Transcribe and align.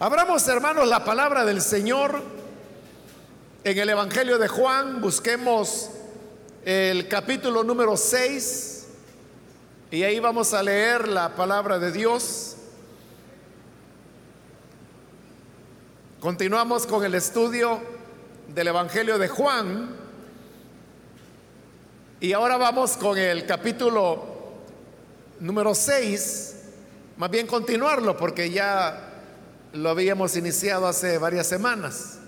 Abramos, 0.00 0.48
hermanos, 0.48 0.88
la 0.88 1.04
palabra 1.04 1.44
del 1.44 1.62
Señor 1.62 2.20
en 3.62 3.78
el 3.78 3.88
Evangelio 3.88 4.38
de 4.38 4.48
Juan. 4.48 5.00
Busquemos 5.00 5.88
el 6.64 7.06
capítulo 7.06 7.62
número 7.62 7.96
6 7.96 8.88
y 9.92 10.02
ahí 10.02 10.18
vamos 10.18 10.52
a 10.52 10.64
leer 10.64 11.06
la 11.06 11.36
palabra 11.36 11.78
de 11.78 11.92
Dios. 11.92 12.56
Continuamos 16.18 16.88
con 16.88 17.04
el 17.04 17.14
estudio 17.14 17.80
del 18.48 18.66
Evangelio 18.66 19.16
de 19.16 19.28
Juan 19.28 19.94
y 22.18 22.32
ahora 22.32 22.56
vamos 22.56 22.96
con 22.96 23.16
el 23.16 23.46
capítulo 23.46 24.24
número 25.38 25.72
6, 25.72 26.56
más 27.16 27.30
bien 27.30 27.46
continuarlo 27.46 28.16
porque 28.16 28.50
ya 28.50 29.12
lo 29.74 29.90
habíamos 29.90 30.36
iniciado 30.36 30.86
hace 30.86 31.18
varias 31.18 31.48
semanas. 31.48 32.18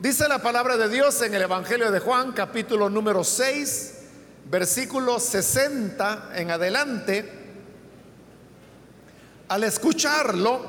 Dice 0.00 0.26
la 0.26 0.40
palabra 0.40 0.76
de 0.78 0.88
Dios 0.88 1.20
en 1.20 1.34
el 1.34 1.42
Evangelio 1.42 1.90
de 1.90 2.00
Juan, 2.00 2.32
capítulo 2.32 2.88
número 2.88 3.22
6, 3.22 3.94
versículo 4.50 5.20
60 5.20 6.30
en 6.34 6.50
adelante. 6.50 7.32
Al 9.48 9.64
escucharlo, 9.64 10.64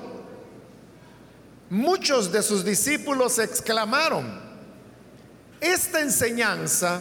muchos 1.69 2.29
de 2.31 2.43
sus 2.43 2.65
discípulos 2.65 3.39
exclamaron, 3.39 4.41
esta 5.61 6.01
enseñanza 6.01 6.99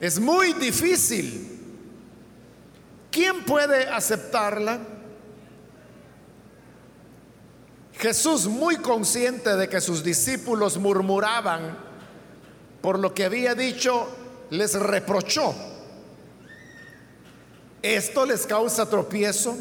es 0.00 0.18
muy 0.18 0.54
difícil. 0.54 1.56
¿Quién 3.12 3.44
puede 3.44 3.86
aceptarla? 3.88 4.97
Jesús, 7.98 8.46
muy 8.46 8.76
consciente 8.76 9.56
de 9.56 9.68
que 9.68 9.80
sus 9.80 10.04
discípulos 10.04 10.78
murmuraban 10.78 11.76
por 12.80 12.98
lo 13.00 13.12
que 13.12 13.24
había 13.24 13.56
dicho, 13.56 14.08
les 14.50 14.74
reprochó. 14.74 15.52
¿Esto 17.82 18.24
les 18.24 18.46
causa 18.46 18.88
tropiezo? 18.88 19.56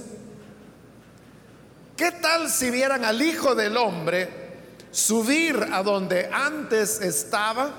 ¿Qué 1.95 2.11
tal 2.11 2.50
si 2.50 2.70
vieran 2.70 3.03
al 3.06 3.20
Hijo 3.22 3.56
del 3.56 3.76
Hombre 3.76 4.30
subir 4.92 5.70
a 5.72 5.81
donde 5.81 6.30
antes 6.31 7.02
estaba? 7.02 7.72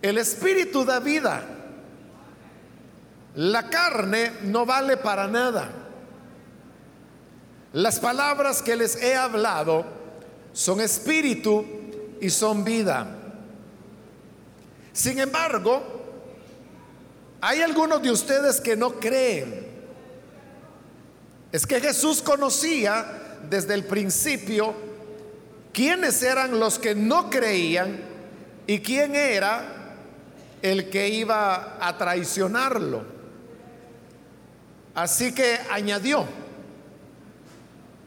El 0.00 0.16
Espíritu 0.16 0.84
da 0.86 0.98
vida. 0.98 1.44
La 3.34 3.68
carne 3.68 4.32
no 4.44 4.64
vale 4.64 4.96
para 4.96 5.28
nada. 5.28 5.81
Las 7.72 7.98
palabras 7.98 8.60
que 8.60 8.76
les 8.76 8.96
he 8.96 9.14
hablado 9.14 9.84
son 10.52 10.80
espíritu 10.80 11.64
y 12.20 12.28
son 12.28 12.64
vida. 12.64 13.06
Sin 14.92 15.18
embargo, 15.18 15.82
hay 17.40 17.62
algunos 17.62 18.02
de 18.02 18.10
ustedes 18.10 18.60
que 18.60 18.76
no 18.76 19.00
creen. 19.00 19.66
Es 21.50 21.66
que 21.66 21.80
Jesús 21.80 22.20
conocía 22.20 23.38
desde 23.48 23.74
el 23.74 23.84
principio 23.84 24.74
quiénes 25.72 26.22
eran 26.22 26.60
los 26.60 26.78
que 26.78 26.94
no 26.94 27.30
creían 27.30 28.00
y 28.66 28.80
quién 28.80 29.16
era 29.16 29.96
el 30.60 30.90
que 30.90 31.08
iba 31.08 31.78
a 31.80 31.96
traicionarlo. 31.96 33.02
Así 34.94 35.34
que 35.34 35.58
añadió, 35.70 36.26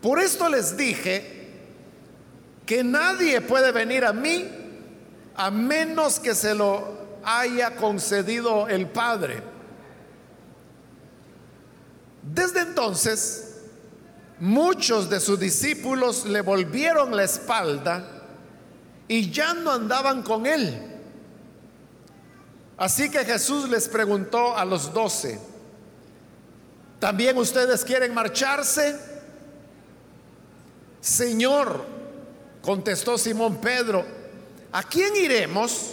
por 0.05 0.19
esto 0.19 0.47
les 0.49 0.77
dije 0.77 1.47
que 2.63 2.83
nadie 2.83 3.41
puede 3.41 3.71
venir 3.71 4.05
a 4.05 4.13
mí 4.13 4.47
a 5.35 5.49
menos 5.49 6.19
que 6.19 6.35
se 6.35 6.53
lo 6.53 6.95
haya 7.23 7.75
concedido 7.75 8.67
el 8.67 8.87
Padre. 8.87 9.41
Desde 12.21 12.59
entonces, 12.59 13.61
muchos 14.39 15.09
de 15.09 15.19
sus 15.19 15.39
discípulos 15.39 16.27
le 16.27 16.41
volvieron 16.41 17.17
la 17.17 17.23
espalda 17.23 18.05
y 19.07 19.31
ya 19.31 19.55
no 19.55 19.71
andaban 19.71 20.21
con 20.21 20.45
él. 20.45 20.99
Así 22.77 23.09
que 23.09 23.25
Jesús 23.25 23.67
les 23.69 23.89
preguntó 23.89 24.55
a 24.55 24.65
los 24.65 24.93
doce, 24.93 25.39
¿también 26.99 27.39
ustedes 27.39 27.83
quieren 27.83 28.13
marcharse? 28.13 29.14
Señor, 31.05 31.85
contestó 32.63 33.15
Simón 33.15 33.57
Pedro, 33.57 34.03
¿a 34.71 34.81
quién 34.81 35.15
iremos? 35.15 35.91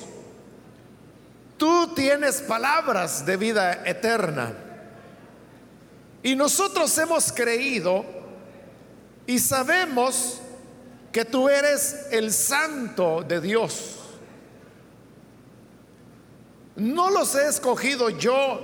Tú 1.58 1.92
tienes 1.94 2.40
palabras 2.40 3.26
de 3.26 3.36
vida 3.36 3.82
eterna. 3.84 4.54
Y 6.22 6.34
nosotros 6.34 6.96
hemos 6.96 7.30
creído 7.30 8.06
y 9.26 9.38
sabemos 9.38 10.40
que 11.12 11.26
tú 11.26 11.46
eres 11.50 12.06
el 12.10 12.32
santo 12.32 13.22
de 13.22 13.42
Dios. 13.42 13.96
No 16.74 17.10
los 17.10 17.34
he 17.34 17.48
escogido 17.48 18.08
yo 18.08 18.60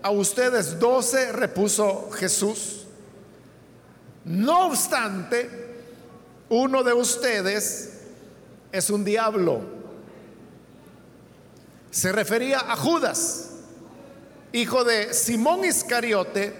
a 0.00 0.10
ustedes 0.10 0.78
doce, 0.78 1.32
repuso 1.32 2.12
Jesús. 2.12 2.86
No 4.24 4.68
obstante, 4.68 5.69
uno 6.50 6.82
de 6.82 6.92
ustedes 6.92 7.92
es 8.72 8.90
un 8.90 9.04
diablo. 9.04 9.62
Se 11.90 12.12
refería 12.12 12.58
a 12.58 12.76
Judas, 12.76 13.50
hijo 14.52 14.84
de 14.84 15.14
Simón 15.14 15.64
Iscariote, 15.64 16.52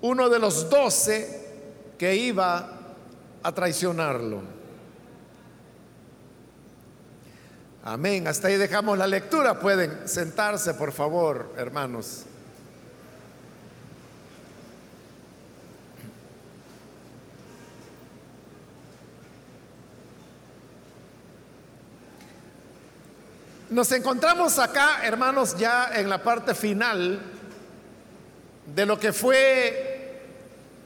uno 0.00 0.28
de 0.28 0.38
los 0.38 0.70
doce 0.70 1.44
que 1.98 2.16
iba 2.16 2.78
a 3.42 3.52
traicionarlo. 3.52 4.40
Amén. 7.82 8.26
Hasta 8.26 8.48
ahí 8.48 8.56
dejamos 8.56 8.98
la 8.98 9.06
lectura. 9.06 9.60
Pueden 9.60 10.08
sentarse, 10.08 10.74
por 10.74 10.92
favor, 10.92 11.54
hermanos. 11.56 12.24
Nos 23.76 23.92
encontramos 23.92 24.58
acá, 24.58 25.00
hermanos, 25.04 25.54
ya 25.58 25.90
en 25.92 26.08
la 26.08 26.22
parte 26.22 26.54
final 26.54 27.20
de 28.74 28.86
lo 28.86 28.98
que 28.98 29.12
fue 29.12 30.22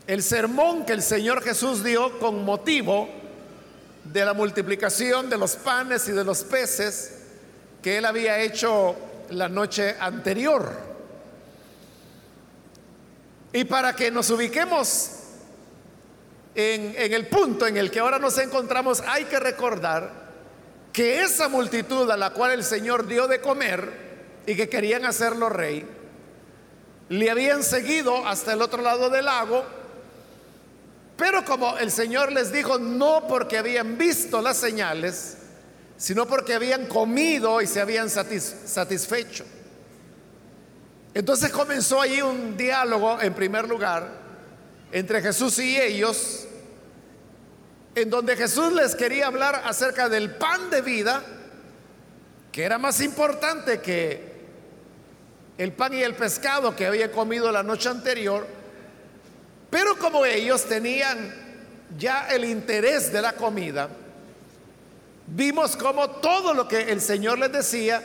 el 0.09 0.25
sermón 0.25 0.85
que 0.85 0.95
el 0.95 1.01
Señor 1.01 1.41
Jesús 1.41 1.85
dio 1.85 2.19
con 2.19 2.45
motivo 2.45 3.09
de 4.03 4.25
la 4.25 4.35
multiplicación 4.35 5.31
de 5.31 5.39
los 5.39 5.55
panes 5.55 6.09
y 6.09 6.11
de 6.11 6.25
los 6.25 6.43
peces 6.43 7.19
que 7.81 7.99
él 7.99 8.05
había 8.05 8.41
hecho 8.41 8.97
la 9.31 9.49
noche 9.49 9.95
anterior. 10.01 10.73
Y 13.53 13.63
para 13.67 13.95
que 13.95 14.11
nos 14.11 14.31
ubiquemos 14.31 15.13
en, 16.57 16.97
el 16.97 17.29
punto 17.29 17.69
en 17.69 17.77
el 17.77 17.89
que 17.89 18.01
ahora 18.01 18.19
nos 18.19 18.37
encontramos, 18.39 19.01
hay 19.07 19.27
que 19.27 19.39
recordar 19.39 20.30
que 20.93 21.23
esa 21.23 21.49
multitud 21.49 22.11
a 22.11 22.17
la 22.17 22.31
cual 22.31 22.53
el 22.53 22.65
Señor 22.65 23.07
dio 23.07 23.29
de 23.29 23.41
comer 23.41 24.43
y 24.47 24.55
que 24.57 24.69
querían 24.69 25.05
hacerlo 25.05 25.49
rey, 25.49 25.87
le 27.09 27.31
habían 27.31 27.63
seguido 27.63 28.27
hasta 28.27 28.53
el 28.53 28.63
otro 28.63 28.83
lado 28.83 29.11
del 29.11 29.25
lago, 29.25 29.65
pero 31.17 31.45
como 31.45 31.77
el 31.79 31.91
Señor 31.91 32.33
les 32.33 32.53
dijo, 32.53 32.79
no 32.79 33.27
porque 33.29 33.59
habían 33.59 33.99
visto 33.99 34.41
las 34.41 34.57
señales, 34.57 35.37
sino 35.97 36.27
porque 36.27 36.55
habían 36.55 36.87
comido 36.87 37.61
y 37.61 37.67
se 37.67 37.81
habían 37.81 38.09
satisfecho. 38.09 39.45
Entonces 41.13 41.51
comenzó 41.51 42.01
ahí 42.01 42.23
un 42.23 42.57
diálogo, 42.57 43.21
en 43.21 43.35
primer 43.35 43.69
lugar, 43.69 44.09
entre 44.93 45.21
Jesús 45.21 45.59
y 45.59 45.79
ellos, 45.79 46.47
en 47.95 48.11
donde 48.11 48.37
Jesús 48.37 48.73
les 48.73 48.95
quería 48.95 49.27
hablar 49.27 49.63
acerca 49.65 50.09
del 50.09 50.31
pan 50.31 50.71
de 50.71 50.81
vida, 50.81 51.23
que 52.53 52.63
era 52.65 52.79
más 52.79 53.01
importante 53.01 53.81
que 53.81 54.31
el 55.59 55.73
pan 55.73 55.93
y 55.95 56.03
el 56.03 56.15
pescado 56.15 56.75
que 56.75 56.87
había 56.87 57.13
comido 57.13 57.51
la 57.53 57.63
noche 57.63 57.89
anterior, 57.89 58.47
pero 59.71 59.97
como 59.99 60.25
ellos 60.25 60.65
tenían 60.65 61.35
ya 61.99 62.29
el 62.29 62.45
interés 62.45 63.13
de 63.13 63.23
la 63.23 63.33
comida, 63.33 63.89
vimos 65.27 65.77
como 65.77 66.11
todo 66.11 66.55
lo 66.55 66.67
que 66.67 66.91
el 66.91 67.01
Señor 67.01 67.39
les 67.39 67.53
decía, 67.53 68.03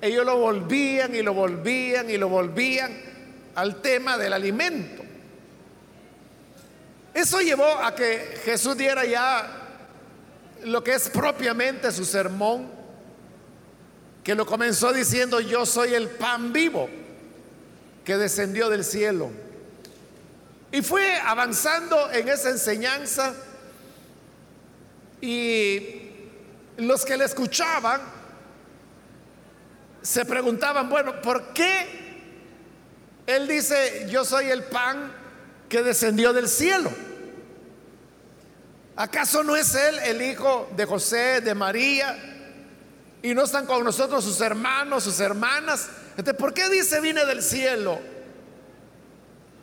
ellos 0.00 0.24
lo 0.24 0.36
volvían 0.38 1.14
y 1.14 1.22
lo 1.22 1.34
volvían 1.34 2.10
y 2.10 2.16
lo 2.16 2.28
volvían 2.28 2.92
al 3.54 3.80
tema 3.80 4.18
del 4.18 4.32
alimento. 4.32 5.05
Eso 7.16 7.40
llevó 7.40 7.64
a 7.82 7.94
que 7.94 8.42
Jesús 8.44 8.76
diera 8.76 9.06
ya 9.06 9.48
lo 10.64 10.84
que 10.84 10.92
es 10.92 11.08
propiamente 11.08 11.90
su 11.90 12.04
sermón, 12.04 12.70
que 14.22 14.34
lo 14.34 14.44
comenzó 14.44 14.92
diciendo, 14.92 15.40
yo 15.40 15.64
soy 15.64 15.94
el 15.94 16.10
pan 16.10 16.52
vivo 16.52 16.90
que 18.04 18.18
descendió 18.18 18.68
del 18.68 18.84
cielo. 18.84 19.30
Y 20.70 20.82
fue 20.82 21.16
avanzando 21.16 22.12
en 22.12 22.28
esa 22.28 22.50
enseñanza 22.50 23.32
y 25.22 26.10
los 26.76 27.02
que 27.02 27.16
le 27.16 27.24
escuchaban 27.24 28.02
se 30.02 30.26
preguntaban, 30.26 30.90
bueno, 30.90 31.22
¿por 31.22 31.54
qué 31.54 31.86
él 33.26 33.48
dice, 33.48 34.06
yo 34.10 34.22
soy 34.22 34.50
el 34.50 34.64
pan 34.64 35.24
que 35.68 35.82
descendió 35.82 36.32
del 36.32 36.48
cielo? 36.48 36.90
¿Acaso 38.96 39.42
no 39.42 39.56
es 39.56 39.74
él 39.74 39.98
el 40.04 40.22
hijo 40.22 40.70
de 40.76 40.86
José, 40.86 41.40
de 41.40 41.54
María? 41.54 42.16
Y 43.22 43.34
no 43.34 43.44
están 43.44 43.66
con 43.66 43.84
nosotros 43.84 44.24
sus 44.24 44.40
hermanos, 44.40 45.04
sus 45.04 45.20
hermanas. 45.20 45.88
Entonces, 46.10 46.34
¿por 46.34 46.54
qué 46.54 46.68
dice 46.70 47.00
vine 47.00 47.26
del 47.26 47.42
cielo? 47.42 47.98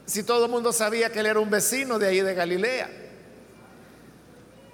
Si 0.05 0.23
todo 0.23 0.45
el 0.45 0.51
mundo 0.51 0.71
sabía 0.71 1.11
que 1.11 1.21
él 1.21 1.25
era 1.25 1.39
un 1.39 1.49
vecino 1.49 1.97
de 1.97 2.07
ahí 2.07 2.21
de 2.21 2.35
Galilea. 2.35 2.89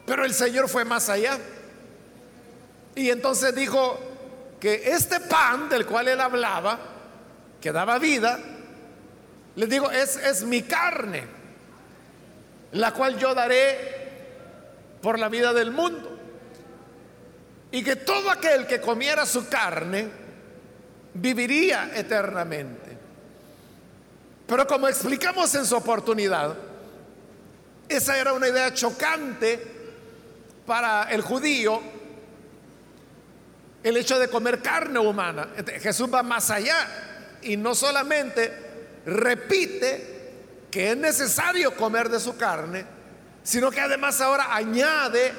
Pero 0.06 0.26
el 0.26 0.34
Señor 0.34 0.68
fue 0.68 0.84
más 0.84 1.08
allá. 1.08 1.38
Y 2.96 3.10
entonces 3.12 3.56
dijo 3.56 4.00
que 4.60 4.92
este 4.92 5.20
pan 5.22 5.70
del 5.70 5.86
cual 5.86 6.08
él 6.08 6.20
hablaba, 6.20 6.80
que 7.62 7.72
daba 7.72 8.00
vida, 8.00 8.40
les 9.56 9.70
digo, 9.70 9.92
es, 9.92 10.16
es 10.16 10.44
mi 10.44 10.62
carne, 10.62 11.24
la 12.72 12.94
cual 12.94 13.18
yo 13.18 13.34
daré 13.34 14.00
por 15.02 15.20
la 15.20 15.30
vida 15.30 15.54
del 15.54 15.72
mundo. 15.72 16.18
Y 17.72 17.84
que 17.84 17.96
todo 17.96 18.32
aquel 18.32 18.66
que 18.66 18.82
comiera 18.82 19.26
su 19.26 19.48
carne 19.48 20.10
viviría 21.14 21.92
eternamente. 21.94 22.98
Pero 24.48 24.66
como 24.66 24.88
explicamos 24.88 25.54
en 25.54 25.66
su 25.66 25.76
oportunidad, 25.76 26.56
esa 27.88 28.18
era 28.18 28.34
una 28.34 28.48
idea 28.48 28.74
chocante 28.74 29.60
para 30.66 31.04
el 31.12 31.22
judío, 31.22 31.82
el 33.84 33.98
hecho 33.98 34.18
de 34.18 34.28
comer 34.28 34.62
carne 34.62 35.00
humana. 35.00 35.50
Jesús 35.80 36.10
va 36.12 36.24
más 36.24 36.50
allá 36.50 37.38
y 37.44 37.58
no 37.58 37.76
solamente 37.76 38.69
repite 39.06 40.20
que 40.72 40.92
es 40.92 40.98
necesario 40.98 41.76
comer 41.76 42.10
de 42.10 42.20
su 42.20 42.38
carne, 42.38 42.86
sino 43.44 43.72
que 43.72 43.82
además 43.82 44.22
ahora 44.22 44.56
añade 44.56 45.32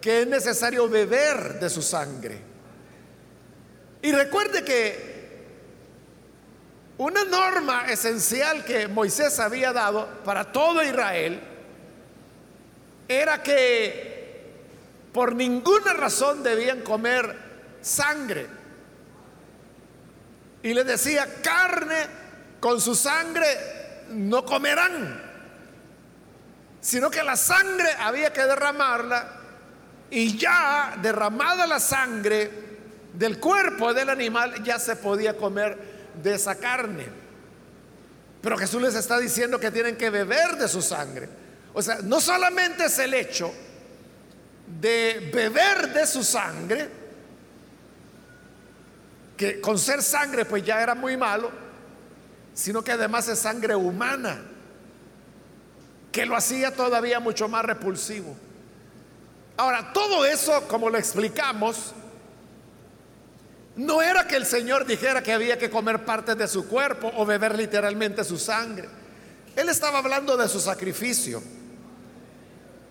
que 0.00 0.22
es 0.22 0.26
necesario 0.26 0.88
beber 0.88 1.60
de 1.60 1.70
su 1.70 1.82
sangre. 1.82 2.38
Y 4.02 4.12
recuerde 4.12 4.64
que 4.64 5.08
una 6.98 7.24
norma 7.24 7.86
esencial 7.88 8.64
que 8.64 8.88
Moisés 8.88 9.38
había 9.38 9.72
dado 9.72 10.08
para 10.24 10.52
todo 10.52 10.82
Israel 10.82 11.40
era 13.06 13.42
que 13.42 14.08
por 15.12 15.34
ninguna 15.34 15.94
razón 15.94 16.42
debían 16.42 16.82
comer 16.82 17.36
sangre. 17.80 18.46
Y 20.62 20.74
le 20.74 20.84
decía, 20.84 21.26
carne 21.42 22.27
con 22.60 22.80
su 22.80 22.94
sangre 22.94 23.46
no 24.10 24.44
comerán 24.44 25.28
sino 26.80 27.10
que 27.10 27.22
la 27.22 27.36
sangre 27.36 27.90
había 27.98 28.32
que 28.32 28.42
derramarla 28.42 29.28
y 30.10 30.38
ya 30.38 30.96
derramada 31.02 31.66
la 31.66 31.80
sangre 31.80 32.50
del 33.12 33.38
cuerpo 33.38 33.92
del 33.92 34.08
animal 34.10 34.62
ya 34.62 34.78
se 34.78 34.96
podía 34.96 35.36
comer 35.36 35.76
de 36.22 36.34
esa 36.34 36.54
carne. 36.54 37.06
Pero 38.40 38.56
Jesús 38.56 38.80
les 38.80 38.94
está 38.94 39.18
diciendo 39.18 39.58
que 39.58 39.70
tienen 39.70 39.96
que 39.96 40.08
beber 40.08 40.56
de 40.56 40.68
su 40.68 40.80
sangre. 40.80 41.28
O 41.74 41.82
sea, 41.82 41.98
no 42.02 42.20
solamente 42.20 42.86
es 42.86 42.98
el 43.00 43.12
hecho 43.12 43.52
de 44.80 45.30
beber 45.32 45.92
de 45.92 46.06
su 46.06 46.22
sangre, 46.22 46.88
que 49.36 49.60
con 49.60 49.78
ser 49.78 50.02
sangre 50.02 50.44
pues 50.44 50.64
ya 50.64 50.80
era 50.82 50.94
muy 50.94 51.16
malo, 51.16 51.50
sino 52.58 52.82
que 52.82 52.90
además 52.90 53.28
es 53.28 53.38
sangre 53.38 53.76
humana 53.76 54.42
que 56.10 56.26
lo 56.26 56.34
hacía 56.34 56.74
todavía 56.74 57.20
mucho 57.20 57.46
más 57.46 57.64
repulsivo. 57.64 58.36
Ahora, 59.56 59.92
todo 59.92 60.26
eso, 60.26 60.66
como 60.66 60.90
lo 60.90 60.98
explicamos, 60.98 61.94
no 63.76 64.02
era 64.02 64.26
que 64.26 64.34
el 64.34 64.44
Señor 64.44 64.86
dijera 64.86 65.22
que 65.22 65.32
había 65.32 65.56
que 65.56 65.70
comer 65.70 66.04
parte 66.04 66.34
de 66.34 66.48
su 66.48 66.66
cuerpo 66.66 67.12
o 67.16 67.24
beber 67.24 67.56
literalmente 67.56 68.24
su 68.24 68.36
sangre. 68.36 68.88
Él 69.54 69.68
estaba 69.68 69.98
hablando 69.98 70.36
de 70.36 70.48
su 70.48 70.58
sacrificio. 70.58 71.40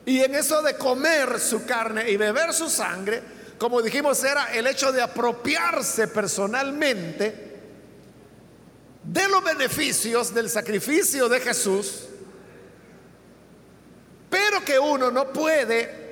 Y 0.06 0.22
en 0.22 0.34
eso 0.34 0.62
de 0.62 0.78
comer 0.78 1.42
su 1.42 1.66
carne 1.66 2.10
y 2.10 2.16
beber 2.16 2.54
su 2.54 2.70
sangre, 2.70 3.22
como 3.58 3.82
dijimos, 3.82 4.24
era 4.24 4.54
el 4.54 4.66
hecho 4.66 4.94
de 4.94 5.02
apropiarse 5.02 6.08
personalmente 6.08 7.47
de 9.12 9.28
los 9.28 9.44
beneficios 9.44 10.34
del 10.34 10.50
sacrificio 10.50 11.28
de 11.30 11.40
Jesús 11.40 12.08
pero 14.30 14.64
que 14.64 14.78
uno 14.78 15.10
no 15.10 15.32
puede 15.32 16.08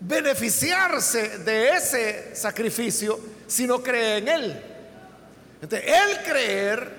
beneficiarse 0.00 1.38
de 1.38 1.70
ese 1.70 2.34
sacrificio 2.34 3.18
si 3.46 3.66
no 3.66 3.82
cree 3.82 4.18
en 4.18 4.28
él. 4.28 4.62
Entonces, 5.60 5.90
el 5.90 6.22
creer 6.24 6.92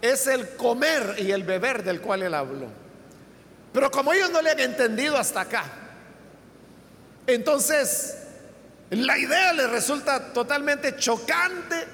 es 0.00 0.26
el 0.26 0.50
comer 0.50 1.16
y 1.18 1.30
el 1.30 1.42
beber 1.42 1.82
del 1.82 2.00
cual 2.00 2.22
él 2.22 2.34
habló. 2.34 2.68
Pero 3.72 3.90
como 3.90 4.12
ellos 4.12 4.30
no 4.30 4.42
le 4.42 4.50
han 4.50 4.60
entendido 4.60 5.16
hasta 5.16 5.40
acá, 5.40 5.64
entonces 7.26 8.18
la 8.90 9.18
idea 9.18 9.52
les 9.52 9.70
resulta 9.70 10.32
totalmente 10.32 10.96
chocante 10.96 11.84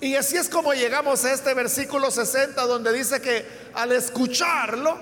y 0.00 0.14
así 0.14 0.36
es 0.36 0.48
como 0.48 0.72
llegamos 0.74 1.24
a 1.24 1.32
este 1.32 1.54
versículo 1.54 2.10
60 2.10 2.60
donde 2.66 2.92
dice 2.92 3.20
que 3.20 3.44
al 3.74 3.90
escucharlo, 3.92 4.96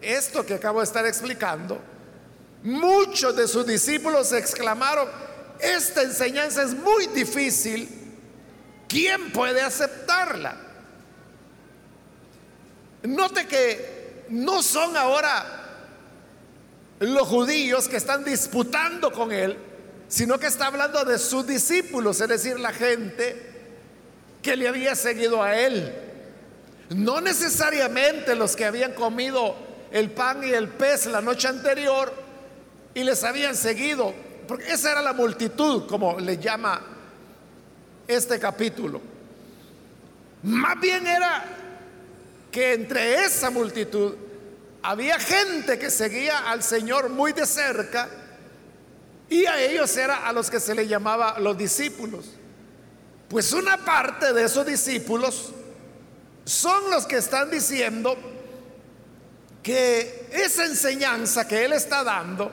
esto 0.00 0.46
que 0.46 0.54
acabo 0.54 0.78
de 0.78 0.84
estar 0.84 1.04
explicando, 1.06 1.80
muchos 2.62 3.34
de 3.34 3.48
sus 3.48 3.66
discípulos 3.66 4.32
exclamaron, 4.32 5.08
esta 5.58 6.02
enseñanza 6.02 6.62
es 6.62 6.74
muy 6.74 7.08
difícil, 7.08 7.88
¿quién 8.88 9.32
puede 9.32 9.60
aceptarla? 9.60 10.56
Note 13.02 13.48
que 13.48 14.24
no 14.28 14.62
son 14.62 14.96
ahora 14.96 15.62
los 17.00 17.26
judíos 17.26 17.88
que 17.88 17.96
están 17.96 18.22
disputando 18.22 19.10
con 19.10 19.32
él, 19.32 19.58
sino 20.06 20.38
que 20.38 20.46
está 20.46 20.68
hablando 20.68 21.04
de 21.04 21.18
sus 21.18 21.44
discípulos, 21.44 22.20
es 22.20 22.28
decir, 22.28 22.60
la 22.60 22.72
gente 22.72 23.51
que 24.42 24.56
le 24.56 24.68
había 24.68 24.94
seguido 24.94 25.42
a 25.42 25.56
él. 25.56 25.94
No 26.90 27.20
necesariamente 27.20 28.34
los 28.34 28.54
que 28.56 28.66
habían 28.66 28.92
comido 28.92 29.54
el 29.90 30.10
pan 30.10 30.42
y 30.44 30.50
el 30.50 30.68
pez 30.68 31.06
la 31.06 31.20
noche 31.20 31.48
anterior 31.48 32.12
y 32.94 33.04
les 33.04 33.24
habían 33.24 33.54
seguido, 33.54 34.12
porque 34.48 34.72
esa 34.72 34.92
era 34.92 35.02
la 35.02 35.12
multitud, 35.12 35.86
como 35.86 36.18
le 36.18 36.36
llama 36.36 36.80
este 38.06 38.38
capítulo. 38.38 39.00
Más 40.42 40.78
bien 40.80 41.06
era 41.06 41.44
que 42.50 42.74
entre 42.74 43.24
esa 43.24 43.48
multitud 43.48 44.14
había 44.82 45.18
gente 45.18 45.78
que 45.78 45.90
seguía 45.90 46.50
al 46.50 46.62
Señor 46.62 47.08
muy 47.08 47.32
de 47.32 47.46
cerca 47.46 48.08
y 49.30 49.46
a 49.46 49.62
ellos 49.62 49.96
era 49.96 50.26
a 50.26 50.32
los 50.32 50.50
que 50.50 50.60
se 50.60 50.74
le 50.74 50.86
llamaba 50.86 51.38
los 51.38 51.56
discípulos. 51.56 52.26
Pues 53.32 53.50
una 53.54 53.78
parte 53.78 54.34
de 54.34 54.44
esos 54.44 54.66
discípulos 54.66 55.52
son 56.44 56.90
los 56.90 57.06
que 57.06 57.16
están 57.16 57.50
diciendo 57.50 58.14
que 59.62 60.28
esa 60.30 60.66
enseñanza 60.66 61.48
que 61.48 61.64
él 61.64 61.72
está 61.72 62.04
dando 62.04 62.52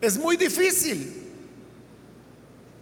es 0.00 0.18
muy 0.18 0.36
difícil. 0.36 1.30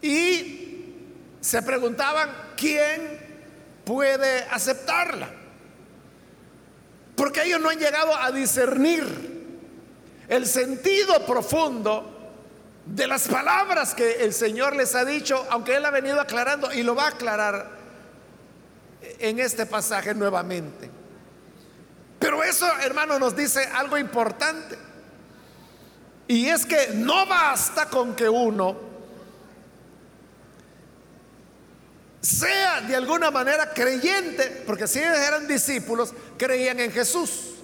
Y 0.01 0.95
se 1.43 1.61
preguntaban, 1.61 2.31
¿quién 2.57 3.21
puede 3.85 4.45
aceptarla? 4.45 5.29
Porque 7.15 7.43
ellos 7.43 7.61
no 7.61 7.69
han 7.69 7.79
llegado 7.79 8.17
a 8.17 8.33
discernir 8.33 9.05
el 10.29 10.47
sentido 10.47 11.27
profundo 11.27 12.10
de 12.87 13.07
las 13.07 13.29
palabras 13.29 13.95
que 13.95 14.25
el 14.25 14.33
Señor 14.33 14.75
les 14.75 14.95
ha 14.95 15.05
dicho, 15.05 15.47
aunque 15.51 15.77
Él 15.77 15.85
ha 15.85 15.91
venido 15.91 16.21
aclarando 16.21 16.73
y 16.73 16.83
lo 16.83 16.95
va 16.95 17.05
a 17.05 17.09
aclarar 17.09 17.71
en 19.19 19.39
este 19.39 19.67
pasaje 19.67 20.15
nuevamente. 20.15 20.91
Pero 22.19 22.43
eso, 22.43 22.67
hermano, 22.81 23.19
nos 23.19 23.35
dice 23.37 23.65
algo 23.75 23.97
importante. 23.97 24.79
Y 26.29 26.49
es 26.49 26.67
que 26.67 26.91
no 26.95 27.27
basta 27.27 27.87
con 27.87 28.15
que 28.15 28.29
uno 28.29 28.89
sea 32.21 32.83
de 32.83 32.95
alguna 32.95 33.31
manera 33.31 33.73
creyente, 33.73 34.63
porque 34.67 34.87
si 34.87 34.99
ellos 34.99 35.17
eran 35.17 35.49
discípulos, 35.49 36.13
creían 36.37 36.79
en 36.81 36.93
Jesús. 36.93 37.55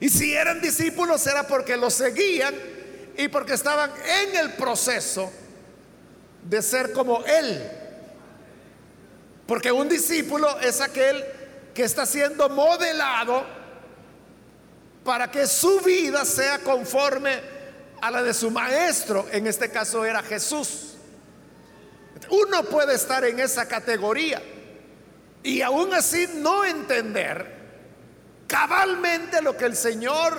Y 0.00 0.08
si 0.08 0.34
eran 0.34 0.60
discípulos 0.60 1.24
era 1.26 1.46
porque 1.46 1.76
lo 1.76 1.90
seguían 1.90 2.54
y 3.16 3.28
porque 3.28 3.54
estaban 3.54 3.90
en 4.04 4.36
el 4.36 4.52
proceso 4.54 5.30
de 6.48 6.62
ser 6.62 6.92
como 6.92 7.24
Él. 7.24 7.70
Porque 9.46 9.72
un 9.72 9.88
discípulo 9.88 10.58
es 10.60 10.80
aquel 10.80 11.24
que 11.74 11.84
está 11.84 12.06
siendo 12.06 12.48
modelado 12.48 13.44
para 15.04 15.30
que 15.30 15.46
su 15.46 15.80
vida 15.80 16.24
sea 16.24 16.58
conforme 16.60 17.40
a 18.00 18.10
la 18.10 18.22
de 18.22 18.34
su 18.34 18.50
maestro. 18.50 19.26
En 19.30 19.46
este 19.46 19.70
caso 19.70 20.04
era 20.04 20.22
Jesús. 20.22 20.94
Uno 22.30 22.64
puede 22.64 22.94
estar 22.94 23.24
en 23.24 23.40
esa 23.40 23.66
categoría 23.66 24.40
y 25.42 25.60
aún 25.60 25.92
así 25.92 26.28
no 26.36 26.64
entender 26.64 27.60
cabalmente 28.46 29.42
lo 29.42 29.56
que 29.56 29.64
el 29.64 29.76
Señor 29.76 30.38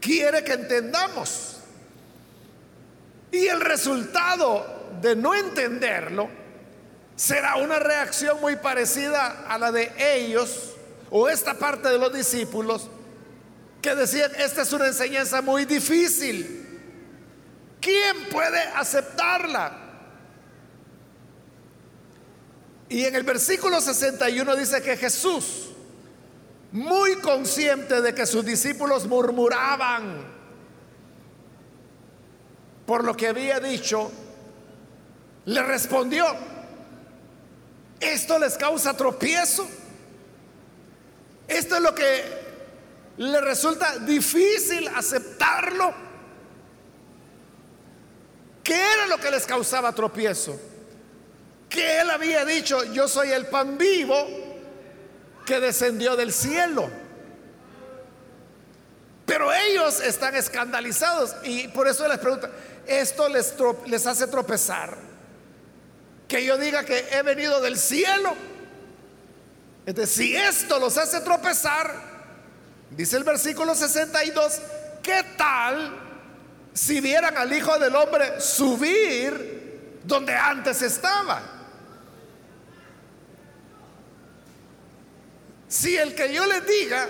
quiere 0.00 0.44
que 0.44 0.52
entendamos. 0.52 1.53
Y 3.34 3.48
el 3.48 3.60
resultado 3.60 4.64
de 5.02 5.16
no 5.16 5.34
entenderlo 5.34 6.30
será 7.16 7.56
una 7.56 7.80
reacción 7.80 8.40
muy 8.40 8.54
parecida 8.54 9.44
a 9.48 9.58
la 9.58 9.72
de 9.72 9.92
ellos 9.98 10.70
o 11.10 11.28
esta 11.28 11.54
parte 11.54 11.88
de 11.88 11.98
los 11.98 12.12
discípulos 12.12 12.88
que 13.82 13.92
decían, 13.96 14.30
esta 14.38 14.62
es 14.62 14.72
una 14.72 14.86
enseñanza 14.86 15.42
muy 15.42 15.64
difícil. 15.64 16.80
¿Quién 17.80 18.28
puede 18.30 18.60
aceptarla? 18.76 19.78
Y 22.88 23.04
en 23.04 23.16
el 23.16 23.24
versículo 23.24 23.80
61 23.80 24.54
dice 24.54 24.80
que 24.80 24.96
Jesús, 24.96 25.70
muy 26.70 27.16
consciente 27.16 28.00
de 28.00 28.14
que 28.14 28.26
sus 28.26 28.44
discípulos 28.44 29.08
murmuraban 29.08 30.33
por 32.86 33.04
lo 33.04 33.16
que 33.16 33.28
había 33.28 33.60
dicho, 33.60 34.10
le 35.46 35.62
respondió, 35.62 36.26
esto 38.00 38.38
les 38.38 38.56
causa 38.56 38.96
tropiezo. 38.96 39.68
Esto 41.48 41.76
es 41.76 41.82
lo 41.82 41.94
que 41.94 42.24
le 43.18 43.40
resulta 43.40 43.98
difícil 43.98 44.88
aceptarlo. 44.88 45.94
¿Qué 48.62 48.74
era 48.74 49.06
lo 49.06 49.18
que 49.18 49.30
les 49.30 49.46
causaba 49.46 49.92
tropiezo? 49.92 50.58
Que 51.68 52.00
él 52.00 52.10
había 52.10 52.44
dicho, 52.44 52.82
yo 52.92 53.08
soy 53.08 53.30
el 53.30 53.46
pan 53.46 53.76
vivo 53.76 54.14
que 55.44 55.60
descendió 55.60 56.16
del 56.16 56.32
cielo. 56.32 56.88
Pero 59.26 59.52
ellos 59.52 60.00
están 60.00 60.34
escandalizados 60.34 61.34
y 61.44 61.68
por 61.68 61.88
eso 61.88 62.06
les 62.08 62.18
pregunto, 62.18 62.48
¿esto 62.86 63.28
les, 63.28 64.06
hace 64.06 64.26
tropezar? 64.26 65.14
que 66.28 66.44
yo 66.44 66.56
diga 66.56 66.84
que 66.84 67.06
he 67.12 67.22
venido 67.22 67.60
del 67.60 67.78
cielo. 67.78 68.34
Entonces, 69.86 70.14
si 70.14 70.34
esto 70.34 70.78
los 70.78 70.96
hace 70.96 71.20
tropezar, 71.20 71.94
dice 72.90 73.16
el 73.16 73.24
versículo 73.24 73.74
62, 73.74 74.60
¿qué 75.02 75.22
tal 75.36 75.94
si 76.72 77.00
vieran 77.00 77.36
al 77.36 77.52
Hijo 77.52 77.78
del 77.78 77.94
Hombre 77.94 78.40
subir 78.40 80.00
donde 80.02 80.34
antes 80.34 80.80
estaba? 80.82 81.42
Si 85.68 85.96
el 85.96 86.14
que 86.14 86.32
yo 86.32 86.46
les 86.46 86.66
diga 86.66 87.08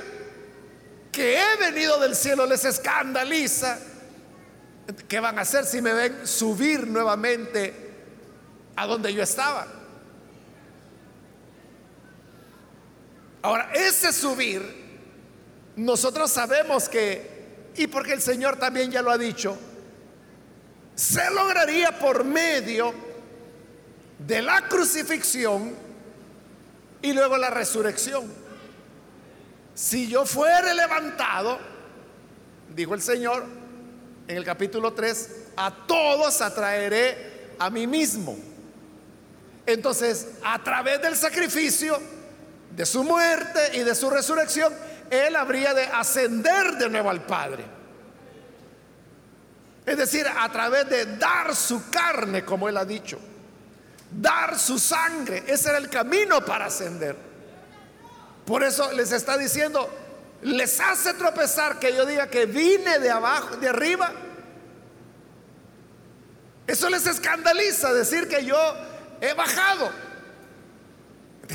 que 1.12 1.40
he 1.40 1.56
venido 1.56 2.00
del 2.00 2.16
cielo 2.16 2.44
les 2.46 2.64
escandaliza, 2.64 3.78
¿qué 5.08 5.20
van 5.20 5.38
a 5.38 5.42
hacer 5.42 5.64
si 5.64 5.80
me 5.80 5.92
ven 5.92 6.26
subir 6.26 6.86
nuevamente 6.86 7.84
a 8.76 8.86
donde 8.86 9.12
yo 9.12 9.22
estaba. 9.22 9.66
Ahora, 13.42 13.70
ese 13.74 14.12
subir, 14.12 14.62
nosotros 15.76 16.30
sabemos 16.30 16.88
que, 16.88 17.72
y 17.76 17.86
porque 17.86 18.14
el 18.14 18.22
Señor 18.22 18.56
también 18.56 18.90
ya 18.90 19.02
lo 19.02 19.10
ha 19.10 19.18
dicho, 19.18 19.56
se 20.94 21.30
lograría 21.30 21.98
por 21.98 22.24
medio 22.24 22.94
de 24.18 24.40
la 24.40 24.66
crucifixión 24.68 25.74
y 27.02 27.12
luego 27.12 27.36
la 27.36 27.50
resurrección. 27.50 28.32
Si 29.74 30.08
yo 30.08 30.24
fuere 30.24 30.72
levantado, 30.72 31.58
dijo 32.74 32.94
el 32.94 33.02
Señor 33.02 33.44
en 34.26 34.36
el 34.36 34.44
capítulo 34.44 34.92
3, 34.92 35.30
a 35.56 35.86
todos 35.86 36.40
atraeré 36.40 37.54
a 37.58 37.70
mí 37.70 37.86
mismo. 37.86 38.36
Entonces, 39.66 40.28
a 40.42 40.62
través 40.62 41.00
del 41.00 41.16
sacrificio, 41.16 41.98
de 42.70 42.86
su 42.86 43.04
muerte 43.04 43.76
y 43.78 43.80
de 43.80 43.94
su 43.94 44.10
resurrección, 44.10 44.72
Él 45.10 45.36
habría 45.36 45.74
de 45.74 45.84
ascender 45.84 46.72
de 46.72 46.88
nuevo 46.88 47.10
al 47.10 47.24
Padre. 47.24 47.64
Es 49.86 49.96
decir, 49.96 50.26
a 50.26 50.50
través 50.50 50.88
de 50.88 51.16
dar 51.16 51.54
su 51.54 51.90
carne, 51.90 52.44
como 52.44 52.68
Él 52.68 52.76
ha 52.76 52.84
dicho, 52.84 53.18
dar 54.10 54.58
su 54.58 54.78
sangre, 54.78 55.44
ese 55.46 55.68
era 55.68 55.78
el 55.78 55.88
camino 55.88 56.44
para 56.44 56.66
ascender. 56.66 57.16
Por 58.46 58.62
eso 58.62 58.92
les 58.92 59.12
está 59.12 59.38
diciendo, 59.38 59.88
les 60.44 60.78
hace 60.78 61.14
tropezar 61.14 61.78
que 61.78 61.94
yo 61.94 62.04
diga 62.04 62.28
que 62.28 62.44
vine 62.44 62.98
de 62.98 63.10
abajo, 63.10 63.56
de 63.56 63.68
arriba. 63.68 64.12
Eso 66.66 66.90
les 66.90 67.06
escandaliza 67.06 67.94
decir 67.94 68.28
que 68.28 68.44
yo 68.44 68.58
he 69.22 69.32
bajado. 69.32 69.90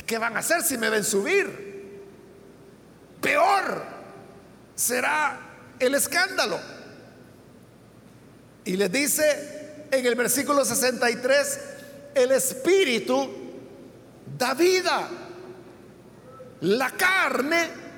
¿Qué 0.05 0.17
van 0.17 0.35
a 0.35 0.39
hacer 0.39 0.63
si 0.63 0.77
me 0.77 0.89
ven 0.89 1.03
subir? 1.03 2.01
Peor 3.21 3.83
será 4.73 5.39
el 5.77 5.93
escándalo. 5.93 6.59
Y 8.65 8.75
les 8.75 8.91
dice 8.91 9.85
en 9.91 10.03
el 10.03 10.15
versículo 10.15 10.65
63, 10.65 11.59
el 12.15 12.31
espíritu 12.31 13.29
da 14.35 14.55
vida. 14.55 15.09
La 16.61 16.89
carne 16.91 17.88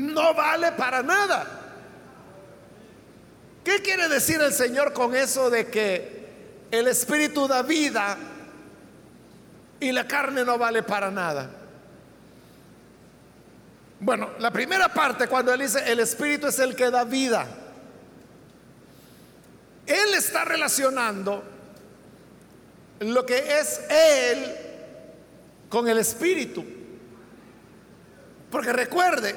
no 0.00 0.34
vale 0.34 0.72
para 0.72 1.02
nada. 1.02 1.46
¿Qué 3.64 3.82
quiere 3.82 4.08
decir 4.08 4.40
el 4.40 4.52
Señor 4.52 4.92
con 4.92 5.14
eso 5.14 5.50
de 5.50 5.68
que 5.68 6.20
el 6.70 6.88
espíritu 6.88 7.48
da 7.48 7.62
vida 7.62 8.16
y 9.80 9.92
la 9.92 10.06
carne 10.06 10.44
no 10.44 10.58
vale 10.58 10.82
para 10.82 11.10
nada. 11.10 11.50
Bueno, 13.98 14.30
la 14.38 14.50
primera 14.50 14.92
parte 14.92 15.26
cuando 15.26 15.52
él 15.52 15.60
dice 15.60 15.90
el 15.90 16.00
espíritu 16.00 16.46
es 16.46 16.58
el 16.58 16.76
que 16.76 16.90
da 16.90 17.04
vida, 17.04 17.46
él 19.86 20.14
está 20.14 20.44
relacionando 20.44 21.42
lo 23.00 23.26
que 23.26 23.58
es 23.58 23.80
él 23.90 24.56
con 25.68 25.88
el 25.88 25.98
espíritu. 25.98 26.64
Porque 28.50 28.72
recuerde, 28.72 29.34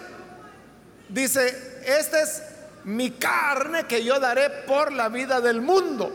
dice, 1.14 1.82
esta 1.86 2.22
es 2.22 2.42
mi 2.84 3.12
carne 3.12 3.86
que 3.86 4.04
yo 4.04 4.20
daré 4.20 4.50
por 4.50 4.92
la 4.92 5.10
vida 5.10 5.40
del 5.40 5.62
mundo. 5.62 6.12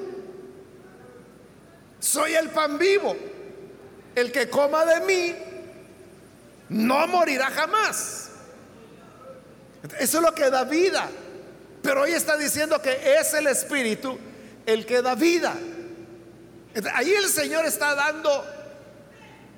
Soy 2.00 2.34
el 2.34 2.50
pan 2.50 2.78
vivo 2.78 3.16
el 4.14 4.32
que 4.32 4.50
coma 4.50 4.84
de 4.84 5.00
mí 5.00 5.34
no 6.68 7.06
morirá 7.06 7.46
jamás. 7.50 8.30
Eso 9.98 10.18
es 10.18 10.24
lo 10.24 10.34
que 10.34 10.50
da 10.50 10.64
vida. 10.64 11.08
Pero 11.82 12.02
hoy 12.02 12.12
está 12.12 12.36
diciendo 12.36 12.82
que 12.82 13.18
es 13.18 13.32
el 13.34 13.46
Espíritu 13.46 14.18
el 14.66 14.84
que 14.84 15.00
da 15.00 15.14
vida. 15.14 15.54
Ahí 16.94 17.12
el 17.12 17.28
Señor 17.28 17.64
está 17.64 17.94
dando 17.94 18.44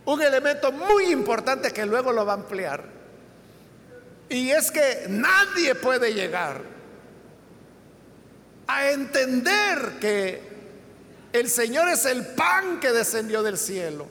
un 0.04 0.23
elemento 0.23 0.70
muy 0.73 1.06
importante 1.06 1.73
que 1.73 1.85
luego 1.87 2.12
lo 2.12 2.25
va 2.25 2.32
a 2.32 2.37
ampliar. 2.37 3.00
Y 4.30 4.50
es 4.50 4.70
que 4.70 5.06
nadie 5.08 5.75
puede 5.75 6.14
llegar 6.14 6.62
a 8.68 8.90
entender 8.90 9.99
que 10.00 10.40
el 11.32 11.50
Señor 11.50 11.88
es 11.88 12.06
el 12.06 12.25
pan 12.25 12.78
que 12.78 12.92
descendió 12.92 13.42
del 13.42 13.58
cielo 13.58 14.06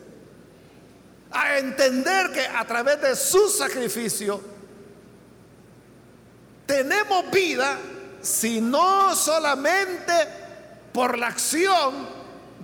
a 1.32 1.58
entender 1.58 2.32
que 2.32 2.46
a 2.46 2.66
través 2.66 3.02
de 3.02 3.16
su 3.16 3.48
sacrificio 3.48 4.42
tenemos 6.66 7.32
vida 7.32 7.78
sino 8.22 9.16
solamente 9.16 10.14
por 10.92 11.18
la 11.18 11.28
acción 11.28 12.10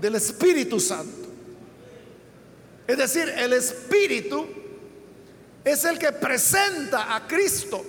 del 0.01 0.15
Espíritu 0.15 0.79
Santo. 0.79 1.29
Es 2.85 2.97
decir, 2.97 3.29
el 3.29 3.53
Espíritu 3.53 4.45
es 5.65 5.83
el 5.83 5.97
que 5.97 6.11
presenta 6.11 7.15
a 7.15 7.27
Cristo. 7.27 7.83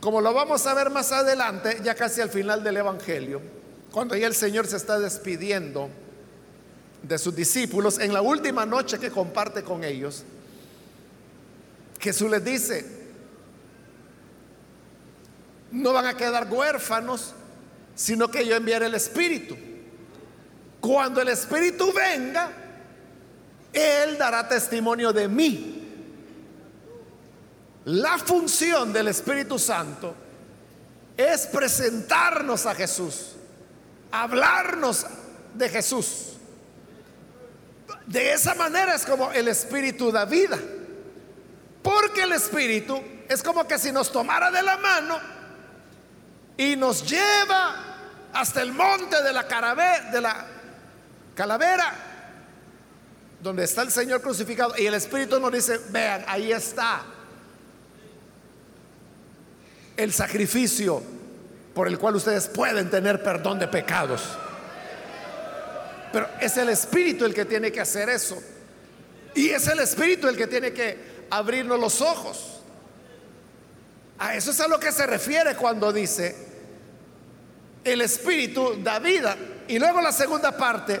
Como 0.00 0.22
lo 0.22 0.32
vamos 0.32 0.66
a 0.66 0.72
ver 0.72 0.88
más 0.88 1.12
adelante, 1.12 1.78
ya 1.84 1.94
casi 1.94 2.22
al 2.22 2.30
final 2.30 2.64
del 2.64 2.78
Evangelio, 2.78 3.42
cuando 3.92 4.16
ya 4.16 4.26
el 4.26 4.34
Señor 4.34 4.66
se 4.66 4.78
está 4.78 4.98
despidiendo 4.98 5.90
de 7.02 7.18
sus 7.18 7.36
discípulos, 7.36 7.98
en 7.98 8.14
la 8.14 8.22
última 8.22 8.64
noche 8.64 8.98
que 8.98 9.10
comparte 9.10 9.62
con 9.62 9.84
ellos, 9.84 10.24
Jesús 12.00 12.30
les 12.30 12.42
dice, 12.42 12.86
no 15.70 15.92
van 15.92 16.06
a 16.06 16.16
quedar 16.16 16.50
huérfanos, 16.50 17.34
sino 17.94 18.30
que 18.30 18.46
yo 18.46 18.56
enviaré 18.56 18.86
el 18.86 18.94
Espíritu. 18.94 19.54
Cuando 20.80 21.20
el 21.20 21.28
Espíritu 21.28 21.92
venga, 21.92 22.69
Él 23.72 24.18
dará 24.18 24.48
testimonio 24.48 25.12
de 25.12 25.28
mí. 25.28 25.76
La 27.84 28.18
función 28.18 28.92
del 28.92 29.08
Espíritu 29.08 29.58
Santo 29.58 30.14
es 31.16 31.46
presentarnos 31.46 32.66
a 32.66 32.74
Jesús, 32.74 33.36
hablarnos 34.10 35.06
de 35.54 35.68
Jesús. 35.68 36.34
De 38.06 38.32
esa 38.32 38.54
manera 38.54 38.94
es 38.94 39.04
como 39.04 39.30
el 39.32 39.48
Espíritu 39.48 40.10
da 40.10 40.24
vida. 40.24 40.58
Porque 41.82 42.22
el 42.22 42.32
Espíritu 42.32 43.00
es 43.28 43.42
como 43.42 43.66
que 43.66 43.78
si 43.78 43.92
nos 43.92 44.12
tomara 44.12 44.50
de 44.50 44.62
la 44.62 44.76
mano 44.76 45.18
y 46.56 46.76
nos 46.76 47.08
lleva 47.08 47.76
hasta 48.32 48.60
el 48.62 48.72
monte 48.72 49.22
de 49.22 49.32
la, 49.32 49.44
de 50.12 50.20
la 50.20 50.46
calavera, 51.34 52.09
donde 53.42 53.64
está 53.64 53.82
el 53.82 53.90
Señor 53.90 54.20
crucificado. 54.20 54.74
Y 54.76 54.86
el 54.86 54.94
Espíritu 54.94 55.40
nos 55.40 55.52
dice, 55.52 55.80
vean, 55.90 56.24
ahí 56.26 56.52
está 56.52 57.04
el 59.96 60.12
sacrificio 60.12 61.02
por 61.74 61.86
el 61.86 61.98
cual 61.98 62.16
ustedes 62.16 62.48
pueden 62.48 62.90
tener 62.90 63.22
perdón 63.22 63.58
de 63.58 63.68
pecados. 63.68 64.22
Pero 66.12 66.28
es 66.40 66.56
el 66.56 66.68
Espíritu 66.70 67.24
el 67.24 67.34
que 67.34 67.44
tiene 67.44 67.70
que 67.70 67.80
hacer 67.80 68.08
eso. 68.08 68.42
Y 69.34 69.50
es 69.50 69.66
el 69.68 69.78
Espíritu 69.78 70.28
el 70.28 70.36
que 70.36 70.46
tiene 70.46 70.72
que 70.72 71.26
abrirnos 71.30 71.78
los 71.78 72.00
ojos. 72.00 72.60
A 74.18 74.34
eso 74.34 74.50
es 74.50 74.60
a 74.60 74.68
lo 74.68 74.80
que 74.80 74.92
se 74.92 75.06
refiere 75.06 75.54
cuando 75.56 75.92
dice, 75.92 76.34
el 77.84 78.02
Espíritu 78.02 78.76
da 78.82 78.98
vida. 78.98 79.36
Y 79.68 79.78
luego 79.78 80.00
la 80.00 80.12
segunda 80.12 80.56
parte, 80.56 81.00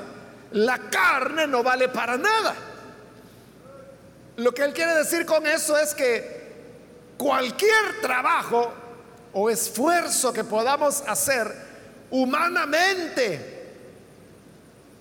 la 0.52 0.78
carne 0.78 1.46
no 1.46 1.62
vale 1.62 1.88
para 1.88 2.16
nada. 2.16 2.54
Lo 4.36 4.52
que 4.52 4.62
él 4.62 4.72
quiere 4.72 4.94
decir 4.94 5.26
con 5.26 5.46
eso 5.46 5.76
es 5.78 5.94
que 5.94 6.40
cualquier 7.18 8.00
trabajo 8.00 8.72
o 9.32 9.50
esfuerzo 9.50 10.32
que 10.32 10.44
podamos 10.44 11.02
hacer 11.06 11.54
humanamente 12.10 13.58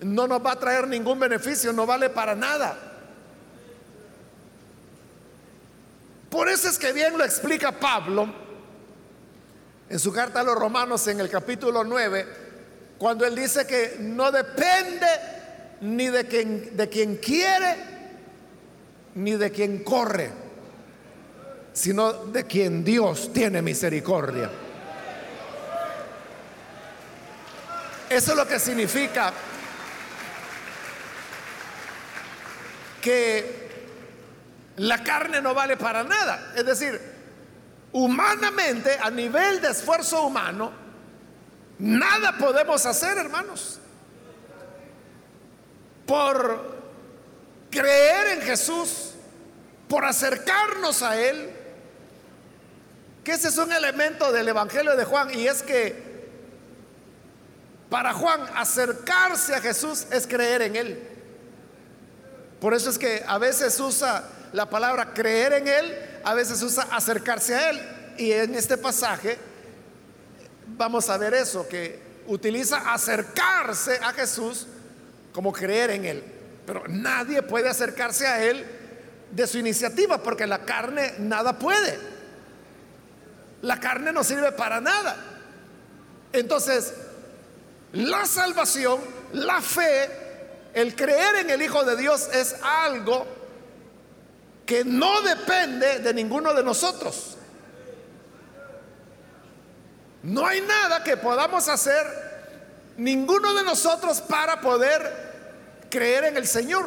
no 0.02 0.28
nos 0.28 0.46
va 0.46 0.52
a 0.52 0.60
traer 0.60 0.88
ningún 0.88 1.20
beneficio, 1.20 1.74
no 1.74 1.86
vale 1.86 2.10
para 2.10 2.36
nada. 2.36 2.78
Por 6.30 6.48
eso 6.48 6.70
es 6.70 6.78
que 6.78 6.94
bien 6.94 7.18
lo 7.18 7.24
explica 7.24 7.72
Pablo 7.72 8.32
en 9.90 9.98
su 9.98 10.14
carta 10.14 10.42
a 10.42 10.44
los 10.44 10.56
romanos 10.56 11.08
en 11.08 11.20
el 11.20 11.30
capítulo 11.30 11.84
9, 11.84 12.28
cuando 13.00 13.26
él 13.26 13.36
dice 13.36 13.66
que 13.66 13.98
no 14.00 14.32
depende 14.32 15.08
ni 15.82 16.08
de 16.08 16.26
quien, 16.26 16.76
de 16.76 16.90
quien 16.90 17.16
quiere, 17.18 17.76
ni 19.16 19.32
de 19.32 19.52
quien 19.52 19.84
corre, 19.84 20.32
sino 21.74 22.26
de 22.26 22.46
quien 22.46 22.84
Dios 22.84 23.32
tiene 23.34 23.62
misericordia. 23.62 24.50
Eso 28.10 28.32
es 28.32 28.38
lo 28.38 28.48
que 28.48 28.60
significa 28.60 29.32
que 33.02 33.70
la 34.78 35.04
carne 35.04 35.42
no 35.42 35.54
vale 35.54 35.78
para 35.78 36.04
nada. 36.04 36.54
Es 36.56 36.66
decir, 36.66 37.00
humanamente, 37.92 38.98
a 39.00 39.10
nivel 39.12 39.62
de 39.62 39.70
esfuerzo 39.70 40.24
humano, 40.24 40.72
nada 41.78 42.38
podemos 42.38 42.86
hacer, 42.86 43.18
hermanos. 43.18 43.80
Por 46.10 46.60
creer 47.70 48.40
en 48.40 48.42
Jesús, 48.42 49.12
por 49.88 50.04
acercarnos 50.06 51.04
a 51.04 51.22
Él, 51.22 51.52
que 53.24 53.34
ese 53.34 53.50
es 53.50 53.58
un 53.60 53.72
elemento 53.72 54.32
del 54.32 54.48
Evangelio 54.48 54.96
de 54.96 55.06
Juan, 55.06 55.32
y 55.32 55.46
es 55.46 55.62
que 55.62 56.10
para 57.92 58.12
Juan 58.14 58.42
acercarse 58.56 59.54
a 59.54 59.62
Jesús 59.62 60.08
es 60.12 60.26
creer 60.26 60.64
en 60.64 60.76
Él. 60.78 61.08
Por 62.60 62.74
eso 62.74 62.90
es 62.90 62.98
que 62.98 63.24
a 63.28 63.38
veces 63.38 63.80
usa 63.80 64.24
la 64.52 64.68
palabra 64.68 65.14
creer 65.14 65.54
en 65.54 65.68
Él, 65.68 66.22
a 66.24 66.34
veces 66.34 66.60
usa 66.64 66.88
acercarse 66.92 67.54
a 67.54 67.70
Él. 67.70 68.16
Y 68.18 68.32
en 68.32 68.56
este 68.56 68.80
pasaje 68.80 69.38
vamos 70.76 71.08
a 71.08 71.20
ver 71.20 71.36
eso, 71.36 71.68
que 71.68 72.02
utiliza 72.26 72.92
acercarse 72.92 74.00
a 74.02 74.12
Jesús 74.12 74.66
como 75.34 75.52
creer 75.52 75.92
en 75.92 76.06
Él. 76.06 76.24
Pero 76.66 76.84
nadie 76.88 77.42
puede 77.42 77.70
acercarse 77.70 78.28
a 78.28 78.44
Él 78.44 78.66
de 79.32 79.48
su 79.48 79.58
iniciativa, 79.58 80.22
porque 80.22 80.48
la 80.48 80.66
carne 80.66 81.14
nada 81.20 81.58
puede. 81.58 81.98
La 83.62 83.80
carne 83.80 84.12
no 84.12 84.24
sirve 84.24 84.52
para 84.52 84.80
nada. 84.80 85.16
Entonces, 86.32 86.94
la 87.94 88.26
salvación, 88.26 89.00
la 89.34 89.62
fe, 89.62 90.10
el 90.74 90.96
creer 90.96 91.38
en 91.38 91.50
el 91.50 91.62
Hijo 91.62 91.84
de 91.84 91.96
Dios 91.98 92.30
es 92.34 92.56
algo 92.64 93.26
que 94.66 94.86
no 94.86 95.22
depende 95.22 96.00
de 96.00 96.14
ninguno 96.14 96.54
de 96.54 96.64
nosotros. 96.64 97.36
No 100.22 100.46
hay 100.46 100.62
nada 100.62 101.04
que 101.04 101.18
podamos 101.18 101.68
hacer 101.68 102.29
ninguno 103.00 103.54
de 103.54 103.64
nosotros 103.64 104.22
para 104.22 104.62
poder 104.62 105.88
creer 105.90 106.26
en 106.26 106.38
el 106.38 106.46
Señor. 106.46 106.86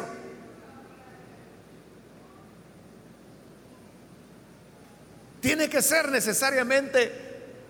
Tiene 5.41 5.69
que 5.69 5.83
ser 5.83 6.09
necesariamente 6.09 7.11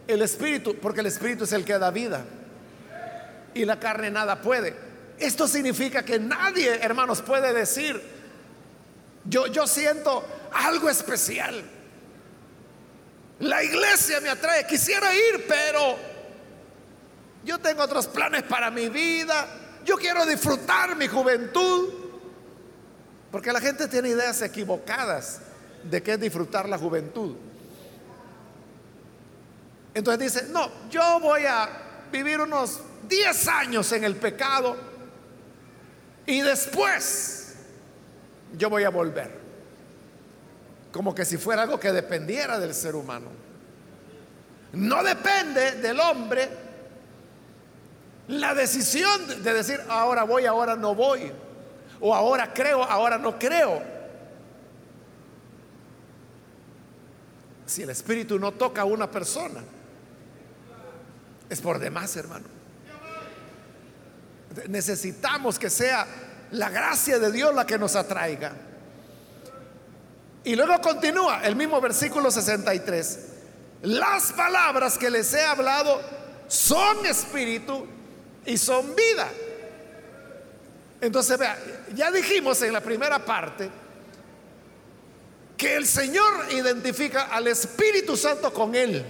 el 0.07 0.21
Espíritu, 0.21 0.77
porque 0.77 1.01
el 1.01 1.07
Espíritu 1.07 1.45
es 1.45 1.53
el 1.53 1.65
que 1.65 1.79
da 1.79 1.91
vida. 1.91 2.25
Y 3.55 3.65
la 3.65 3.81
carne 3.81 4.11
nada 4.11 4.43
puede. 4.43 4.75
Esto 5.19 5.49
significa 5.49 6.05
que 6.05 6.19
nadie, 6.19 6.75
hermanos, 6.83 7.23
puede 7.23 7.53
decir, 7.55 8.01
yo, 9.25 9.47
yo 9.47 9.67
siento 9.67 10.25
algo 10.53 10.91
especial. 10.91 11.63
La 13.41 13.63
iglesia 13.63 14.21
me 14.21 14.29
atrae, 14.29 14.67
quisiera 14.67 15.15
ir, 15.15 15.47
pero 15.49 16.12
yo 17.45 17.59
tengo 17.59 17.83
otros 17.83 18.07
planes 18.07 18.43
para 18.45 18.71
mi 18.71 18.89
vida. 18.89 19.47
Yo 19.85 19.97
quiero 19.97 20.25
disfrutar 20.25 20.97
mi 20.97 21.09
juventud. 21.09 21.89
Porque 23.31 23.53
la 23.53 23.61
gente 23.61 23.89
tiene 23.89 24.11
ideas 24.11 24.43
equivocadas 24.43 25.41
de 25.83 26.03
qué 26.03 26.13
es 26.13 26.21
disfrutar 26.21 26.69
la 26.69 26.79
juventud. 26.79 27.35
Entonces 29.95 30.33
dice, 30.33 30.49
no, 30.51 30.71
yo 30.91 31.19
voy 31.21 31.45
a 31.47 31.69
vivir 32.11 32.41
unos 32.41 32.81
10 33.09 33.49
años 33.49 33.91
en 33.93 34.05
el 34.05 34.17
pecado 34.17 34.77
y 36.27 36.41
después 36.41 37.55
yo 38.57 38.71
voy 38.71 38.85
a 38.85 38.91
volver. 38.91 39.43
Como 40.93 41.15
que 41.15 41.25
si 41.25 41.39
fuera 41.39 41.63
algo 41.63 41.81
que 41.81 41.91
dependiera 41.91 42.59
del 42.59 42.75
ser 42.75 42.95
humano. 42.95 43.29
No 44.75 45.03
depende 45.03 45.73
del 45.73 45.99
hombre 46.01 46.49
la 48.33 48.55
decisión 48.55 49.43
de 49.43 49.53
decir, 49.53 49.79
ahora 49.89 50.25
voy, 50.25 50.47
ahora 50.47 50.75
no 50.75 50.95
voy. 50.95 51.31
O 52.01 52.15
ahora 52.15 52.53
creo, 52.53 52.83
ahora 52.83 53.19
no 53.19 53.39
creo. 53.39 53.83
Si 57.67 57.83
el 57.83 57.91
Espíritu 57.91 58.39
no 58.39 58.53
toca 58.53 58.83
a 58.83 58.85
una 58.87 59.11
persona, 59.11 59.63
es 61.49 61.61
por 61.61 61.79
demás, 61.79 62.17
hermano. 62.17 62.47
Necesitamos 64.67 65.59
que 65.59 65.69
sea 65.69 66.07
la 66.53 66.71
gracia 66.71 67.19
de 67.19 67.31
Dios 67.31 67.55
la 67.55 67.67
que 67.67 67.79
nos 67.79 67.97
atraiga. 67.97 68.53
Y 70.45 70.57
luego 70.57 70.81
continúa 70.81 71.43
el 71.45 71.55
mismo 71.55 71.81
versículo 71.83 72.31
63. 72.31 73.29
Las 73.83 74.33
palabras 74.33 74.97
que 74.97 75.11
les 75.11 75.33
he 75.35 75.45
hablado 75.45 76.01
son 76.49 77.05
espíritu 77.05 77.87
y 78.47 78.59
son 78.59 78.95
vida. 78.95 79.31
Entonces, 81.01 81.39
vea, 81.39 81.59
ya 81.95 82.11
dijimos 82.11 82.63
en 82.63 82.73
la 82.73 82.81
primera 82.81 83.25
parte 83.25 83.69
que 85.57 85.77
el 85.77 85.87
Señor 85.87 86.47
identifica 86.53 87.23
al 87.25 87.47
Espíritu 87.49 88.17
Santo 88.17 88.53
con 88.53 88.75
Él. 88.75 89.05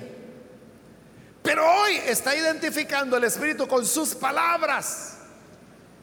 Pero 1.42 1.66
hoy 1.66 1.96
está 2.06 2.36
identificando 2.36 3.16
el 3.16 3.24
Espíritu 3.24 3.66
con 3.66 3.84
sus 3.84 4.14
palabras. 4.14 5.18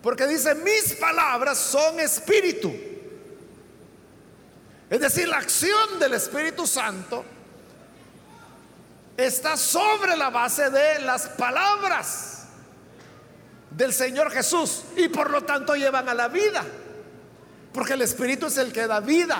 Porque 0.01 0.27
dice, 0.27 0.55
mis 0.55 0.93
palabras 0.93 1.57
son 1.57 1.99
espíritu. 1.99 2.73
Es 4.89 4.99
decir, 4.99 5.27
la 5.27 5.37
acción 5.37 5.99
del 5.99 6.13
Espíritu 6.13 6.65
Santo 6.65 7.25
está 9.17 9.57
sobre 9.57 10.15
la 10.15 10.29
base 10.29 10.69
de 10.69 10.99
las 10.99 11.27
palabras 11.27 12.38
del 13.79 13.93
Señor 13.93 14.29
Jesús 14.29 14.83
y 14.97 15.07
por 15.07 15.31
lo 15.31 15.45
tanto 15.45 15.73
llevan 15.73 16.09
a 16.09 16.13
la 16.13 16.27
vida. 16.27 16.65
Porque 17.73 17.93
el 17.93 18.01
Espíritu 18.01 18.47
es 18.47 18.57
el 18.57 18.73
que 18.73 18.85
da 18.85 18.99
vida. 18.99 19.39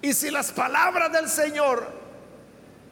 Y 0.00 0.14
si 0.14 0.30
las 0.30 0.52
palabras 0.52 1.10
del 1.10 1.28
Señor 1.28 1.84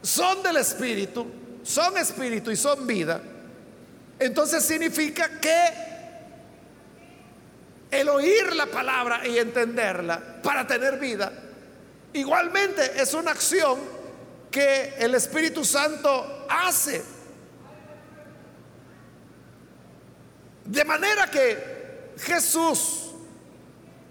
son 0.02 0.42
del 0.42 0.56
Espíritu, 0.56 1.24
son 1.62 1.96
Espíritu 1.98 2.50
y 2.50 2.56
son 2.56 2.85
vida, 2.85 3.20
entonces 4.18 4.64
significa 4.64 5.38
que 5.38 5.68
el 7.92 8.09
oír 8.09 8.52
la 8.56 8.66
palabra 8.66 9.24
y 9.24 9.38
entenderla 9.38 10.42
para 10.42 10.66
tener 10.66 10.98
vida, 10.98 11.33
igualmente 12.12 13.00
es 13.00 13.14
una 13.14 13.30
acción 13.30 13.78
que 14.50 14.94
el 14.98 15.14
Espíritu 15.14 15.64
Santo 15.64 16.46
hace. 16.48 17.19
De 20.70 20.85
manera 20.85 21.28
que 21.28 22.12
Jesús, 22.16 23.11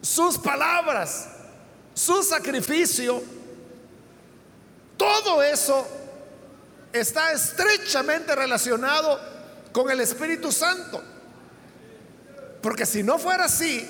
sus 0.02 0.38
palabras, 0.38 1.30
su 1.93 2.22
sacrificio, 2.22 3.24
todo 4.98 5.41
eso 5.41 5.88
está 6.91 7.32
estrechamente 7.32 8.36
relacionado 8.36 9.17
con 9.72 9.89
el 9.89 10.02
Espíritu 10.02 10.52
Santo. 10.52 11.02
Porque 12.62 12.86
si 12.86 13.04
no 13.04 13.17
fuera 13.17 13.45
así, 13.45 13.88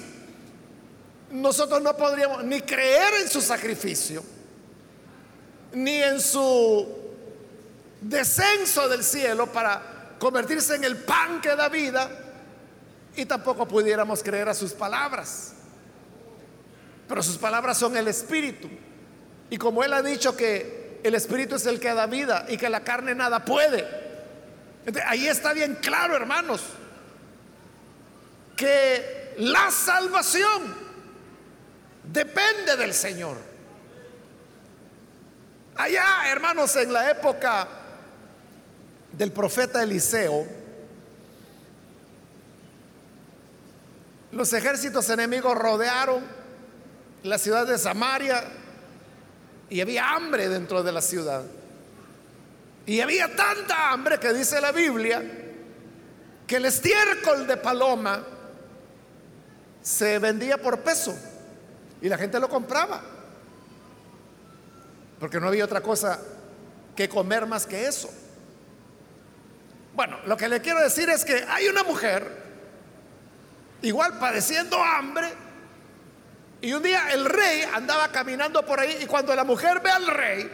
nosotros 1.32 1.82
no 1.82 1.98
podríamos 1.98 2.44
ni 2.44 2.62
creer 2.62 3.16
en 3.24 3.30
su 3.30 3.42
sacrificio, 3.42 4.24
ni 5.74 6.04
en 6.04 6.22
su 6.22 6.88
descenso 8.00 8.88
del 8.88 9.04
cielo 9.04 9.52
para 9.52 10.18
convertirse 10.20 10.76
en 10.76 10.84
el 10.84 10.98
pan 10.98 11.42
que 11.42 11.56
da 11.56 11.68
vida, 11.68 12.28
y 13.22 13.26
tampoco 13.26 13.68
pudiéramos 13.68 14.24
creer 14.24 14.50
a 14.50 14.54
sus 14.54 14.74
palabras. 14.74 15.54
Pero 17.08 17.24
sus 17.24 17.38
palabras 17.38 17.78
son 17.78 17.98
el 17.98 18.08
Espíritu. 18.08 18.70
Y 19.50 19.58
como 19.58 19.84
Él 19.84 19.94
ha 19.94 20.02
dicho 20.02 20.36
que 20.36 21.00
el 21.04 21.16
Espíritu 21.16 21.56
es 21.56 21.66
el 21.66 21.80
que 21.80 21.94
da 21.94 22.06
vida 22.06 22.46
y 22.50 22.58
que 22.58 22.70
la 22.70 22.82
carne 22.84 23.16
nada 23.16 23.46
puede, 23.46 23.88
ahí 25.06 25.28
está 25.28 25.54
bien 25.54 25.78
claro, 25.82 26.16
hermanos 26.16 26.62
que 28.60 29.36
la 29.38 29.72
salvación 29.72 30.76
depende 32.04 32.76
del 32.76 32.94
Señor. 32.94 33.38
Allá, 35.78 36.30
hermanos, 36.30 36.76
en 36.76 36.92
la 36.92 37.10
época 37.10 37.70
del 39.14 39.32
profeta 39.32 39.82
Eliseo, 39.82 40.46
los 44.32 44.54
ejércitos 44.54 45.10
enemigos 45.10 45.58
rodearon 45.58 46.24
la 47.24 47.38
ciudad 47.38 47.68
de 47.68 47.78
Samaria 47.78 48.44
y 49.70 49.82
había 49.82 50.14
hambre 50.14 50.50
dentro 50.50 50.84
de 50.84 50.92
la 50.92 51.02
ciudad. 51.02 51.44
Y 52.86 53.02
había 53.02 53.36
tanta 53.36 53.92
hambre 53.92 54.20
que 54.20 54.34
dice 54.34 54.60
la 54.62 54.72
Biblia 54.72 55.24
que 56.48 56.56
el 56.56 56.66
estiércol 56.66 57.46
de 57.46 57.58
paloma 57.58 58.24
se 59.82 60.18
vendía 60.20 60.58
por 60.58 60.80
peso 60.80 61.16
y 62.02 62.10
la 62.10 62.18
gente 62.18 62.40
lo 62.40 62.50
compraba. 62.50 63.02
Porque 65.20 65.40
no 65.40 65.48
había 65.48 65.66
otra 65.66 65.82
cosa 65.82 66.20
que 66.96 67.10
comer 67.10 67.46
más 67.46 67.66
que 67.66 67.86
eso. 67.86 68.10
Bueno, 69.96 70.18
lo 70.26 70.38
que 70.38 70.48
le 70.48 70.62
quiero 70.62 70.80
decir 70.80 71.10
es 71.10 71.26
que 71.26 71.46
hay 71.48 71.68
una 71.68 71.84
mujer, 71.84 72.49
igual 73.82 74.18
padeciendo 74.20 74.82
hambre, 74.84 75.32
y 76.62 76.74
un 76.74 76.84
día 76.84 77.12
el 77.12 77.26
rey 77.26 77.64
andaba 77.74 78.12
caminando 78.12 78.66
por 78.66 78.80
ahí 78.80 78.98
y 79.02 79.06
cuando 79.06 79.34
la 79.34 79.44
mujer 79.44 79.80
ve 79.80 79.92
al 79.92 80.08
rey, 80.08 80.52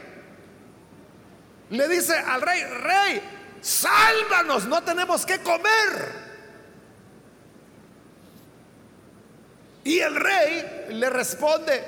le 1.71 1.87
dice 1.87 2.15
al 2.15 2.41
rey, 2.41 2.63
rey, 2.63 3.21
sálvanos, 3.61 4.65
no 4.65 4.83
tenemos 4.83 5.25
que 5.25 5.39
comer. 5.39 6.25
Y 9.83 9.99
el 9.99 10.15
rey 10.15 10.85
le 10.89 11.09
responde, 11.09 11.83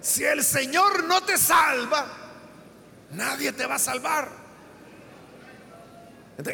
si 0.00 0.24
el 0.24 0.42
Señor 0.42 1.04
no 1.04 1.22
te 1.22 1.38
salva, 1.38 2.06
nadie 3.12 3.52
te 3.52 3.64
va 3.64 3.76
a 3.76 3.78
salvar. 3.78 4.28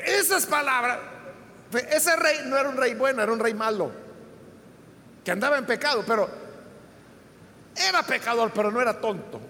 esas 0.04 0.46
palabras, 0.46 0.98
ese 1.90 2.14
rey 2.16 2.38
no 2.44 2.56
era 2.56 2.68
un 2.68 2.76
rey 2.76 2.94
bueno, 2.94 3.22
era 3.22 3.32
un 3.32 3.38
rey 3.40 3.54
malo, 3.54 3.92
que 5.24 5.30
andaba 5.30 5.58
en 5.58 5.66
pecado, 5.66 6.04
pero 6.06 6.28
era 7.76 8.02
pecador, 8.02 8.50
pero 8.54 8.70
no 8.70 8.80
era 8.80 9.00
tonto. 9.00 9.40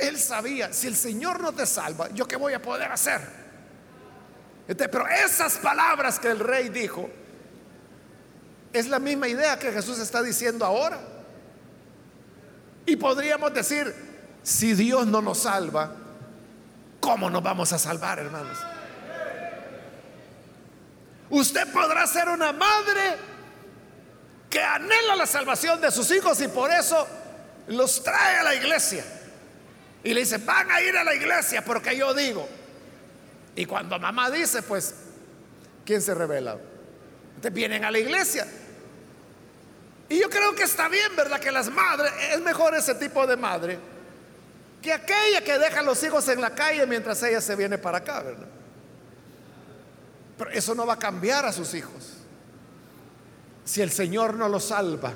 Él 0.00 0.18
sabía, 0.18 0.72
si 0.72 0.86
el 0.86 0.96
Señor 0.96 1.40
no 1.40 1.52
te 1.52 1.66
salva, 1.66 2.08
¿yo 2.10 2.26
qué 2.26 2.36
voy 2.36 2.54
a 2.54 2.62
poder 2.62 2.90
hacer? 2.90 3.42
pero 4.74 5.06
esas 5.06 5.58
palabras 5.58 6.18
que 6.18 6.28
el 6.28 6.38
rey 6.38 6.70
dijo, 6.70 7.10
es 8.72 8.88
la 8.88 8.98
misma 8.98 9.28
idea 9.28 9.58
que 9.58 9.70
Jesús 9.70 9.98
está 9.98 10.22
diciendo 10.22 10.64
ahora. 10.64 10.98
Y 12.86 12.96
podríamos 12.96 13.52
decir, 13.52 13.94
si 14.42 14.72
Dios 14.74 15.06
no 15.06 15.20
nos 15.20 15.40
salva, 15.40 15.94
¿cómo 17.00 17.28
nos 17.28 17.42
vamos 17.42 17.72
a 17.72 17.78
salvar, 17.78 18.18
hermanos? 18.18 18.58
Usted 21.30 21.70
podrá 21.72 22.06
ser 22.06 22.28
una 22.28 22.52
madre 22.52 23.16
que 24.52 24.60
anhela 24.62 25.16
la 25.16 25.24
salvación 25.24 25.80
de 25.80 25.90
sus 25.90 26.10
hijos 26.10 26.38
y 26.42 26.48
por 26.48 26.70
eso 26.70 27.08
los 27.68 28.04
trae 28.04 28.36
a 28.36 28.42
la 28.42 28.54
iglesia. 28.54 29.02
Y 30.04 30.12
le 30.12 30.20
dice, 30.20 30.36
van 30.36 30.70
a 30.70 30.82
ir 30.82 30.94
a 30.94 31.02
la 31.02 31.14
iglesia 31.14 31.64
porque 31.64 31.96
yo 31.96 32.12
digo. 32.12 32.46
Y 33.56 33.64
cuando 33.64 33.98
mamá 33.98 34.30
dice, 34.30 34.60
pues, 34.60 34.94
¿quién 35.86 36.02
se 36.02 36.12
revela? 36.12 36.58
Entonces 37.30 37.52
vienen 37.54 37.82
a 37.82 37.90
la 37.90 37.98
iglesia. 37.98 38.46
Y 40.10 40.20
yo 40.20 40.28
creo 40.28 40.54
que 40.54 40.64
está 40.64 40.86
bien, 40.88 41.16
¿verdad? 41.16 41.40
Que 41.40 41.50
las 41.50 41.70
madres, 41.70 42.12
es 42.32 42.40
mejor 42.42 42.74
ese 42.74 42.94
tipo 42.96 43.26
de 43.26 43.38
madre 43.38 43.78
que 44.82 44.92
aquella 44.92 45.42
que 45.42 45.58
deja 45.58 45.80
a 45.80 45.82
los 45.82 46.02
hijos 46.02 46.28
en 46.28 46.42
la 46.42 46.54
calle 46.54 46.86
mientras 46.86 47.22
ella 47.22 47.40
se 47.40 47.56
viene 47.56 47.78
para 47.78 47.98
acá, 47.98 48.20
¿verdad? 48.20 48.48
Pero 50.36 50.50
eso 50.50 50.74
no 50.74 50.84
va 50.84 50.94
a 50.94 50.98
cambiar 50.98 51.46
a 51.46 51.52
sus 51.52 51.72
hijos. 51.72 52.21
Si 53.64 53.80
el 53.80 53.90
Señor 53.90 54.34
no 54.34 54.48
los 54.48 54.64
salva, 54.64 55.12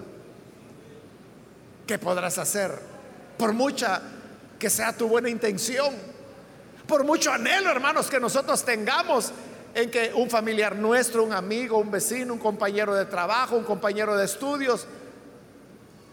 ¿qué 1.86 1.98
podrás 1.98 2.38
hacer? 2.38 2.78
Por 3.36 3.52
mucha 3.52 4.00
que 4.58 4.70
sea 4.70 4.96
tu 4.96 5.08
buena 5.08 5.28
intención, 5.28 5.94
por 6.86 7.04
mucho 7.04 7.32
anhelo, 7.32 7.70
hermanos, 7.70 8.08
que 8.08 8.20
nosotros 8.20 8.64
tengamos 8.64 9.32
en 9.74 9.90
que 9.90 10.12
un 10.14 10.30
familiar 10.30 10.76
nuestro, 10.76 11.22
un 11.22 11.32
amigo, 11.32 11.76
un 11.78 11.90
vecino, 11.90 12.32
un 12.32 12.38
compañero 12.38 12.94
de 12.94 13.04
trabajo, 13.04 13.56
un 13.56 13.64
compañero 13.64 14.16
de 14.16 14.24
estudios, 14.24 14.86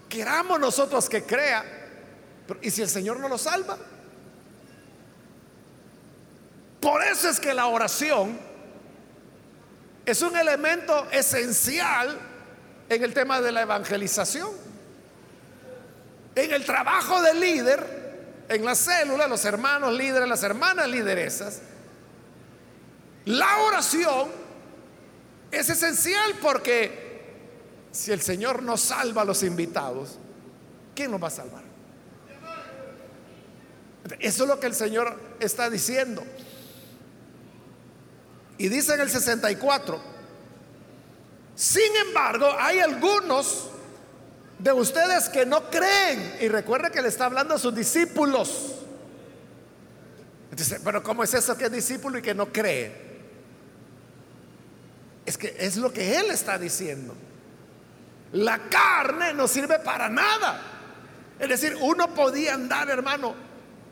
queramos 0.08 0.60
nosotros 0.60 1.08
que 1.08 1.22
crea, 1.22 1.64
¿y 2.60 2.70
si 2.70 2.82
el 2.82 2.88
Señor 2.88 3.20
no 3.20 3.28
lo 3.28 3.38
salva? 3.38 3.78
Por 6.80 7.02
eso 7.02 7.30
es 7.30 7.40
que 7.40 7.54
la 7.54 7.66
oración 7.66 8.38
es 10.06 10.22
un 10.22 10.36
elemento 10.36 11.10
esencial 11.10 12.18
en 12.88 13.02
el 13.02 13.14
tema 13.14 13.40
de 13.40 13.52
la 13.52 13.62
evangelización. 13.62 14.50
En 16.34 16.52
el 16.52 16.64
trabajo 16.64 17.22
del 17.22 17.40
líder, 17.40 18.44
en 18.48 18.64
la 18.64 18.74
célula, 18.74 19.28
los 19.28 19.44
hermanos 19.44 19.92
líderes, 19.94 20.28
las 20.28 20.42
hermanas 20.42 20.88
lideresas, 20.88 21.60
la 23.24 23.58
oración 23.62 24.28
es 25.50 25.70
esencial 25.70 26.34
porque 26.42 27.04
si 27.92 28.12
el 28.12 28.20
Señor 28.20 28.62
no 28.62 28.76
salva 28.76 29.22
a 29.22 29.24
los 29.24 29.42
invitados, 29.42 30.18
¿quién 30.94 31.10
nos 31.10 31.22
va 31.22 31.28
a 31.28 31.30
salvar? 31.30 31.62
Eso 34.18 34.42
es 34.42 34.48
lo 34.48 34.60
que 34.60 34.66
el 34.66 34.74
Señor 34.74 35.18
está 35.40 35.70
diciendo. 35.70 36.22
Y 38.58 38.68
dice 38.68 38.94
en 38.94 39.00
el 39.00 39.10
64, 39.10 40.00
sin 41.54 41.96
embargo, 42.08 42.48
hay 42.58 42.80
algunos 42.80 43.68
de 44.58 44.72
ustedes 44.72 45.28
que 45.28 45.46
no 45.46 45.70
creen. 45.70 46.36
Y 46.40 46.48
recuerda 46.48 46.90
que 46.90 47.02
le 47.02 47.08
está 47.08 47.26
hablando 47.26 47.54
a 47.54 47.58
sus 47.58 47.74
discípulos. 47.74 48.76
Dice, 50.50 50.80
pero 50.84 51.02
¿cómo 51.02 51.24
es 51.24 51.34
eso 51.34 51.56
que 51.56 51.64
es 51.64 51.72
discípulo 51.72 52.18
y 52.18 52.22
que 52.22 52.34
no 52.34 52.52
cree? 52.52 53.04
Es 55.26 55.36
que 55.36 55.56
es 55.58 55.76
lo 55.76 55.92
que 55.92 56.18
él 56.18 56.30
está 56.30 56.58
diciendo. 56.58 57.14
La 58.32 58.58
carne 58.68 59.32
no 59.32 59.48
sirve 59.48 59.78
para 59.80 60.08
nada. 60.08 60.60
Es 61.38 61.48
decir, 61.48 61.76
uno 61.80 62.14
podía 62.14 62.54
andar, 62.54 62.88
hermano, 62.88 63.34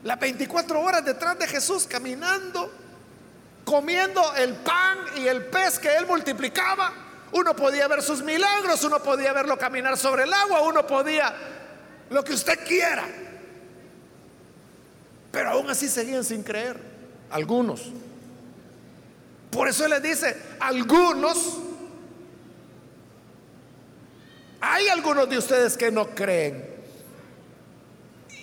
las 0.05 0.18
24 0.18 0.81
horas 0.81 1.05
detrás 1.05 1.38
de 1.38 1.46
Jesús 1.46 1.87
caminando, 1.88 2.72
comiendo 3.64 4.35
el 4.35 4.55
pan 4.55 4.98
y 5.16 5.27
el 5.27 5.46
pez 5.46 5.79
que 5.79 5.94
él 5.96 6.07
multiplicaba. 6.07 6.92
Uno 7.33 7.57
podía 7.57 7.88
ver 7.88 8.03
sus 8.03 8.22
milagros, 8.22 8.85
uno 8.85 9.03
podía 9.03 9.33
verlo 9.33 9.57
caminar 9.59 9.96
sobre 9.96 10.25
el 10.25 10.33
agua, 10.33 10.62
uno 10.62 10.87
podía 10.87 11.35
lo 12.11 12.22
que 12.22 12.35
usted 12.35 12.59
quiera. 12.66 13.05
Pero 15.31 15.51
aún 15.51 15.70
así 15.70 15.88
seguían 15.88 16.25
sin 16.25 16.42
creer, 16.42 16.79
algunos. 17.31 17.90
Por 19.51 19.68
eso 19.68 19.88
le 19.88 20.01
dice, 20.01 20.37
algunos, 20.61 21.59
hay 24.61 24.88
algunos 24.88 25.29
de 25.29 25.38
ustedes 25.38 25.77
que 25.77 25.90
no 25.90 26.09
creen. 26.11 26.70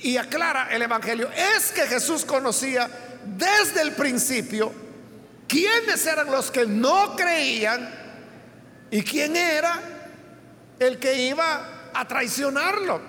Y 0.01 0.17
aclara 0.17 0.69
el 0.71 0.81
Evangelio, 0.81 1.29
es 1.31 1.71
que 1.71 1.81
Jesús 1.81 2.25
conocía 2.25 2.89
desde 3.25 3.81
el 3.81 3.91
principio 3.91 4.88
quiénes 5.49 6.05
eran 6.05 6.31
los 6.31 6.51
que 6.51 6.65
no 6.65 7.15
creían 7.15 7.89
y 8.91 9.03
quién 9.03 9.35
era 9.35 9.81
el 10.79 10.97
que 10.99 11.27
iba 11.27 11.89
a 11.93 12.07
traicionarlo. 12.07 13.01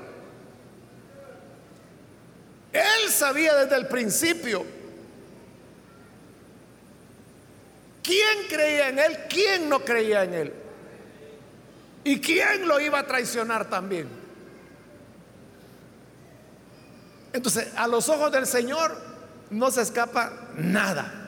Él 2.72 3.11
sabía 3.11 3.55
desde 3.55 3.76
el 3.76 3.87
principio 3.87 4.64
quién 8.03 8.48
creía 8.48 8.88
en 8.88 8.98
él, 8.98 9.18
quién 9.29 9.68
no 9.68 9.85
creía 9.85 10.24
en 10.24 10.35
él. 10.35 10.55
Y 12.03 12.18
quién 12.20 12.66
lo 12.66 12.81
iba 12.81 13.00
a 13.00 13.07
traicionar 13.07 13.68
también. 13.68 14.09
Entonces, 17.35 17.68
a 17.76 17.87
los 17.87 18.09
ojos 18.09 18.33
del 18.33 18.46
Señor 18.46 18.96
no 19.50 19.70
se 19.70 19.83
escapa 19.83 20.48
nada. 20.57 21.20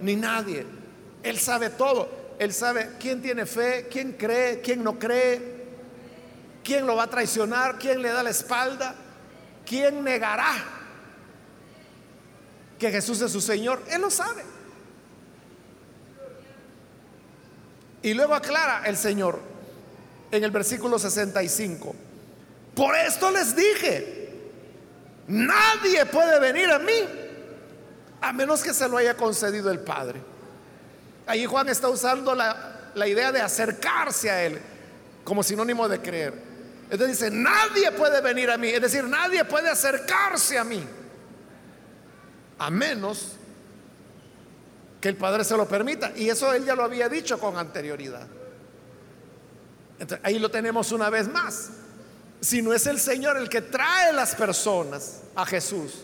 Ni 0.00 0.16
nadie. 0.16 0.66
Él 1.22 1.38
sabe 1.38 1.70
todo. 1.70 2.08
Él 2.38 2.52
sabe 2.52 2.92
quién 2.98 3.20
tiene 3.20 3.44
fe, 3.44 3.88
quién 3.90 4.12
cree, 4.12 4.60
quién 4.60 4.82
no 4.82 4.98
cree, 4.98 5.40
quién 6.64 6.86
lo 6.86 6.96
va 6.96 7.02
a 7.02 7.10
traicionar, 7.10 7.78
quién 7.78 8.00
le 8.00 8.10
da 8.10 8.22
la 8.22 8.30
espalda. 8.30 8.94
¿quién 9.70 10.02
negará 10.02 10.64
que 12.76 12.90
Jesús 12.90 13.20
es 13.20 13.30
su 13.30 13.40
Señor? 13.40 13.80
Él 13.88 14.00
lo 14.00 14.10
sabe. 14.10 14.42
Y 18.02 18.12
luego 18.14 18.34
aclara 18.34 18.82
el 18.86 18.96
Señor 18.96 19.38
en 20.32 20.42
el 20.42 20.50
versículo 20.50 20.98
65. 20.98 21.94
Por 22.74 22.96
esto 22.96 23.30
les 23.30 23.54
dije, 23.54 24.32
nadie 25.28 26.04
puede 26.06 26.40
venir 26.40 26.68
a 26.70 26.80
mí 26.80 26.92
a 28.20 28.32
menos 28.32 28.62
que 28.62 28.74
se 28.74 28.88
lo 28.88 28.96
haya 28.96 29.16
concedido 29.16 29.70
el 29.70 29.80
Padre. 29.80 30.20
Ahí 31.26 31.46
Juan 31.46 31.68
está 31.68 31.88
usando 31.88 32.34
la, 32.34 32.90
la 32.94 33.06
idea 33.06 33.32
de 33.32 33.40
acercarse 33.40 34.30
a 34.30 34.44
Él 34.44 34.60
como 35.24 35.42
sinónimo 35.42 35.88
de 35.88 36.00
creer. 36.00 36.34
Entonces 36.90 37.20
dice, 37.20 37.30
nadie 37.30 37.92
puede 37.92 38.20
venir 38.20 38.50
a 38.50 38.58
mí, 38.58 38.68
es 38.68 38.80
decir, 38.80 39.04
nadie 39.04 39.44
puede 39.44 39.68
acercarse 39.68 40.58
a 40.58 40.64
mí, 40.64 40.84
a 42.58 42.68
menos 42.68 43.36
que 45.00 45.08
el 45.08 45.16
Padre 45.16 45.44
se 45.44 45.56
lo 45.56 45.66
permita. 45.68 46.12
Y 46.16 46.28
eso 46.28 46.52
él 46.52 46.64
ya 46.64 46.74
lo 46.74 46.82
había 46.82 47.08
dicho 47.08 47.38
con 47.38 47.56
anterioridad. 47.56 48.26
Ahí 50.22 50.38
lo 50.38 50.50
tenemos 50.50 50.92
una 50.92 51.10
vez 51.10 51.28
más. 51.28 51.70
Si 52.40 52.62
no 52.62 52.72
es 52.72 52.86
el 52.86 52.98
Señor 52.98 53.36
el 53.36 53.48
que 53.48 53.62
trae 53.62 54.12
las 54.12 54.34
personas 54.34 55.20
a 55.34 55.46
Jesús, 55.46 56.02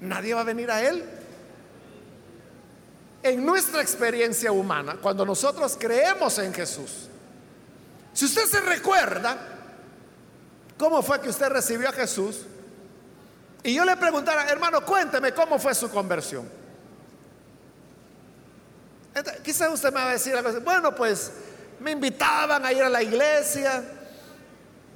nadie 0.00 0.34
va 0.34 0.40
a 0.40 0.44
venir 0.44 0.70
a 0.70 0.82
Él. 0.82 1.04
En 3.22 3.44
nuestra 3.44 3.82
experiencia 3.82 4.50
humana, 4.50 4.96
cuando 5.00 5.26
nosotros 5.26 5.76
creemos 5.78 6.38
en 6.38 6.54
Jesús, 6.54 7.08
si 8.12 8.24
usted 8.24 8.46
se 8.46 8.60
recuerda 8.60 9.36
cómo 10.78 11.02
fue 11.02 11.20
que 11.20 11.28
usted 11.28 11.48
recibió 11.48 11.90
a 11.90 11.92
Jesús, 11.92 12.46
y 13.62 13.74
yo 13.74 13.84
le 13.84 13.96
preguntara, 13.96 14.48
hermano, 14.48 14.84
cuénteme 14.84 15.32
cómo 15.32 15.58
fue 15.58 15.74
su 15.74 15.90
conversión. 15.90 16.48
quizás 19.42 19.70
usted 19.70 19.92
me 19.92 20.00
va 20.00 20.08
a 20.08 20.12
decir 20.12 20.34
algo 20.34 20.60
bueno, 20.60 20.94
pues 20.94 21.30
me 21.80 21.90
invitaban 21.90 22.64
a 22.64 22.72
ir 22.72 22.82
a 22.82 22.88
la 22.88 23.02
iglesia 23.02 23.84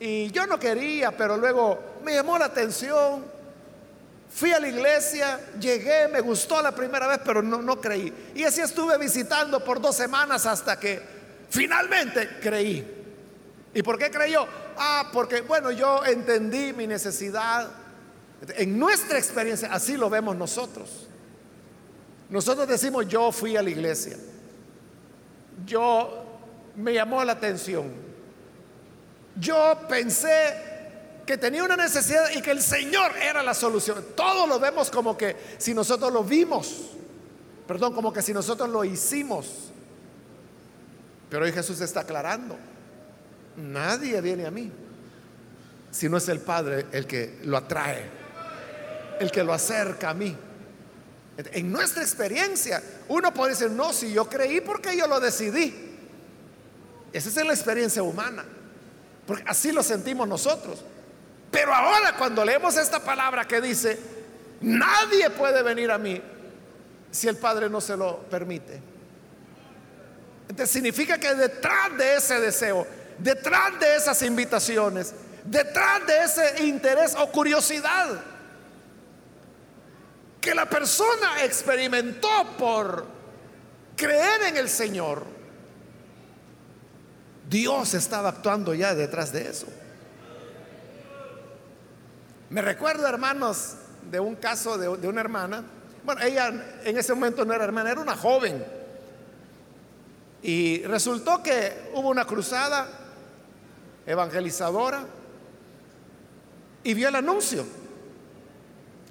y 0.00 0.30
yo 0.30 0.46
no 0.46 0.58
quería, 0.58 1.16
pero 1.16 1.36
luego 1.36 1.78
me 2.02 2.14
llamó 2.14 2.38
la 2.38 2.46
atención. 2.46 3.33
Fui 4.34 4.50
a 4.50 4.58
la 4.58 4.66
iglesia, 4.66 5.38
llegué, 5.60 6.08
me 6.08 6.20
gustó 6.20 6.60
la 6.60 6.74
primera 6.74 7.06
vez, 7.06 7.20
pero 7.24 7.40
no, 7.40 7.62
no 7.62 7.80
creí. 7.80 8.12
Y 8.34 8.42
así 8.42 8.60
estuve 8.60 8.98
visitando 8.98 9.62
por 9.62 9.80
dos 9.80 9.94
semanas 9.94 10.44
hasta 10.44 10.76
que 10.76 11.00
finalmente 11.50 12.40
creí. 12.42 12.84
¿Y 13.72 13.82
por 13.84 13.96
qué 13.96 14.10
creyó? 14.10 14.44
Ah, 14.76 15.08
porque 15.12 15.42
bueno, 15.42 15.70
yo 15.70 16.04
entendí 16.04 16.72
mi 16.72 16.88
necesidad. 16.88 17.70
En 18.56 18.76
nuestra 18.76 19.18
experiencia, 19.18 19.72
así 19.72 19.96
lo 19.96 20.10
vemos 20.10 20.34
nosotros. 20.34 21.06
Nosotros 22.28 22.66
decimos, 22.66 23.06
yo 23.06 23.30
fui 23.30 23.56
a 23.56 23.62
la 23.62 23.70
iglesia. 23.70 24.16
Yo 25.64 26.24
me 26.74 26.92
llamó 26.92 27.22
la 27.22 27.34
atención. 27.34 27.92
Yo 29.36 29.78
pensé 29.88 30.73
que 31.26 31.38
tenía 31.38 31.64
una 31.64 31.76
necesidad 31.76 32.30
y 32.34 32.42
que 32.42 32.50
el 32.50 32.60
Señor 32.62 33.12
era 33.16 33.42
la 33.42 33.54
solución. 33.54 34.04
Todo 34.16 34.46
lo 34.46 34.58
vemos 34.58 34.90
como 34.90 35.16
que 35.16 35.36
si 35.58 35.74
nosotros 35.74 36.12
lo 36.12 36.22
vimos, 36.22 36.90
perdón, 37.66 37.94
como 37.94 38.12
que 38.12 38.22
si 38.22 38.32
nosotros 38.32 38.68
lo 38.68 38.84
hicimos. 38.84 39.70
Pero 41.30 41.44
hoy 41.44 41.52
Jesús 41.52 41.80
está 41.80 42.00
aclarando. 42.00 42.56
Nadie 43.56 44.20
viene 44.20 44.46
a 44.46 44.50
mí 44.50 44.70
si 45.90 46.08
no 46.08 46.16
es 46.16 46.28
el 46.28 46.40
Padre 46.40 46.86
el 46.90 47.06
que 47.06 47.38
lo 47.44 47.56
atrae, 47.56 48.04
el 49.20 49.30
que 49.30 49.44
lo 49.44 49.52
acerca 49.52 50.10
a 50.10 50.14
mí. 50.14 50.36
En 51.36 51.72
nuestra 51.72 52.02
experiencia, 52.02 52.82
uno 53.08 53.32
puede 53.32 53.50
decir, 53.50 53.70
no, 53.70 53.92
si 53.92 54.12
yo 54.12 54.28
creí 54.28 54.60
porque 54.60 54.96
yo 54.96 55.06
lo 55.06 55.20
decidí. 55.20 55.72
Esa 57.12 57.28
es 57.28 57.46
la 57.46 57.54
experiencia 57.54 58.02
humana, 58.02 58.44
porque 59.24 59.44
así 59.46 59.70
lo 59.70 59.84
sentimos 59.84 60.26
nosotros. 60.26 60.82
Pero 61.54 61.72
ahora 61.72 62.16
cuando 62.18 62.44
leemos 62.44 62.76
esta 62.76 62.98
palabra 62.98 63.46
que 63.46 63.60
dice, 63.60 63.96
nadie 64.60 65.30
puede 65.30 65.62
venir 65.62 65.92
a 65.92 65.98
mí 65.98 66.20
si 67.12 67.28
el 67.28 67.36
Padre 67.36 67.70
no 67.70 67.80
se 67.80 67.96
lo 67.96 68.18
permite. 68.24 68.82
Entonces 70.48 70.70
significa 70.70 71.16
que 71.16 71.32
detrás 71.36 71.96
de 71.96 72.16
ese 72.16 72.40
deseo 72.40 72.84
detrás 73.18 73.78
de 73.78 73.94
esas 73.94 74.22
invitaciones, 74.22 75.14
detrás 75.44 76.04
de 76.08 76.24
ese 76.24 76.64
interés 76.64 77.14
o 77.16 77.30
curiosidad 77.30 78.20
que 80.40 80.54
la 80.56 80.68
persona 80.68 81.44
experimentó 81.44 82.28
por 82.58 83.06
creer 83.96 84.42
en 84.48 84.56
el 84.56 84.68
Señor, 84.68 85.24
Dios 87.48 87.94
estaba 87.94 88.30
actuando 88.30 88.74
ya 88.74 88.92
detrás 88.94 89.32
de 89.32 89.48
eso. 89.48 89.66
Me 92.54 92.62
recuerdo, 92.62 93.08
hermanos, 93.08 93.74
de 94.08 94.20
un 94.20 94.36
caso 94.36 94.78
de, 94.78 95.08
una 95.08 95.20
hermana. 95.20 95.64
Bueno, 96.04 96.20
ella 96.20 96.52
en 96.84 96.96
ese 96.96 97.12
momento 97.12 97.44
no 97.44 97.52
era 97.52 97.64
hermana, 97.64 97.90
era 97.90 98.00
una 98.00 98.16
joven. 98.16 98.64
Y 100.40 100.84
resultó 100.84 101.42
que 101.42 101.90
hubo 101.94 102.10
una 102.10 102.24
cruzada 102.24 102.86
evangelizadora, 104.06 105.04
y 106.84 106.94
vio 106.94 107.08
el 107.08 107.16
anuncio. 107.16 107.66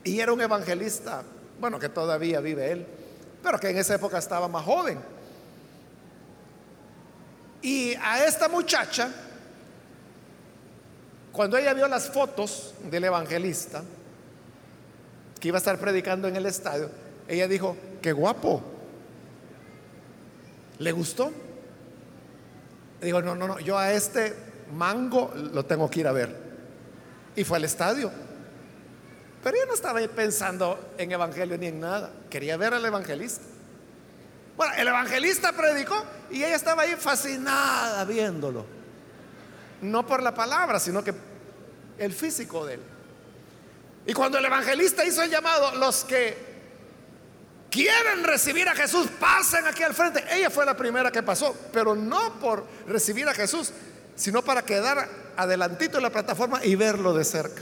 Y 0.05 0.21
era 0.21 0.31
un 0.31 0.39
evangelista, 0.39 1.23
bueno, 1.59 1.77
que 1.79 1.89
todavía 1.89 2.39
vive 2.39 2.71
él, 2.71 2.87
pero 3.43 3.59
que 3.59 3.71
en 3.71 3.77
esa 3.77 3.95
época 3.95 4.19
estaba 4.19 4.47
más 4.47 4.63
joven. 4.63 4.99
Y 7.61 7.93
a 7.95 8.23
esta 8.23 8.47
muchacha, 8.47 9.09
cuando 11.33 11.57
ella 11.57 11.73
vio 11.73 11.87
las 11.87 12.09
fotos 12.09 12.75
del 12.89 13.03
evangelista, 13.05 13.83
que 15.39 15.47
iba 15.47 15.57
a 15.57 15.59
estar 15.59 15.79
predicando 15.79 16.27
en 16.27 16.35
el 16.35 16.45
estadio, 16.45 16.89
ella 17.27 17.47
dijo, 17.47 17.75
qué 18.01 18.11
guapo. 18.11 18.61
¿Le 20.77 20.91
gustó? 20.91 21.31
Digo, 23.01 23.21
no, 23.21 23.35
no, 23.35 23.47
no, 23.47 23.59
yo 23.59 23.77
a 23.77 23.91
este 23.91 24.35
mango 24.75 25.33
lo 25.35 25.65
tengo 25.65 25.89
que 25.89 26.01
ir 26.01 26.07
a 26.07 26.11
ver. 26.11 26.35
Y 27.35 27.43
fue 27.43 27.57
al 27.57 27.65
estadio. 27.65 28.11
Pero 29.43 29.57
yo 29.57 29.65
no 29.65 29.73
estaba 29.73 29.99
pensando 30.07 30.93
en 30.99 31.11
evangelio 31.11 31.57
ni 31.57 31.65
en 31.65 31.79
nada. 31.79 32.11
Quería 32.29 32.57
ver 32.57 32.75
al 32.75 32.85
evangelista. 32.85 33.41
Bueno, 34.55 34.73
el 34.77 34.87
evangelista 34.87 35.51
predicó 35.51 35.95
y 36.29 36.43
ella 36.43 36.55
estaba 36.55 36.83
ahí 36.83 36.95
fascinada 36.95 38.05
viéndolo. 38.05 38.65
No 39.83 40.05
por 40.05 40.23
la 40.23 40.33
palabra, 40.33 40.79
sino 40.79 41.03
que 41.03 41.13
el 41.97 42.13
físico 42.13 42.65
de 42.65 42.75
él. 42.75 42.81
Y 44.05 44.13
cuando 44.13 44.37
el 44.37 44.45
evangelista 44.45 45.05
hizo 45.05 45.21
el 45.21 45.29
llamado, 45.29 45.75
los 45.75 46.03
que 46.03 46.53
quieren 47.69 48.23
recibir 48.23 48.67
a 48.67 48.75
Jesús, 48.75 49.07
pasen 49.19 49.65
aquí 49.65 49.83
al 49.83 49.93
frente. 49.93 50.23
Ella 50.31 50.49
fue 50.49 50.65
la 50.65 50.75
primera 50.75 51.11
que 51.11 51.23
pasó, 51.23 51.55
pero 51.71 51.95
no 51.95 52.39
por 52.39 52.65
recibir 52.87 53.27
a 53.27 53.33
Jesús, 53.33 53.71
sino 54.15 54.41
para 54.41 54.63
quedar 54.63 55.07
adelantito 55.37 55.97
en 55.97 56.03
la 56.03 56.09
plataforma 56.09 56.63
y 56.63 56.75
verlo 56.75 57.13
de 57.13 57.23
cerca. 57.23 57.61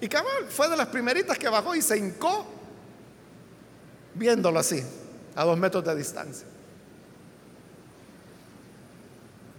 Y 0.00 0.08
cabal, 0.08 0.46
fue 0.48 0.68
de 0.68 0.76
las 0.76 0.86
primeritas 0.86 1.38
que 1.38 1.48
bajó 1.48 1.74
y 1.74 1.82
se 1.82 1.98
hincó 1.98 2.46
viéndolo 4.14 4.58
así, 4.58 4.84
a 5.34 5.44
dos 5.44 5.58
metros 5.58 5.84
de 5.84 5.94
distancia. 5.94 6.46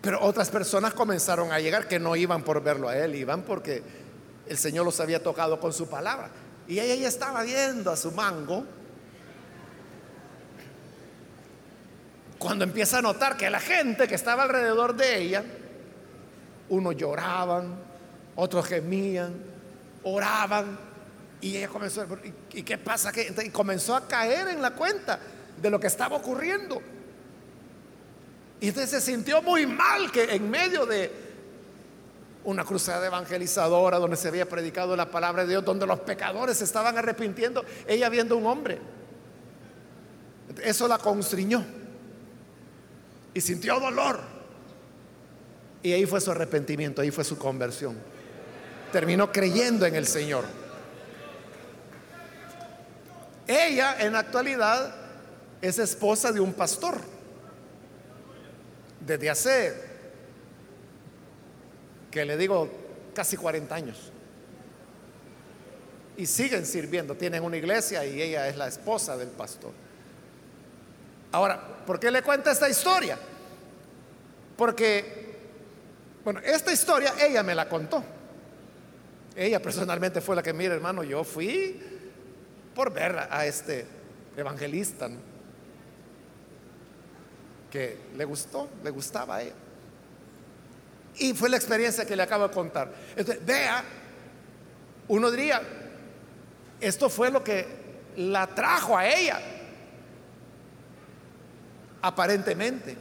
Pero 0.02 0.20
otras 0.22 0.50
personas 0.50 0.94
comenzaron 0.94 1.52
a 1.52 1.60
llegar 1.60 1.88
que 1.88 2.00
no 2.00 2.16
iban 2.16 2.44
por 2.44 2.62
verlo 2.64 2.90
a 2.90 2.98
él, 2.98 3.16
iban 3.16 3.44
porque 3.44 3.84
el 4.48 4.58
Señor 4.58 4.84
los 4.84 5.00
había 5.00 5.22
tocado 5.22 5.60
con 5.60 5.72
su 5.72 5.88
palabra. 5.88 6.30
Y 6.68 6.80
ella 6.80 6.96
ya 6.96 7.08
estaba 7.08 7.44
viendo 7.44 7.92
a 7.92 7.98
su 7.98 8.12
mango. 8.12 8.66
Cuando 12.40 12.64
empieza 12.64 12.98
a 12.98 13.02
notar 13.04 13.38
que 13.38 13.50
la 13.50 13.60
gente 13.60 14.08
que 14.08 14.16
estaba 14.16 14.44
alrededor 14.44 14.96
de 14.96 15.18
ella, 15.20 15.44
unos 16.70 16.96
lloraban, 16.96 17.76
otros 18.36 18.66
gemían, 18.66 19.36
oraban, 20.04 20.80
y 21.42 21.58
ella 21.58 21.68
comenzó, 21.68 22.06
¿y 22.52 22.64
qué 22.64 22.78
pasa? 22.80 23.12
Y 23.44 23.50
comenzó 23.50 23.96
a 23.96 24.08
caer 24.08 24.48
en 24.48 24.62
la 24.62 24.72
cuenta 24.72 25.20
de 25.62 25.70
lo 25.70 25.80
que 25.80 25.88
estaba 25.88 26.16
ocurriendo. 26.16 26.82
Y 28.62 28.68
entonces 28.68 28.92
se 28.92 29.12
sintió 29.12 29.42
muy 29.42 29.66
mal 29.66 30.12
que 30.12 30.36
en 30.36 30.48
medio 30.48 30.86
de 30.86 31.12
una 32.44 32.64
cruzada 32.64 33.08
evangelizadora 33.08 33.98
donde 33.98 34.16
se 34.16 34.28
había 34.28 34.48
predicado 34.48 34.96
la 34.96 35.10
palabra 35.10 35.44
de 35.44 35.50
Dios, 35.50 35.66
donde 35.66 35.88
los 35.88 36.00
pecadores 36.02 36.58
se 36.58 36.66
estaban 36.66 36.96
arrepintiendo, 36.96 37.66
ella 37.88 38.08
viendo 38.10 38.38
un 38.38 38.46
hombre. 38.46 38.80
Eso 40.64 40.88
la 40.88 41.00
constriñó 41.00 41.66
y 43.34 43.42
sintió 43.42 43.80
dolor. 43.80 44.20
Y 45.82 45.94
ahí 45.94 46.06
fue 46.06 46.22
su 46.22 46.30
arrepentimiento, 46.30 47.02
ahí 47.02 47.10
fue 47.10 47.24
su 47.24 47.40
conversión. 47.40 47.98
Terminó 48.92 49.32
creyendo 49.32 49.88
en 49.88 49.96
el 49.96 50.06
Señor. 50.06 50.46
Ella 53.48 53.96
en 54.00 54.14
la 54.14 54.20
actualidad 54.20 54.94
es 55.64 55.80
esposa 55.80 56.32
de 56.32 56.40
un 56.40 56.54
pastor 56.54 57.11
desde 59.06 59.30
hace, 59.30 59.74
que 62.10 62.26
le 62.26 62.38
digo, 62.38 62.70
casi 63.14 63.38
40 63.38 63.74
años. 63.74 64.12
Y 66.18 66.26
siguen 66.26 66.66
sirviendo, 66.66 67.16
tienen 67.16 67.44
una 67.44 67.58
iglesia 67.58 68.06
y 68.06 68.22
ella 68.22 68.48
es 68.48 68.58
la 68.58 68.68
esposa 68.68 69.18
del 69.18 69.30
pastor. 69.30 69.72
Ahora, 71.32 71.60
¿por 71.86 72.00
qué 72.00 72.12
le 72.12 72.22
cuenta 72.22 72.52
esta 72.52 72.70
historia? 72.70 73.18
Porque, 74.58 75.36
bueno, 76.24 76.42
esta 76.44 76.72
historia 76.72 77.14
ella 77.20 77.42
me 77.42 77.56
la 77.56 77.68
contó. 77.68 78.04
Ella 79.36 79.62
personalmente 79.62 80.20
fue 80.20 80.36
la 80.36 80.44
que, 80.44 80.52
mira 80.52 80.76
hermano, 80.76 81.04
yo 81.04 81.24
fui 81.24 81.80
por 82.76 82.94
ver 82.94 83.28
a 83.30 83.46
este 83.46 83.86
evangelista 84.36 85.10
que 87.72 87.98
le 88.16 88.26
gustó, 88.26 88.70
le 88.84 88.90
gustaba 88.90 89.38
a 89.38 89.42
ella. 89.44 89.54
Y 91.18 91.34
fue 91.34 91.50
la 91.50 91.58
experiencia 91.58 92.06
que 92.06 92.16
le 92.16 92.24
acabo 92.24 92.48
de 92.48 92.54
contar. 92.54 92.94
Entonces, 93.16 93.44
vea, 93.46 93.84
uno 95.08 95.32
diría, 95.32 95.62
esto 96.80 97.10
fue 97.10 97.32
lo 97.32 97.44
que 97.44 97.66
la 98.18 98.48
trajo 98.48 98.98
a 98.98 99.08
ella, 99.08 99.40
aparentemente. 102.02 102.98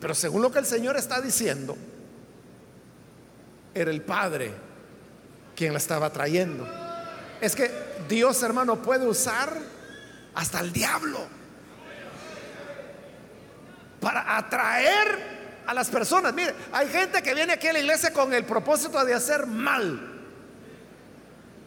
Pero 0.00 0.14
según 0.14 0.42
lo 0.42 0.50
que 0.50 0.58
el 0.58 0.66
Señor 0.66 0.96
está 0.96 1.20
diciendo, 1.20 1.76
era 3.74 3.90
el 3.90 4.02
Padre 4.02 4.52
quien 5.54 5.72
la 5.72 5.78
estaba 5.78 6.10
trayendo. 6.10 6.66
Es 7.40 7.54
que 7.54 7.70
Dios, 8.08 8.42
hermano, 8.42 8.82
puede 8.82 9.06
usar 9.06 9.52
hasta 10.34 10.60
el 10.60 10.72
diablo 10.72 11.20
para 14.02 14.36
atraer 14.36 15.62
a 15.64 15.72
las 15.72 15.88
personas. 15.88 16.34
Mire, 16.34 16.52
hay 16.72 16.88
gente 16.88 17.22
que 17.22 17.34
viene 17.34 17.52
aquí 17.52 17.68
a 17.68 17.72
la 17.72 17.78
iglesia 17.78 18.12
con 18.12 18.34
el 18.34 18.44
propósito 18.44 19.02
de 19.04 19.14
hacer 19.14 19.46
mal. 19.46 20.10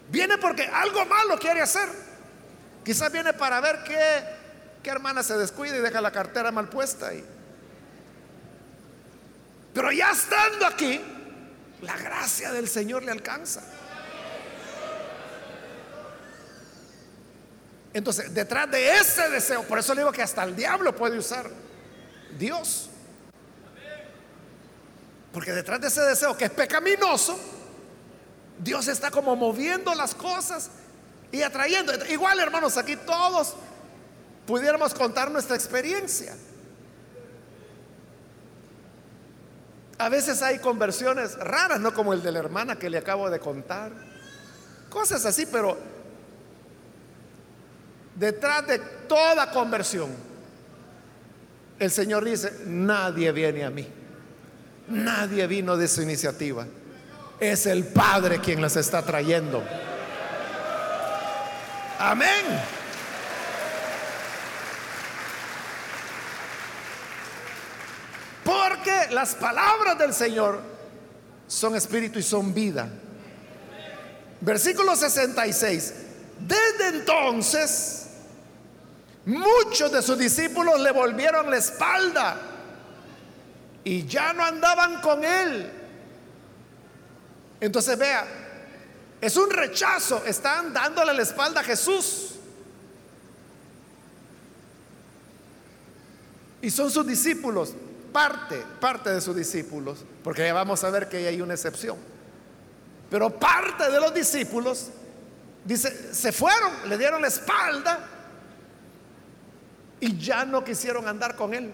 Viene 0.09 0.37
porque 0.37 0.67
algo 0.67 1.05
malo 1.05 1.39
quiere 1.39 1.61
hacer. 1.61 1.87
Quizás 2.83 3.09
viene 3.09 3.31
para 3.33 3.61
ver 3.61 3.83
qué, 3.85 4.23
qué 4.83 4.89
hermana 4.89 5.23
se 5.23 5.37
descuida 5.37 5.77
y 5.77 5.79
deja 5.79 6.01
la 6.01 6.11
cartera 6.11 6.51
mal 6.51 6.67
puesta. 6.67 7.11
Pero 9.73 9.91
ya 9.93 10.11
estando 10.11 10.65
aquí, 10.65 11.01
la 11.81 11.97
gracia 11.97 12.51
del 12.51 12.67
Señor 12.67 13.03
le 13.03 13.11
alcanza. 13.11 13.63
Entonces, 17.93 18.33
detrás 18.33 18.69
de 18.69 18.97
ese 18.97 19.29
deseo, 19.29 19.63
por 19.63 19.79
eso 19.79 19.93
le 19.93 20.01
digo 20.01 20.11
que 20.11 20.21
hasta 20.21 20.43
el 20.43 20.53
diablo 20.53 20.93
puede 20.93 21.17
usar 21.17 21.49
Dios. 22.37 22.89
Porque 25.31 25.51
detrás 25.51 25.81
de 25.81 25.87
ese 25.87 26.01
deseo 26.01 26.37
que 26.37 26.45
es 26.45 26.51
pecaminoso, 26.51 27.37
Dios 28.57 28.87
está 28.87 29.11
como 29.11 29.35
moviendo 29.35 29.93
las 29.93 30.15
cosas 30.15 30.69
y 31.31 31.41
atrayendo. 31.41 31.93
Igual, 32.05 32.39
hermanos, 32.39 32.77
aquí 32.77 32.95
todos 32.95 33.55
pudiéramos 34.45 34.93
contar 34.93 35.29
nuestra 35.29 35.55
experiencia. 35.55 36.35
A 39.97 40.09
veces 40.09 40.41
hay 40.41 40.59
conversiones 40.59 41.37
raras, 41.37 41.79
no 41.79 41.93
como 41.93 42.13
el 42.13 42.21
de 42.21 42.31
la 42.31 42.39
hermana 42.39 42.77
que 42.77 42.89
le 42.89 42.97
acabo 42.97 43.29
de 43.29 43.39
contar. 43.39 43.91
Cosas 44.89 45.25
así, 45.25 45.45
pero 45.45 45.77
detrás 48.15 48.67
de 48.67 48.79
toda 48.79 49.51
conversión 49.51 50.24
el 51.79 51.91
Señor 51.91 52.23
dice, 52.23 52.51
nadie 52.65 53.31
viene 53.31 53.63
a 53.65 53.69
mí. 53.69 53.87
Nadie 54.87 55.47
vino 55.47 55.75
de 55.77 55.87
su 55.87 56.01
iniciativa. 56.01 56.65
Es 57.39 57.65
el 57.65 57.85
Padre 57.85 58.39
quien 58.39 58.61
las 58.61 58.75
está 58.75 59.01
trayendo. 59.01 59.63
Amén. 61.99 62.45
Porque 68.43 69.07
las 69.11 69.35
palabras 69.35 69.97
del 69.97 70.13
Señor 70.13 70.61
son 71.47 71.75
espíritu 71.75 72.19
y 72.19 72.23
son 72.23 72.53
vida. 72.53 72.87
Versículo 74.39 74.95
66. 74.95 75.93
Desde 76.39 76.87
entonces 76.89 78.04
Muchos 79.25 79.91
de 79.91 80.01
sus 80.01 80.17
discípulos 80.17 80.79
le 80.79 80.91
volvieron 80.91 81.49
la 81.49 81.57
espalda 81.57 82.37
y 83.83 84.05
ya 84.05 84.33
no 84.33 84.43
andaban 84.43 85.01
con 85.01 85.23
él. 85.23 85.71
Entonces 87.59 87.97
vea, 87.97 88.27
es 89.19 89.35
un 89.35 89.49
rechazo, 89.49 90.23
están 90.25 90.73
dándole 90.73 91.13
la 91.13 91.23
espalda 91.23 91.61
a 91.61 91.63
Jesús. 91.63 92.35
Y 96.61 96.69
son 96.69 96.91
sus 96.91 97.05
discípulos, 97.05 97.73
parte, 98.11 98.63
parte 98.79 99.09
de 99.09 99.21
sus 99.21 99.35
discípulos, 99.35 100.05
porque 100.23 100.43
ya 100.43 100.53
vamos 100.53 100.83
a 100.83 100.89
ver 100.91 101.09
que 101.09 101.17
hay 101.27 101.41
una 101.41 101.53
excepción. 101.55 101.97
Pero 103.09 103.39
parte 103.39 103.89
de 103.89 103.99
los 103.99 104.13
discípulos, 104.13 104.89
dice, 105.63 106.13
se 106.13 106.31
fueron, 106.31 106.89
le 106.89 106.97
dieron 106.97 107.21
la 107.21 107.27
espalda 107.27 108.14
y 109.99 110.17
ya 110.17 110.45
no 110.45 110.63
quisieron 110.63 111.07
andar 111.07 111.35
con 111.35 111.53
él. 111.53 111.73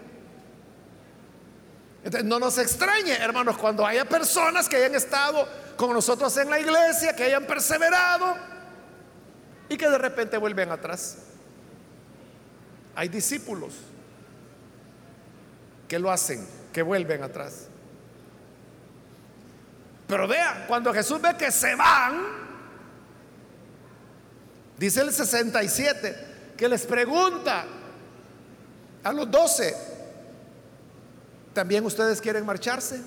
Entonces, 2.04 2.28
no 2.28 2.40
nos 2.40 2.58
extrañe, 2.58 3.14
hermanos, 3.14 3.58
cuando 3.58 3.86
haya 3.86 4.06
personas 4.06 4.68
que 4.68 4.78
hayan 4.78 4.96
estado 4.96 5.48
con 5.78 5.94
nosotros 5.94 6.36
en 6.38 6.50
la 6.50 6.60
iglesia, 6.60 7.16
que 7.16 7.24
hayan 7.26 7.46
perseverado, 7.46 8.36
y 9.70 9.78
que 9.78 9.90
de 9.90 9.98
repente 9.98 10.38
vuelven 10.38 10.70
atrás. 10.70 11.18
Hay 12.94 13.08
discípulos 13.08 13.74
que 15.88 15.98
lo 15.98 16.12
hacen, 16.12 16.46
que 16.74 16.82
vuelven 16.82 17.24
atrás. 17.24 17.68
Pero 20.08 20.28
vea, 20.28 20.66
cuando 20.68 20.94
Jesús 20.94 21.22
ve 21.22 21.38
que 21.38 21.52
se 21.52 21.74
van, 21.76 22.22
dice 24.78 25.02
el 25.02 25.14
67, 25.14 26.54
que 26.58 26.68
les 26.68 26.86
pregunta 26.86 27.66
a 29.04 29.12
los 29.12 29.30
doce, 29.30 29.76
¿también 31.54 31.86
ustedes 31.86 32.22
quieren 32.22 32.46
marcharse? 32.46 33.02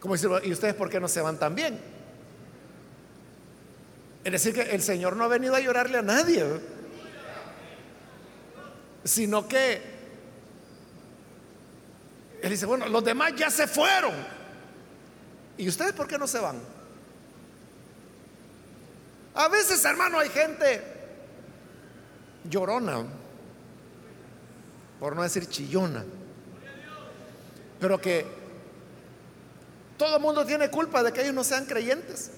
Como 0.00 0.14
decir, 0.14 0.30
¿y 0.44 0.52
ustedes 0.52 0.74
por 0.74 0.88
qué 0.88 0.98
no 0.98 1.08
se 1.08 1.20
van 1.20 1.38
también? 1.38 1.78
Es 4.24 4.32
decir, 4.32 4.54
que 4.54 4.62
el 4.62 4.82
Señor 4.82 5.16
no 5.16 5.24
ha 5.24 5.28
venido 5.28 5.54
a 5.54 5.60
llorarle 5.60 5.98
a 5.98 6.02
nadie, 6.02 6.44
sino 9.04 9.48
que 9.48 9.82
Él 12.42 12.50
dice, 12.50 12.66
bueno, 12.66 12.88
los 12.88 13.04
demás 13.04 13.34
ya 13.36 13.50
se 13.50 13.66
fueron. 13.66 14.14
¿Y 15.58 15.68
ustedes 15.68 15.92
por 15.92 16.06
qué 16.06 16.16
no 16.18 16.26
se 16.26 16.38
van? 16.38 16.58
A 19.34 19.48
veces, 19.48 19.84
hermano, 19.84 20.18
hay 20.18 20.28
gente 20.28 20.82
llorona, 22.44 23.04
por 24.98 25.16
no 25.16 25.22
decir 25.22 25.46
chillona, 25.46 26.04
pero 27.78 28.00
que 28.00 28.26
todo 29.96 30.16
el 30.16 30.22
mundo 30.22 30.44
tiene 30.46 30.70
culpa 30.70 31.02
de 31.02 31.12
que 31.12 31.22
ellos 31.22 31.34
no 31.34 31.44
sean 31.44 31.66
creyentes. 31.66 32.30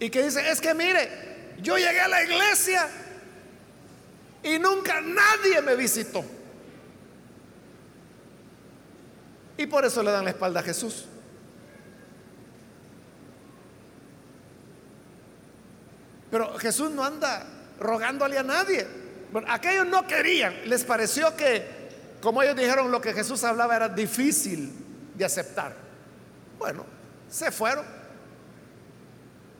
Y 0.00 0.10
que 0.10 0.22
dice, 0.22 0.48
es 0.50 0.60
que 0.60 0.74
mire, 0.74 1.56
yo 1.60 1.76
llegué 1.76 2.00
a 2.00 2.08
la 2.08 2.22
iglesia 2.22 2.88
y 4.42 4.58
nunca 4.58 5.00
nadie 5.00 5.60
me 5.62 5.74
visitó. 5.74 6.24
Y 9.56 9.66
por 9.66 9.84
eso 9.84 10.02
le 10.04 10.12
dan 10.12 10.24
la 10.24 10.30
espalda 10.30 10.60
a 10.60 10.62
Jesús. 10.62 11.06
Pero 16.30 16.58
Jesús 16.58 16.90
no 16.90 17.04
anda 17.04 17.46
rogándole 17.80 18.38
a 18.38 18.42
nadie. 18.42 18.86
Bueno, 19.32 19.48
aquellos 19.50 19.86
no 19.86 20.06
querían, 20.06 20.54
les 20.68 20.84
pareció 20.84 21.34
que, 21.36 21.64
como 22.20 22.42
ellos 22.42 22.56
dijeron, 22.56 22.90
lo 22.90 23.00
que 23.00 23.12
Jesús 23.12 23.44
hablaba 23.44 23.76
era 23.76 23.88
difícil 23.88 24.72
de 25.14 25.24
aceptar. 25.24 25.74
Bueno, 26.58 26.84
se 27.28 27.50
fueron. 27.50 27.84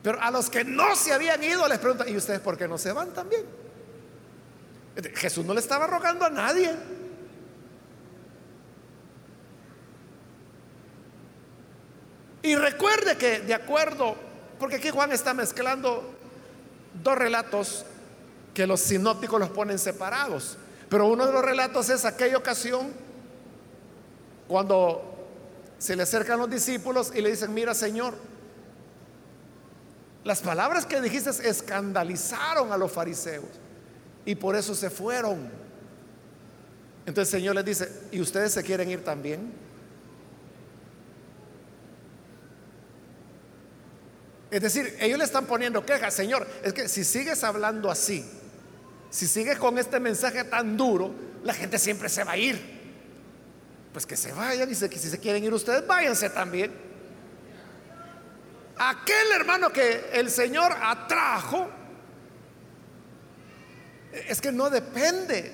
Pero 0.01 0.21
a 0.21 0.31
los 0.31 0.49
que 0.49 0.63
no 0.63 0.95
se 0.95 1.13
habían 1.13 1.43
ido 1.43 1.67
les 1.67 1.77
preguntan, 1.77 2.09
¿y 2.09 2.15
ustedes 2.15 2.39
por 2.39 2.57
qué 2.57 2.67
no 2.67 2.77
se 2.77 2.91
van 2.91 3.13
también? 3.13 3.45
Jesús 5.15 5.45
no 5.45 5.53
le 5.53 5.59
estaba 5.59 5.87
rogando 5.87 6.25
a 6.25 6.29
nadie. 6.29 6.71
Y 12.41 12.55
recuerde 12.55 13.17
que 13.17 13.41
de 13.41 13.53
acuerdo, 13.53 14.15
porque 14.57 14.77
aquí 14.77 14.89
Juan 14.89 15.11
está 15.11 15.33
mezclando 15.33 16.18
dos 17.03 17.17
relatos 17.17 17.85
que 18.53 18.67
los 18.67 18.79
sinópticos 18.79 19.39
los 19.39 19.49
ponen 19.49 19.79
separados. 19.79 20.57
Pero 20.89 21.07
uno 21.07 21.25
de 21.25 21.33
los 21.33 21.43
relatos 21.43 21.89
es 21.89 22.05
aquella 22.05 22.37
ocasión 22.37 22.91
cuando 24.47 25.03
se 25.77 25.95
le 25.95 26.03
acercan 26.03 26.39
los 26.39 26.49
discípulos 26.49 27.11
y 27.15 27.21
le 27.21 27.29
dicen, 27.29 27.53
mira 27.53 27.73
Señor, 27.73 28.15
las 30.23 30.41
palabras 30.41 30.85
que 30.85 30.99
dijiste 30.99 31.29
escandalizaron 31.47 32.71
a 32.71 32.77
los 32.77 32.91
fariseos 32.91 33.45
y 34.25 34.35
por 34.35 34.55
eso 34.55 34.75
se 34.75 34.89
fueron. 34.89 35.49
Entonces 37.05 37.33
el 37.33 37.39
Señor 37.39 37.55
les 37.55 37.65
dice, 37.65 37.89
¿y 38.11 38.19
ustedes 38.19 38.51
se 38.51 38.63
quieren 38.63 38.89
ir 38.89 39.03
también? 39.03 39.68
Es 44.51 44.61
decir, 44.61 44.97
ellos 44.99 45.17
le 45.17 45.25
están 45.25 45.45
poniendo 45.45 45.85
quejas, 45.85 46.13
Señor, 46.13 46.47
es 46.63 46.73
que 46.73 46.87
si 46.87 47.03
sigues 47.03 47.43
hablando 47.43 47.91
así, 47.91 48.25
si 49.09 49.27
sigues 49.27 49.57
con 49.57 49.77
este 49.77 49.99
mensaje 49.99 50.43
tan 50.43 50.75
duro, 50.75 51.13
la 51.43 51.53
gente 51.53 51.77
siempre 51.77 52.09
se 52.09 52.23
va 52.23 52.33
a 52.33 52.37
ir. 52.37 52.79
Pues 53.93 54.05
que 54.05 54.17
se 54.17 54.31
vayan 54.31 54.69
y 54.69 54.75
si 54.75 54.87
se 54.87 55.19
quieren 55.19 55.43
ir 55.43 55.53
ustedes, 55.53 55.85
váyanse 55.85 56.29
también. 56.29 56.71
Aquel 58.77 59.31
hermano 59.35 59.71
que 59.71 60.09
el 60.13 60.29
Señor 60.31 60.71
atrajo, 60.81 61.69
es 64.27 64.41
que 64.41 64.51
no 64.51 64.69
depende 64.69 65.51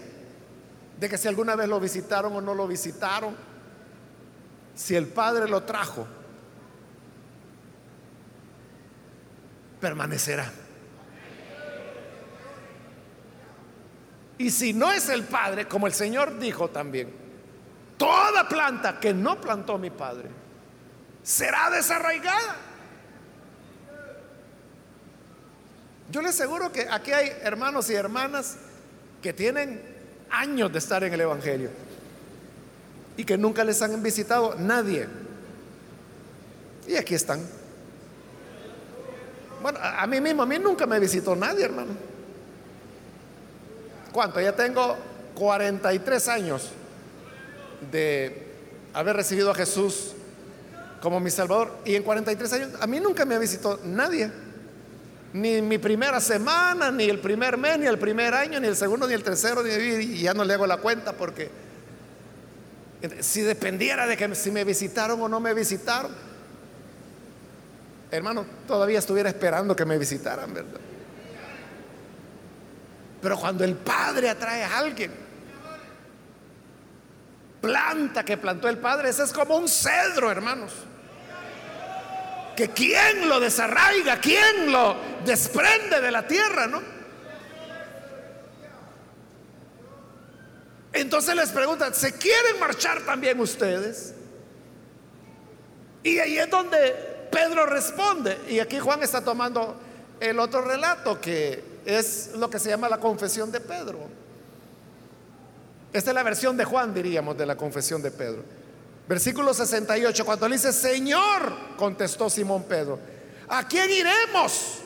de 1.00 1.10
que 1.10 1.18
si 1.18 1.28
alguna 1.28 1.56
vez 1.56 1.68
lo 1.68 1.80
visitaron 1.80 2.34
o 2.34 2.42
no 2.42 2.54
lo 2.54 2.68
visitaron, 2.68 3.36
si 4.76 4.96
el 4.96 5.08
Padre 5.08 5.48
lo 5.50 5.64
trajo, 5.64 6.08
permanecerá. 9.86 10.52
Y 14.40 14.50
si 14.50 14.74
no 14.74 14.92
es 14.92 15.10
el 15.10 15.26
Padre, 15.26 15.68
como 15.68 15.86
el 15.86 15.94
Señor 15.94 16.40
dijo 16.40 16.72
también, 16.72 17.14
toda 17.96 18.50
planta 18.50 19.00
que 19.00 19.14
no 19.14 19.40
plantó 19.40 19.78
mi 19.78 19.92
Padre 19.92 20.30
será 21.22 21.70
desarraigada. 21.70 22.56
Yo 26.10 26.24
le 26.24 26.30
aseguro 26.30 26.72
que 26.72 26.88
aquí 26.90 27.12
hay 27.12 27.32
hermanos 27.44 27.88
y 27.92 27.94
hermanas 27.94 28.58
que 29.22 29.34
tienen 29.34 29.84
años 30.32 30.74
de 30.74 30.80
estar 30.80 31.04
en 31.04 31.14
el 31.14 31.22
Evangelio 31.22 31.70
y 33.18 33.24
que 33.24 33.38
nunca 33.38 33.64
les 33.64 33.80
han 33.84 34.02
visitado 34.02 34.56
nadie. 34.56 35.08
Y 36.88 36.96
aquí 36.96 37.14
están. 37.14 37.65
Bueno, 39.62 39.80
a 39.82 40.06
mí 40.08 40.22
mismo, 40.22 40.44
a 40.44 40.46
mí 40.46 40.60
nunca 40.60 40.86
me 40.86 41.00
visitó 41.00 41.36
nadie, 41.36 41.66
hermano. 41.66 41.92
¿Cuánto? 44.12 44.40
Ya 44.40 44.56
tengo 44.56 44.96
43 45.36 46.28
años 46.30 46.70
de 47.92 48.48
haber 48.94 49.16
recibido 49.16 49.52
a 49.52 49.56
Jesús 49.56 50.12
como 51.02 51.20
mi 51.20 51.30
Salvador. 51.30 51.72
Y 51.86 51.96
en 51.96 52.04
43 52.04 52.54
años 52.54 52.70
a 52.80 52.88
mí 52.88 53.00
nunca 53.00 53.26
me 53.26 53.38
visitó 53.38 53.80
nadie. 53.84 54.32
Ni 55.34 55.62
mi 55.62 55.78
primera 55.78 56.22
semana, 56.22 56.92
ni 56.92 57.06
el 57.10 57.20
primer 57.20 57.58
mes, 57.58 57.78
ni 57.78 57.88
el 57.88 58.00
primer 58.00 58.34
año, 58.34 58.60
ni 58.60 58.68
el 58.68 58.76
segundo, 58.76 59.06
ni 59.06 59.14
el 59.14 59.24
tercero, 59.24 59.68
y 59.68 60.22
ya 60.22 60.34
no 60.34 60.46
le 60.46 60.54
hago 60.54 60.66
la 60.66 60.78
cuenta 60.78 61.12
porque 61.12 61.50
si 63.20 63.42
dependiera 63.42 64.08
de 64.08 64.18
que 64.18 64.34
si 64.36 64.52
me 64.52 64.64
visitaron 64.64 65.22
o 65.22 65.28
no 65.28 65.40
me 65.40 65.54
visitaron, 65.54 66.12
hermano, 68.16 68.46
todavía 68.68 69.00
estuviera 69.00 69.30
esperando 69.30 69.76
que 69.76 69.86
me 69.86 69.98
visitaran, 69.98 70.54
¿verdad? 70.54 70.80
Pero 73.22 73.38
cuando 73.38 73.64
el 73.64 73.76
Padre 73.76 74.30
atrae 74.30 74.64
a 74.64 74.78
alguien, 74.78 75.12
planta 77.62 78.24
que 78.24 78.38
plantó 78.38 78.70
el 78.70 78.78
Padre, 78.78 79.10
ese 79.10 79.24
es 79.24 79.34
como 79.34 79.58
un 79.58 79.68
cedro, 79.68 80.30
hermanos. 80.30 80.72
Que 82.56 82.70
quien 82.70 83.28
lo 83.28 83.40
desarraiga, 83.40 84.20
quien 84.22 84.72
lo 84.72 84.96
desprende 85.26 86.00
de 86.00 86.12
la 86.12 86.28
tierra, 86.28 86.68
¿no? 86.68 86.82
Entonces 90.94 91.36
les 91.36 91.50
preguntan, 91.50 91.94
¿se 91.94 92.14
quieren 92.14 92.60
marchar 92.60 93.02
también 93.02 93.40
ustedes? 93.40 94.14
Y 96.04 96.20
ahí 96.20 96.38
es 96.38 96.50
donde 96.50 97.15
Pedro 97.32 97.66
responde, 97.66 98.40
y 98.50 98.60
aquí 98.60 98.80
Juan 98.80 99.04
está 99.04 99.22
tomando 99.22 99.76
el 100.20 100.40
otro 100.40 100.62
relato 100.62 101.20
que 101.20 101.64
es 101.86 102.32
lo 102.36 102.50
que 102.50 102.60
se 102.60 102.70
llama 102.70 102.90
la 102.90 103.00
confesión 103.00 103.52
de 103.52 103.60
Pedro. 103.60 104.00
Esta 105.94 106.12
es 106.12 106.16
la 106.16 106.24
versión 106.24 106.58
de 106.58 106.66
Juan, 106.66 106.94
diríamos, 106.94 107.38
de 107.38 107.46
la 107.46 107.56
confesión 107.56 108.02
de 108.02 108.12
Pedro. 108.12 108.44
Versículo 109.08 109.54
68, 109.54 110.26
cuando 110.26 110.48
le 110.50 110.56
dice, 110.56 110.74
Señor, 110.74 111.54
contestó 111.78 112.30
Simón 112.30 112.64
Pedro, 112.64 113.00
¿a 113.48 113.68
quién 113.68 113.90
iremos? 113.92 114.80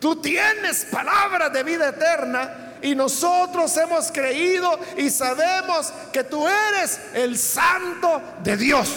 Tú 0.00 0.16
tienes 0.16 0.84
palabras 0.86 1.52
de 1.52 1.62
vida 1.62 1.88
eterna 1.88 2.78
y 2.82 2.94
nosotros 2.94 3.76
hemos 3.76 4.12
creído 4.12 4.78
y 4.96 5.10
sabemos 5.10 5.92
que 6.12 6.24
tú 6.24 6.46
eres 6.46 7.00
el 7.14 7.38
santo 7.38 8.20
de 8.42 8.56
Dios. 8.56 8.88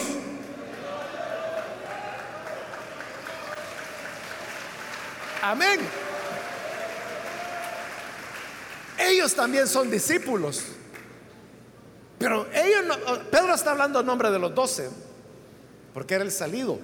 Amén. 5.41 5.79
Ellos 8.97 9.33
también 9.33 9.67
son 9.67 9.89
discípulos. 9.89 10.63
Pero 12.19 12.47
ellos 12.53 12.97
Pedro 13.31 13.55
está 13.55 13.71
hablando 13.71 13.99
en 13.99 14.05
nombre 14.05 14.29
de 14.29 14.37
los 14.37 14.53
doce, 14.53 14.89
porque 15.93 16.13
era 16.15 16.23
el 16.23 16.31
salido. 16.31 16.79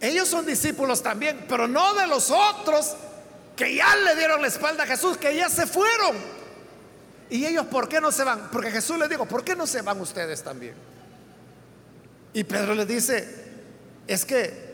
ellos 0.00 0.28
son 0.28 0.46
discípulos 0.46 1.02
también, 1.02 1.46
pero 1.48 1.66
no 1.66 1.94
de 1.94 2.06
los 2.06 2.30
otros 2.30 2.94
que 3.56 3.74
ya 3.74 3.96
le 3.96 4.14
dieron 4.14 4.42
la 4.42 4.48
espalda 4.48 4.84
a 4.84 4.86
Jesús, 4.86 5.16
que 5.16 5.34
ya 5.34 5.48
se 5.48 5.66
fueron. 5.66 6.16
¿Y 7.30 7.44
ellos 7.44 7.66
por 7.66 7.88
qué 7.88 8.00
no 8.00 8.12
se 8.12 8.22
van? 8.22 8.50
Porque 8.52 8.70
Jesús 8.70 8.98
les 8.98 9.08
dijo, 9.08 9.26
¿por 9.26 9.42
qué 9.42 9.56
no 9.56 9.66
se 9.66 9.82
van 9.82 10.00
ustedes 10.00 10.42
también? 10.42 10.74
Y 12.32 12.44
Pedro 12.44 12.74
les 12.74 12.86
dice, 12.86 13.46
es 14.06 14.24
que, 14.24 14.65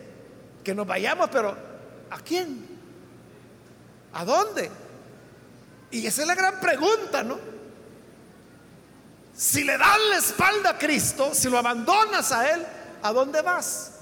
que 0.63 0.75
nos 0.75 0.87
vayamos, 0.87 1.29
pero 1.31 1.57
¿a 2.11 2.19
quién? 2.21 2.67
¿A 4.13 4.25
dónde? 4.25 4.71
Y 5.91 6.07
esa 6.07 6.23
es 6.23 6.29
la 6.29 6.35
gran 6.35 6.61
pregunta, 6.61 7.23
¿no? 7.23 7.39
Si 9.35 9.65
le 9.65 9.77
das 9.79 9.99
la 10.11 10.17
espalda 10.19 10.71
a 10.71 10.79
Cristo, 10.79 11.35
si 11.35 11.49
lo 11.49 11.59
abandonas 11.59 12.33
a 12.33 12.51
Él, 12.51 12.67
¿a 13.03 13.13
dónde 13.13 13.41
vas? 13.43 13.93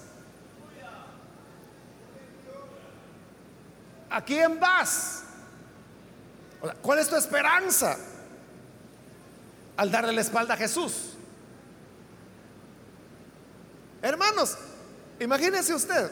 ¿A 4.11 4.25
quién 4.25 4.59
vas? 4.59 5.23
¿Cuál 6.83 6.99
es 6.99 7.09
tu 7.09 7.17
esperanza 7.17 7.97
al 9.77 9.91
darle 9.91 10.13
la 10.13 10.21
espalda 10.21 10.55
a 10.55 10.57
Jesús? 10.57 11.15
Hermanos, 14.03 14.57
imagínense 15.21 15.75
usted 15.75 16.11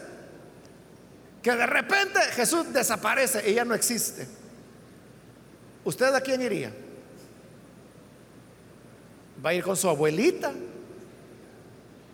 que 1.43 1.53
de 1.53 1.67
repente 1.67 2.21
Jesús 2.33 2.73
desaparece 2.73 3.49
y 3.51 3.55
ya 3.55 3.65
no 3.65 3.75
existe. 3.75 4.27
¿Usted 5.85 6.15
a 6.15 6.21
quién 6.21 6.43
iría? 6.43 6.73
¿Va 9.45 9.51
a 9.51 9.55
ir 9.55 9.63
con 9.63 9.77
su 9.77 9.89
abuelita? 9.89 10.53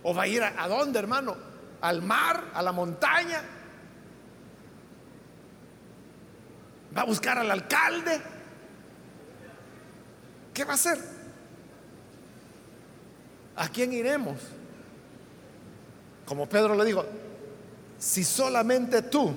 ¿O 0.02 0.14
va 0.14 0.22
a 0.22 0.26
ir 0.26 0.42
a, 0.42 0.62
a 0.62 0.68
dónde, 0.68 0.98
hermano? 0.98 1.36
¿Al 1.80 2.02
mar? 2.02 2.50
¿A 2.52 2.62
la 2.62 2.72
montaña? 2.72 3.42
¿Va 6.96 7.02
a 7.02 7.04
buscar 7.04 7.38
al 7.38 7.50
alcalde? 7.50 8.20
¿Qué 10.52 10.64
va 10.64 10.72
a 10.72 10.74
hacer? 10.74 10.98
¿A 13.56 13.68
quién 13.68 13.92
iremos? 13.92 14.38
Como 16.26 16.48
Pedro 16.48 16.74
le 16.74 16.84
dijo, 16.84 17.04
si 18.04 18.22
solamente 18.22 19.00
tú 19.00 19.34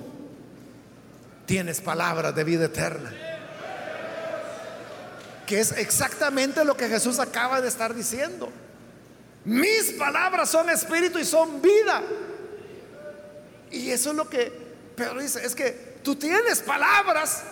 tienes 1.46 1.80
palabras 1.80 2.34
de 2.34 2.44
vida 2.44 2.66
eterna, 2.66 3.10
que 5.46 5.58
es 5.58 5.72
exactamente 5.72 6.62
lo 6.66 6.76
que 6.76 6.86
Jesús 6.86 7.18
acaba 7.18 7.62
de 7.62 7.68
estar 7.68 7.94
diciendo. 7.94 8.50
Mis 9.46 9.92
palabras 9.92 10.50
son 10.50 10.68
espíritu 10.68 11.18
y 11.18 11.24
son 11.24 11.62
vida. 11.62 12.02
Y 13.70 13.90
eso 13.90 14.10
es 14.10 14.16
lo 14.16 14.28
que 14.28 14.52
Pedro 14.94 15.20
dice, 15.20 15.42
es 15.46 15.54
que 15.54 16.00
tú 16.02 16.16
tienes 16.16 16.60
palabras 16.60 17.44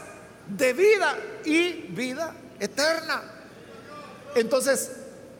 de 0.46 0.74
vida 0.74 1.16
y 1.46 1.72
vida 1.92 2.34
eterna. 2.60 3.22
Entonces, 4.34 4.92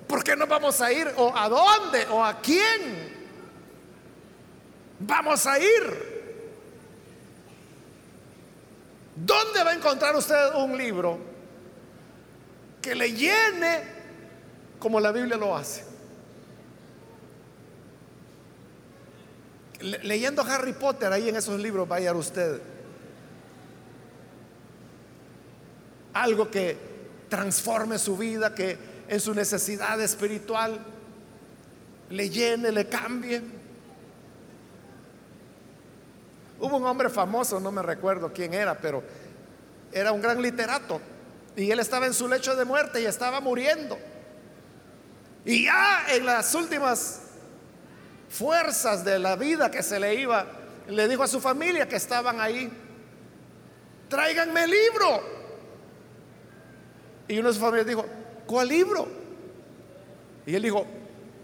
¿por 0.07 0.25
qué 0.25 0.37
no 0.37 0.47
vamos 0.47 0.81
a 0.81 0.91
ir? 0.91 1.13
¿O 1.17 1.37
a 1.37 1.51
dónde? 1.51 2.07
¿O 2.07 2.25
a 2.25 2.41
quién? 2.41 3.16
Vamos 5.01 5.47
a 5.47 5.59
ir. 5.59 6.17
¿Dónde 9.17 9.65
va 9.65 9.71
a 9.71 9.75
encontrar 9.75 10.15
usted 10.15 10.55
un 10.57 10.77
libro 10.77 11.19
que 12.83 12.95
le 12.95 13.13
llene 13.13 13.83
como 14.79 15.01
la 15.01 15.11
Biblia 15.13 15.37
lo 15.37 15.57
hace? 15.57 15.97
leyendo 19.81 20.43
Harry 20.43 20.73
Potter 20.73 21.13
ahí 21.13 21.29
en 21.29 21.37
esos 21.37 21.61
libros, 21.61 21.89
vaya 21.89 22.15
usted. 22.15 22.61
Algo 26.15 26.51
que 26.51 26.77
transforme 27.29 27.99
su 27.99 28.17
vida, 28.17 28.55
que 28.55 28.79
en 29.09 29.21
su 29.21 29.35
necesidad 29.35 30.01
espiritual 30.01 30.79
le 32.11 32.31
llene, 32.31 32.73
le 32.73 32.89
cambie. 32.89 33.43
Hubo 36.59 36.77
un 36.77 36.87
hombre 36.87 37.11
famoso, 37.11 37.61
no 37.61 37.71
me 37.71 37.83
recuerdo 37.83 38.33
quién 38.33 38.55
era, 38.55 38.79
pero 38.79 39.03
era 39.93 40.13
un 40.13 40.21
gran 40.21 40.41
literato. 40.41 41.01
Y 41.55 41.71
él 41.71 41.81
estaba 41.81 42.07
en 42.07 42.15
su 42.15 42.29
lecho 42.29 42.55
de 42.57 42.65
muerte 42.65 43.01
y 43.01 43.07
estaba 43.07 43.41
muriendo. 43.41 43.99
Y 45.45 45.65
ya 45.65 46.07
en 46.11 46.27
las 46.27 46.55
últimas 46.55 47.21
fuerzas 48.29 49.05
de 49.05 49.19
la 49.19 49.37
vida 49.37 49.71
que 49.71 49.83
se 49.83 50.01
le 50.01 50.15
iba, 50.15 50.47
le 50.89 51.09
dijo 51.09 51.23
a 51.23 51.29
su 51.29 51.41
familia 51.41 51.89
que 51.89 51.97
estaban 51.97 52.41
ahí, 52.41 52.71
tráiganme 54.09 54.65
el 54.65 54.71
libro. 54.71 55.23
Y 57.29 57.39
uno 57.39 57.49
de 57.49 57.55
sus 57.55 57.63
familiares 57.63 57.89
dijo, 57.89 58.07
¿cuál 58.47 58.69
libro? 58.69 59.09
Y 60.47 60.55
él 60.55 60.63
dijo, 60.63 60.87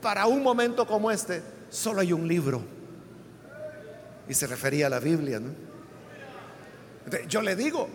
para 0.01 0.27
un 0.27 0.43
momento 0.43 0.87
como 0.87 1.11
este, 1.11 1.43
solo 1.71 2.01
hay 2.01 2.13
un 2.13 2.27
libro. 2.27 2.63
Y 4.33 4.35
se 4.35 4.47
refería 4.47 4.87
a 4.87 4.89
la 4.89 4.99
Biblia. 4.99 5.43
Yo 7.29 7.43
le 7.43 7.55
digo, 7.55 7.87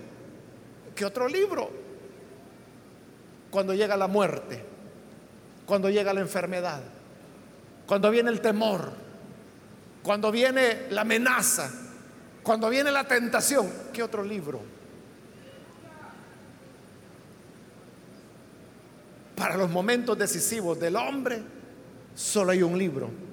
¿qué 0.94 1.04
otro 1.04 1.28
libro? 1.28 1.68
Cuando 3.50 3.74
llega 3.74 3.98
la 3.98 4.06
muerte, 4.06 4.64
cuando 5.66 5.90
llega 5.90 6.14
la 6.14 6.20
enfermedad, 6.20 6.80
cuando 7.88 8.12
viene 8.12 8.30
el 8.30 8.40
temor, 8.40 8.92
cuando 10.04 10.32
viene 10.32 10.84
la 10.92 11.02
amenaza, 11.02 11.72
cuando 12.44 12.70
viene 12.70 12.92
la 12.92 13.08
tentación, 13.08 13.68
¿qué 13.92 14.04
otro 14.04 14.24
libro? 14.24 14.62
Para 19.36 19.58
los 19.58 19.72
momentos 19.72 20.16
decisivos 20.16 20.80
del 20.80 20.98
hombre, 20.98 21.42
solo 22.14 22.52
hay 22.52 22.62
un 22.62 22.78
libro. 22.78 23.27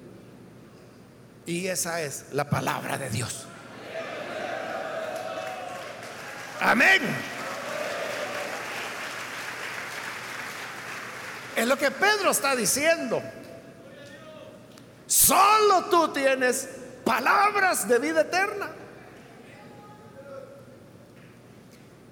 Y 1.45 1.67
esa 1.67 2.01
es 2.01 2.25
la 2.31 2.49
palabra 2.49 2.97
de 2.97 3.09
Dios. 3.09 3.45
Amén. 6.59 7.01
Es 11.55 11.67
lo 11.67 11.77
que 11.77 11.91
Pedro 11.91 12.31
está 12.31 12.55
diciendo. 12.55 13.21
Solo 15.05 15.85
tú 15.85 16.11
tienes 16.11 16.67
palabras 17.03 17.87
de 17.87 17.99
vida 17.99 18.21
eterna. 18.21 18.71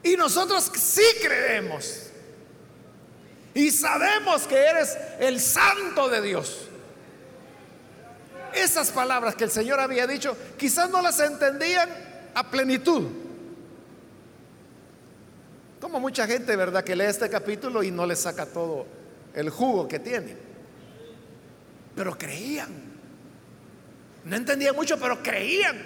Y 0.03 0.15
nosotros 0.15 0.71
sí 0.75 1.05
creemos. 1.21 2.09
Y 3.53 3.71
sabemos 3.71 4.43
que 4.43 4.55
eres 4.55 4.97
el 5.19 5.39
santo 5.39 6.09
de 6.09 6.21
Dios. 6.21 6.69
Esas 8.55 8.91
palabras 8.91 9.35
que 9.35 9.43
el 9.45 9.51
Señor 9.51 9.79
había 9.79 10.05
dicho, 10.07 10.37
quizás 10.57 10.89
no 10.89 11.01
las 11.01 11.19
entendían 11.19 11.89
a 12.33 12.49
plenitud. 12.49 13.07
Como 15.79 15.99
mucha 15.99 16.25
gente, 16.27 16.55
¿verdad?, 16.55 16.83
que 16.83 16.95
lee 16.95 17.05
este 17.05 17.29
capítulo 17.29 17.83
y 17.83 17.91
no 17.91 18.05
le 18.05 18.15
saca 18.15 18.45
todo 18.45 18.85
el 19.33 19.49
jugo 19.49 19.87
que 19.87 19.99
tiene. 19.99 20.37
Pero 21.95 22.17
creían. 22.17 22.69
No 24.23 24.35
entendían 24.35 24.75
mucho, 24.75 24.97
pero 24.97 25.21
creían. 25.21 25.81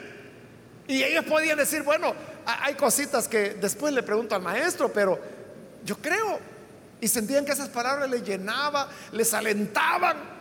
Y 0.88 1.04
ellos 1.04 1.26
podían 1.26 1.58
decir, 1.58 1.82
bueno, 1.82 2.14
hay 2.46 2.76
cositas 2.76 3.28
que 3.28 3.56
después 3.56 3.94
le 3.94 4.04
pregunto 4.04 4.36
al 4.36 4.42
maestro, 4.42 4.92
pero 4.92 5.20
yo 5.84 5.98
creo. 5.98 6.40
Y 7.02 7.08
sentían 7.08 7.46
que 7.46 7.52
esas 7.52 7.70
palabras 7.70 8.10
les 8.10 8.24
llenaba, 8.24 8.90
les 9.12 9.34
alentaban. 9.34 10.37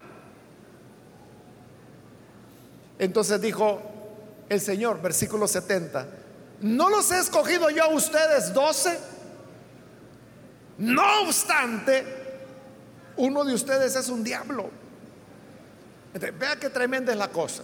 Entonces 2.98 3.40
dijo 3.40 3.80
el 4.48 4.60
Señor, 4.60 5.02
versículo 5.02 5.46
70, 5.46 6.06
¿no 6.62 6.88
los 6.88 7.10
he 7.10 7.18
escogido 7.18 7.68
yo 7.70 7.84
a 7.84 7.88
ustedes 7.88 8.52
doce? 8.54 8.98
No 10.78 11.22
obstante, 11.22 12.04
uno 13.16 13.44
de 13.44 13.54
ustedes 13.54 13.96
es 13.96 14.08
un 14.08 14.22
diablo. 14.22 14.70
vea 16.12 16.56
qué 16.56 16.70
tremenda 16.70 17.12
es 17.12 17.18
la 17.18 17.28
cosa. 17.28 17.62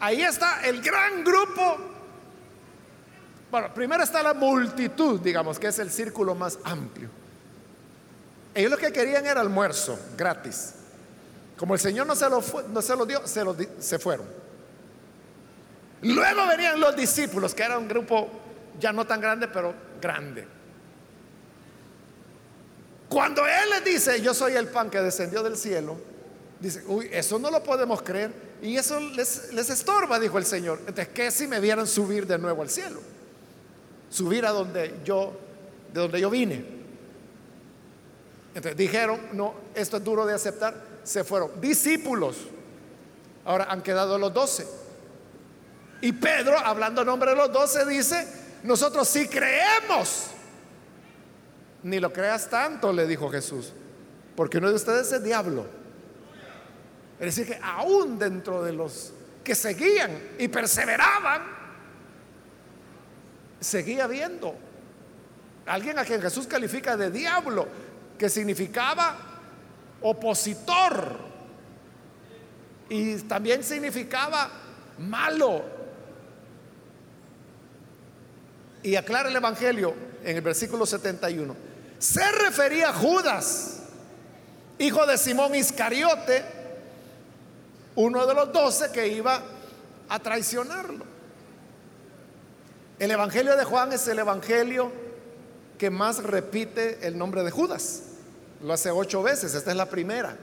Ahí 0.00 0.22
está 0.22 0.64
el 0.64 0.80
gran 0.80 1.24
grupo. 1.24 1.78
Bueno, 3.50 3.72
primero 3.72 4.02
está 4.02 4.22
la 4.22 4.34
multitud, 4.34 5.20
digamos, 5.20 5.58
que 5.58 5.68
es 5.68 5.78
el 5.78 5.90
círculo 5.90 6.34
más 6.34 6.58
amplio. 6.64 7.08
Ellos 8.54 8.70
lo 8.70 8.76
que 8.76 8.92
querían 8.92 9.26
era 9.26 9.40
almuerzo 9.40 9.98
gratis. 10.16 10.74
Como 11.56 11.74
el 11.74 11.80
Señor 11.80 12.06
no 12.06 12.16
se 12.16 12.28
lo, 12.28 12.42
no 12.72 12.82
se 12.82 12.96
lo 12.96 13.06
dio, 13.06 13.26
se, 13.26 13.44
se 13.78 13.98
fueron. 13.98 14.26
Luego 16.02 16.46
venían 16.48 16.80
los 16.80 16.94
discípulos, 16.96 17.54
que 17.54 17.62
era 17.62 17.78
un 17.78 17.88
grupo 17.88 18.28
ya 18.78 18.92
no 18.92 19.06
tan 19.06 19.20
grande, 19.20 19.48
pero 19.48 19.74
grande. 20.00 20.46
Cuando 23.08 23.46
Él 23.46 23.70
les 23.70 23.84
dice, 23.84 24.20
yo 24.20 24.34
soy 24.34 24.54
el 24.54 24.68
pan 24.68 24.90
que 24.90 25.00
descendió 25.00 25.42
del 25.42 25.56
cielo, 25.56 25.96
Dice, 26.64 26.82
uy, 26.86 27.10
eso 27.12 27.38
no 27.38 27.50
lo 27.50 27.62
podemos 27.62 28.00
creer. 28.00 28.32
Y 28.62 28.76
eso 28.78 28.98
les, 28.98 29.52
les 29.52 29.68
estorba, 29.68 30.18
dijo 30.18 30.38
el 30.38 30.46
Señor. 30.46 30.78
Entonces, 30.80 31.08
¿qué 31.08 31.30
si 31.30 31.46
me 31.46 31.60
vieran 31.60 31.86
subir 31.86 32.26
de 32.26 32.38
nuevo 32.38 32.62
al 32.62 32.70
cielo? 32.70 33.00
Subir 34.08 34.46
a 34.46 34.50
donde 34.50 34.94
yo, 35.04 35.38
de 35.92 36.00
donde 36.00 36.20
yo 36.20 36.30
vine. 36.30 36.64
Entonces 38.54 38.76
dijeron, 38.78 39.20
no, 39.34 39.54
esto 39.74 39.98
es 39.98 40.04
duro 40.04 40.24
de 40.24 40.32
aceptar. 40.32 40.74
Se 41.04 41.22
fueron 41.22 41.60
discípulos. 41.60 42.38
Ahora 43.44 43.66
han 43.70 43.82
quedado 43.82 44.18
los 44.18 44.32
doce. 44.32 44.66
Y 46.00 46.12
Pedro, 46.12 46.58
hablando 46.58 47.02
en 47.02 47.06
nombre 47.06 47.30
de 47.30 47.36
los 47.36 47.52
doce, 47.52 47.86
dice, 47.86 48.26
nosotros 48.62 49.06
sí 49.06 49.28
creemos. 49.28 50.28
Ni 51.82 52.00
lo 52.00 52.12
creas 52.12 52.48
tanto, 52.48 52.92
le 52.92 53.06
dijo 53.06 53.30
Jesús, 53.30 53.72
porque 54.34 54.58
uno 54.58 54.70
de 54.70 54.74
ustedes 54.74 55.12
es 55.12 55.22
diablo. 55.22 55.66
Es 57.20 57.36
decir, 57.36 57.46
que 57.46 57.60
aún 57.62 58.18
dentro 58.18 58.62
de 58.62 58.72
los 58.72 59.12
que 59.44 59.54
seguían 59.54 60.10
y 60.38 60.48
perseveraban, 60.48 61.42
seguía 63.60 64.06
viendo 64.06 64.54
alguien 65.66 65.98
a 65.98 66.04
quien 66.04 66.20
Jesús 66.20 66.46
califica 66.46 66.96
de 66.96 67.10
diablo, 67.10 67.66
que 68.18 68.28
significaba 68.28 69.33
opositor 70.04 71.16
y 72.90 73.16
también 73.22 73.64
significaba 73.64 74.50
malo. 74.98 75.64
Y 78.82 78.96
aclara 78.96 79.30
el 79.30 79.36
Evangelio 79.36 79.94
en 80.22 80.36
el 80.36 80.42
versículo 80.42 80.84
71. 80.84 81.56
Se 81.98 82.30
refería 82.32 82.90
a 82.90 82.92
Judas, 82.92 83.80
hijo 84.78 85.06
de 85.06 85.16
Simón 85.16 85.54
Iscariote, 85.54 86.44
uno 87.94 88.26
de 88.26 88.34
los 88.34 88.52
doce 88.52 88.92
que 88.92 89.08
iba 89.08 89.42
a 90.10 90.18
traicionarlo. 90.18 91.06
El 92.98 93.10
Evangelio 93.10 93.56
de 93.56 93.64
Juan 93.64 93.92
es 93.92 94.06
el 94.06 94.18
Evangelio 94.18 94.92
que 95.78 95.88
más 95.88 96.22
repite 96.22 97.06
el 97.06 97.16
nombre 97.16 97.42
de 97.42 97.50
Judas. 97.50 98.03
Lo 98.64 98.72
hace 98.72 98.90
ocho 98.90 99.22
veces, 99.22 99.54
esta 99.54 99.70
es 99.70 99.76
la 99.76 99.88
primera. 99.88 100.34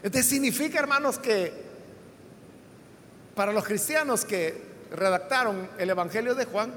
Este 0.00 0.22
significa, 0.22 0.78
hermanos, 0.78 1.18
que 1.18 1.52
para 3.34 3.52
los 3.52 3.64
cristianos 3.64 4.24
que 4.24 4.62
redactaron 4.92 5.68
el 5.76 5.90
Evangelio 5.90 6.36
de 6.36 6.44
Juan, 6.44 6.72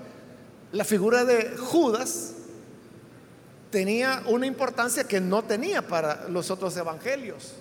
la 0.72 0.84
figura 0.84 1.24
de 1.24 1.56
Judas 1.56 2.32
tenía 3.70 4.24
una 4.26 4.48
importancia 4.48 5.04
que 5.04 5.22
no 5.22 5.44
tenía 5.44 5.84
para 5.84 6.28
los 6.30 6.50
otros 6.50 6.76
evangelios. 6.78 7.54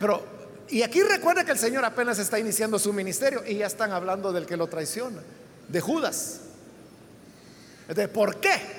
Pero, 0.00 0.24
y 0.70 0.80
aquí 0.80 1.02
recuerda 1.02 1.44
que 1.44 1.52
el 1.52 1.58
Señor 1.58 1.84
apenas 1.84 2.18
está 2.18 2.38
iniciando 2.38 2.78
su 2.78 2.94
ministerio 2.94 3.42
y 3.46 3.56
ya 3.56 3.66
están 3.66 3.92
hablando 3.92 4.32
del 4.32 4.46
que 4.46 4.56
lo 4.56 4.66
traiciona, 4.66 5.20
de 5.68 5.80
Judas. 5.82 6.40
Entonces, 7.82 8.08
¿por 8.08 8.36
qué? 8.36 8.77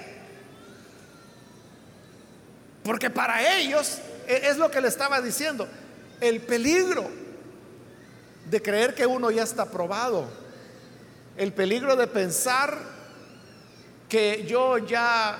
Porque 2.89 3.11
para 3.11 3.55
ellos 3.59 3.99
e, 4.25 4.49
es 4.49 4.57
lo 4.57 4.71
que 4.71 4.81
le 4.81 4.87
estaba 4.87 5.21
diciendo, 5.21 5.67
el 6.19 6.41
peligro 6.41 7.07
de 8.49 8.59
creer 8.63 8.95
que 8.95 9.05
uno 9.05 9.29
ya 9.29 9.43
está 9.43 9.69
probado, 9.69 10.25
el 11.37 11.53
peligro 11.53 11.95
de 11.95 12.07
pensar 12.07 12.75
que 14.09 14.43
yo 14.47 14.79
ya 14.79 15.37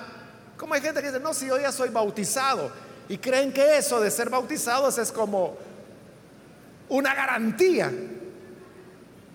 como 0.56 0.74
hay 0.74 0.80
gente 0.80 1.00
que 1.00 1.08
dice, 1.08 1.18
no, 1.18 1.34
si 1.34 1.48
yo 1.48 1.58
ya 1.58 1.72
soy 1.72 1.88
bautizado. 1.88 2.70
Y 3.08 3.18
creen 3.18 3.52
que 3.52 3.78
eso 3.78 4.00
de 4.00 4.12
ser 4.12 4.30
bautizados 4.30 4.96
es 4.98 5.10
como 5.10 5.58
una 6.88 7.16
garantía. 7.16 7.92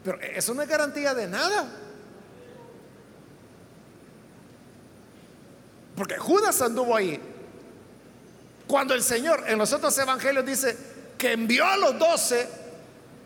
Pero 0.06 0.22
eso 0.22 0.54
no 0.54 0.62
es 0.62 0.70
garantía 0.70 1.14
de 1.14 1.28
nada. 1.28 1.68
Porque 5.98 6.18
Judas 6.18 6.62
anduvo 6.62 6.96
ahí. 6.96 7.35
Cuando 8.68 8.94
el 8.94 9.04
Señor 9.04 9.44
en 9.48 9.58
los 9.58 9.72
otros 9.74 9.98
evangelios 9.98 10.46
dice 10.46 10.78
que 11.18 11.34
envió 11.34 11.66
a 11.66 11.78
los 11.78 11.98
doce 12.00 12.48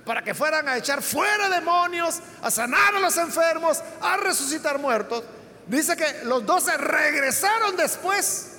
para 0.06 0.24
que 0.24 0.34
fueran 0.34 0.68
a 0.68 0.78
echar 0.78 1.02
fuera 1.02 1.50
demonios, 1.50 2.20
a 2.42 2.50
sanar 2.50 2.96
a 2.96 3.00
los 3.00 3.16
enfermos, 3.18 3.82
a 4.02 4.18
resucitar 4.18 4.80
muertos. 4.80 5.24
Dice 5.68 5.96
que 5.96 6.24
los 6.26 6.46
doce 6.46 6.76
regresaron 6.78 7.78
después 7.78 8.54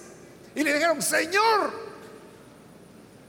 y 0.55 0.62
le 0.62 0.72
dijeron, 0.72 1.03
Señor, 1.03 1.72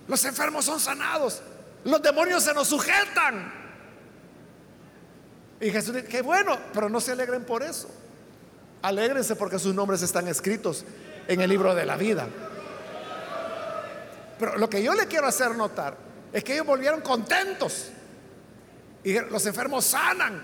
los 0.07 0.23
enfermos 0.25 0.65
son 0.65 0.79
sanados, 0.79 1.41
los 1.83 2.01
demonios 2.01 2.43
se 2.43 2.53
nos 2.53 2.67
sujetan. 2.67 3.51
Y 5.59 5.71
Jesús 5.71 5.95
dice, 5.95 6.07
qué 6.07 6.21
bueno, 6.21 6.59
pero 6.73 6.89
no 6.89 7.01
se 7.01 7.11
alegren 7.11 7.43
por 7.43 7.63
eso. 7.63 7.89
Alégrense 8.81 9.35
porque 9.35 9.59
sus 9.59 9.73
nombres 9.73 10.01
están 10.01 10.27
escritos 10.27 10.85
en 11.27 11.41
el 11.41 11.49
libro 11.49 11.75
de 11.75 11.85
la 11.85 11.95
vida. 11.95 12.27
Pero 14.41 14.57
lo 14.57 14.67
que 14.67 14.81
yo 14.81 14.95
le 14.95 15.05
quiero 15.05 15.27
hacer 15.27 15.55
notar 15.55 15.95
es 16.33 16.43
que 16.43 16.53
ellos 16.53 16.65
volvieron 16.65 17.01
contentos. 17.01 17.91
Y 19.03 19.19
los 19.19 19.45
enfermos 19.45 19.85
sanan, 19.85 20.41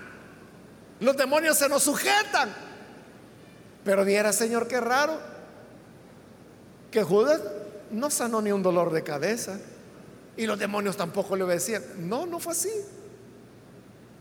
los 1.00 1.16
demonios 1.16 1.58
se 1.58 1.68
nos 1.68 1.82
sujetan. 1.82 2.54
Pero 3.84 4.04
viera, 4.04 4.32
Señor, 4.32 4.68
qué 4.68 4.78
raro 4.78 5.18
que 6.92 7.02
Judas 7.02 7.40
no 7.90 8.08
sanó 8.08 8.40
ni 8.40 8.52
un 8.52 8.62
dolor 8.62 8.92
de 8.92 9.02
cabeza 9.02 9.58
y 10.36 10.46
los 10.46 10.60
demonios 10.60 10.96
tampoco 10.96 11.34
le 11.34 11.42
obedecían. 11.42 11.82
No, 12.08 12.24
no 12.24 12.38
fue 12.38 12.52
así. 12.52 12.70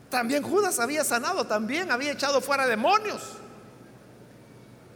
También 0.09 0.41
Judas 0.41 0.79
había 0.79 1.03
sanado, 1.03 1.45
también 1.45 1.91
había 1.91 2.13
echado 2.13 2.41
fuera 2.41 2.65
demonios. 2.65 3.21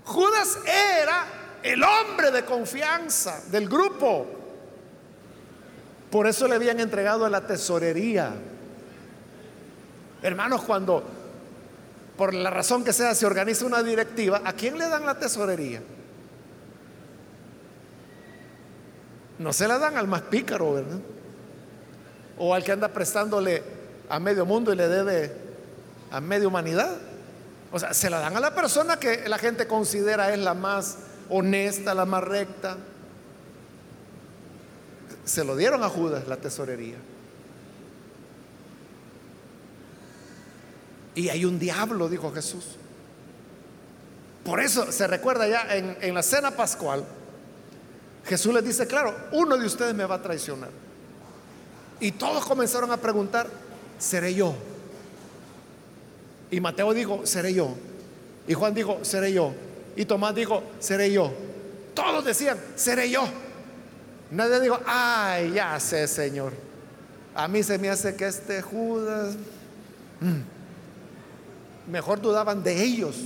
Judas 0.05 0.57
era 0.65 1.27
el 1.61 1.83
hombre 1.83 2.31
de 2.31 2.43
confianza 2.45 3.43
del 3.51 3.69
grupo. 3.69 4.40
Por 6.11 6.27
eso 6.27 6.47
le 6.47 6.55
habían 6.55 6.79
entregado 6.79 7.25
a 7.25 7.29
la 7.29 7.47
tesorería. 7.47 8.33
Hermanos, 10.21 10.61
cuando 10.63 11.03
por 12.21 12.35
la 12.35 12.51
razón 12.51 12.83
que 12.83 12.93
sea, 12.93 13.15
se 13.15 13.25
organiza 13.25 13.65
una 13.65 13.81
directiva, 13.81 14.41
¿a 14.45 14.53
quién 14.53 14.77
le 14.77 14.87
dan 14.87 15.07
la 15.07 15.17
tesorería? 15.17 15.81
No 19.39 19.51
se 19.53 19.67
la 19.67 19.79
dan 19.79 19.97
al 19.97 20.07
más 20.07 20.21
pícaro, 20.21 20.73
¿verdad? 20.73 20.99
O 22.37 22.53
al 22.53 22.63
que 22.63 22.73
anda 22.73 22.89
prestándole 22.89 23.63
a 24.07 24.19
medio 24.19 24.45
mundo 24.45 24.71
y 24.71 24.75
le 24.75 24.87
debe 24.87 25.35
a 26.11 26.21
media 26.21 26.47
humanidad. 26.47 26.95
O 27.71 27.79
sea, 27.79 27.93
se 27.93 28.09
la 28.11 28.19
dan 28.19 28.37
a 28.37 28.39
la 28.39 28.53
persona 28.53 28.97
que 28.97 29.27
la 29.27 29.39
gente 29.39 29.65
considera 29.65 30.31
es 30.31 30.37
la 30.37 30.53
más 30.53 30.99
honesta, 31.29 31.95
la 31.95 32.05
más 32.05 32.23
recta. 32.23 32.77
Se 35.25 35.43
lo 35.43 35.55
dieron 35.55 35.83
a 35.83 35.89
Judas 35.89 36.27
la 36.27 36.37
tesorería. 36.37 36.97
Y 41.15 41.29
hay 41.29 41.45
un 41.45 41.59
diablo, 41.59 42.09
dijo 42.09 42.31
Jesús. 42.31 42.77
Por 44.43 44.59
eso 44.59 44.91
se 44.91 45.05
recuerda 45.07 45.47
ya 45.47 45.75
en, 45.75 46.13
la 46.13 46.23
cena 46.23 46.51
pascual, 46.51 47.05
Jesús 48.25 48.53
les 48.53 48.63
dice, 48.63 48.87
claro, 48.87 49.15
uno 49.31 49.57
de 49.57 49.65
ustedes 49.65 49.93
me 49.93 50.05
va 50.05 50.15
a 50.15 50.21
traicionar. 50.21 50.69
Y 51.99 52.13
todos 52.13 52.45
comenzaron 52.45 52.91
a 52.91 52.97
preguntar, 52.97 53.47
¿seré 53.99 54.33
yo? 54.33 54.55
Y 56.49 56.59
Mateo 56.59 56.93
dijo, 56.93 57.25
seré 57.25 57.53
yo. 57.53 57.75
Y 58.47 58.53
Juan 58.53 58.73
dijo, 58.73 58.99
seré 59.03 59.31
yo. 59.31 59.53
Y 59.95 60.05
Tomás 60.05 60.33
dijo, 60.33 60.63
seré 60.79 61.11
yo. 61.11 61.31
Todos 61.93 62.25
decían, 62.25 62.59
seré 62.75 63.09
yo. 63.09 63.23
Nadie 64.31 64.61
dijo, 64.61 64.79
ay, 64.85 65.51
ya 65.51 65.79
sé, 65.79 66.07
Señor. 66.07 66.53
A 67.35 67.47
mí 67.47 67.63
se 67.63 67.77
me 67.77 67.89
hace 67.89 68.15
que 68.15 68.27
este 68.27 68.61
Judas... 68.61 69.35
Mm, 70.19 71.91
mejor 71.91 72.21
dudaban 72.21 72.63
de 72.63 72.81
ellos, 72.81 73.17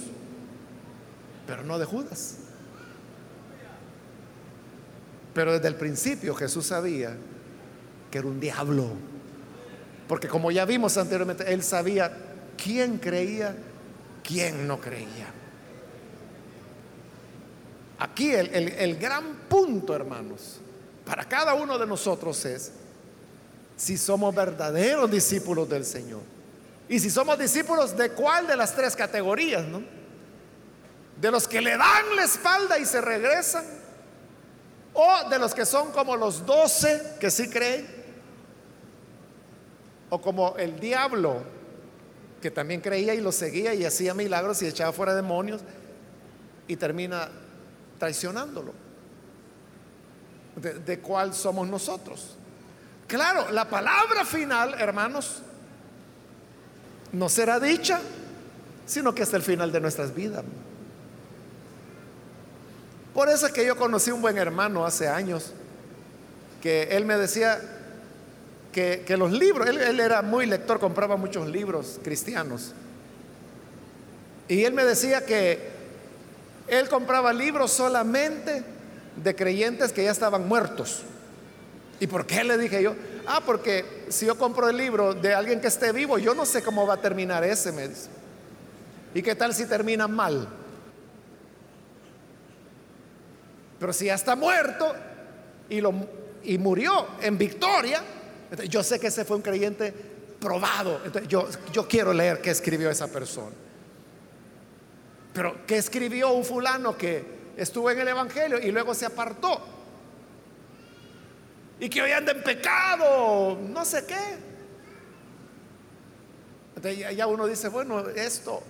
pero 1.46 1.64
no 1.64 1.78
de 1.78 1.86
Judas. 1.86 2.38
Pero 5.34 5.54
desde 5.54 5.68
el 5.68 5.76
principio 5.76 6.34
Jesús 6.34 6.68
sabía 6.68 7.16
que 8.10 8.18
era 8.18 8.28
un 8.28 8.40
diablo. 8.40 8.94
Porque 10.08 10.28
como 10.28 10.52
ya 10.52 10.66
vimos 10.66 10.98
anteriormente, 10.98 11.52
él 11.54 11.62
sabía 11.64 12.12
quién 12.62 12.98
creía, 12.98 13.56
quién 14.24 14.68
no 14.68 14.80
creía. 14.80 15.28
Aquí 18.00 18.32
el, 18.32 18.50
el, 18.50 18.98
gran 18.98 19.36
punto, 19.50 19.96
hermanos, 19.96 20.60
para 21.06 21.24
cada 21.26 21.54
uno 21.54 21.78
de 21.78 21.86
nosotros 21.86 22.44
es 22.46 22.72
si 23.78 23.98
somos 23.98 24.34
verdaderos 24.34 25.10
discípulos 25.12 25.70
del 25.70 25.86
Señor. 25.86 26.22
Y 26.88 27.00
si 27.00 27.10
somos 27.10 27.38
discípulos, 27.38 27.96
¿de 27.96 28.12
cuál 28.12 28.48
de 28.48 28.56
las 28.56 28.76
tres 28.76 28.96
categorías? 28.96 29.66
¿no? 29.66 29.82
¿De 31.20 31.32
los 31.32 31.48
que 31.48 31.62
le 31.62 31.78
dan 31.78 32.16
la 32.16 32.24
espalda 32.24 32.78
y 32.80 32.86
se 32.86 33.02
regresan? 33.02 33.66
O 34.94 35.30
de 35.30 35.40
los 35.40 35.54
que 35.54 35.66
son 35.66 35.92
como 35.92 36.16
los 36.16 36.46
doce 36.46 37.16
que 37.20 37.30
sí 37.30 37.50
creen. 37.50 37.86
O 40.10 40.22
como 40.22 40.56
el 40.58 40.80
diablo 40.80 41.44
que 42.42 42.52
también 42.52 42.80
creía 42.80 43.14
y 43.14 43.22
lo 43.22 43.32
seguía 43.32 43.74
y 43.74 43.86
hacía 43.86 44.14
milagros 44.14 44.62
y 44.62 44.68
echaba 44.68 44.94
fuera 44.94 45.16
demonios 45.16 45.62
y 46.68 46.76
termina 46.76 47.30
traicionándolo. 47.98 48.85
¿De, 50.56 51.00
cuál 51.00 51.34
somos 51.34 51.68
nosotros? 51.68 52.36
Claro, 53.08 53.52
la 53.52 53.70
palabra 53.70 54.26
final, 54.26 54.74
hermanos, 54.80 55.42
no 57.12 57.30
será 57.30 57.60
dicha, 57.60 58.00
sino 58.86 59.14
que 59.14 59.24
hasta 59.24 59.38
el 59.38 59.44
final 59.44 59.72
de 59.72 59.82
nuestras 59.82 60.16
vidas. 60.16 60.44
Por 63.14 63.30
eso 63.30 63.48
es 63.48 63.54
que 63.54 63.66
yo 63.66 63.76
conocí 63.78 64.12
un 64.12 64.22
buen 64.22 64.38
hermano 64.38 64.86
hace 64.86 65.08
años, 65.08 65.54
que 66.62 66.84
él 66.92 67.06
me 67.06 67.18
decía 67.18 67.62
que, 68.72 69.06
los 69.18 69.32
libros, 69.32 69.68
él 69.68 70.00
era 70.00 70.22
muy 70.22 70.46
lector, 70.46 70.80
compraba 70.80 71.16
muchos 71.16 71.48
libros 71.48 72.00
cristianos. 72.04 72.74
Y 74.48 74.64
él 74.64 74.74
me 74.74 74.86
decía 74.86 75.26
que 75.26 75.70
él 76.68 76.90
compraba 76.90 77.34
libros 77.34 77.72
solamente 77.72 78.75
de 79.16 79.36
creyentes 79.36 79.92
que 79.92 80.04
ya 80.04 80.12
estaban 80.12 80.48
muertos. 80.48 81.04
¿Y 82.00 82.08
por 82.08 82.26
qué 82.26 82.44
le 82.44 82.58
dije 82.58 82.84
yo? 82.84 82.96
Ah, 83.26 83.42
porque 83.46 84.06
si 84.10 84.26
yo 84.26 84.38
compro 84.38 84.70
el 84.70 84.78
libro 84.78 85.14
de 85.14 85.34
alguien 85.34 85.62
que 85.62 85.68
esté 85.68 85.92
vivo, 85.92 86.18
yo 86.18 86.36
no 86.36 86.46
sé 86.46 86.62
cómo 86.62 86.86
va 86.86 86.96
a 86.96 87.02
terminar 87.02 87.44
ese, 87.44 87.72
me 87.72 87.88
dice. 87.88 88.10
¿Y 89.14 89.22
qué 89.22 89.34
tal 89.36 89.54
si 89.54 89.66
termina 89.66 90.08
mal? 90.08 90.48
Pero 93.80 93.94
si 93.94 94.06
ya 94.06 94.16
está 94.16 94.36
muerto 94.36 94.94
y, 95.70 95.80
lo, 95.80 95.94
y 96.44 96.58
murió 96.58 97.08
en 97.22 97.38
victoria, 97.38 98.02
yo 98.70 98.84
sé 98.84 99.00
que 99.00 99.08
ese 99.08 99.24
fue 99.24 99.38
un 99.38 99.42
creyente 99.42 99.94
probado. 100.40 101.02
Entonces, 101.06 101.30
yo, 101.30 101.48
yo 101.72 101.88
quiero 101.88 102.14
leer 102.14 102.42
qué 102.42 102.52
escribió 102.52 102.90
esa 102.90 103.08
persona. 103.08 103.56
Pero 105.34 105.66
¿qué 105.66 105.78
escribió 105.78 106.32
un 106.32 106.46
fulano 106.46 106.98
que 106.98 107.24
estuvo 107.56 107.90
en 107.92 108.00
el 108.00 108.08
Evangelio 108.08 108.60
y 108.60 108.72
luego 108.72 108.94
se 108.94 109.06
apartó? 109.06 109.62
Y 111.80 111.90
que 111.90 112.02
hoy 112.02 112.12
anda 112.12 112.32
en 112.32 112.44
pecado, 112.44 113.58
no 113.62 113.84
sé 113.84 114.06
qué. 114.06 114.38
Entonces 116.76 117.16
ya 117.16 117.28
uno 117.28 117.48
dice, 117.48 117.70
bueno, 117.70 118.08
esto 118.10 118.62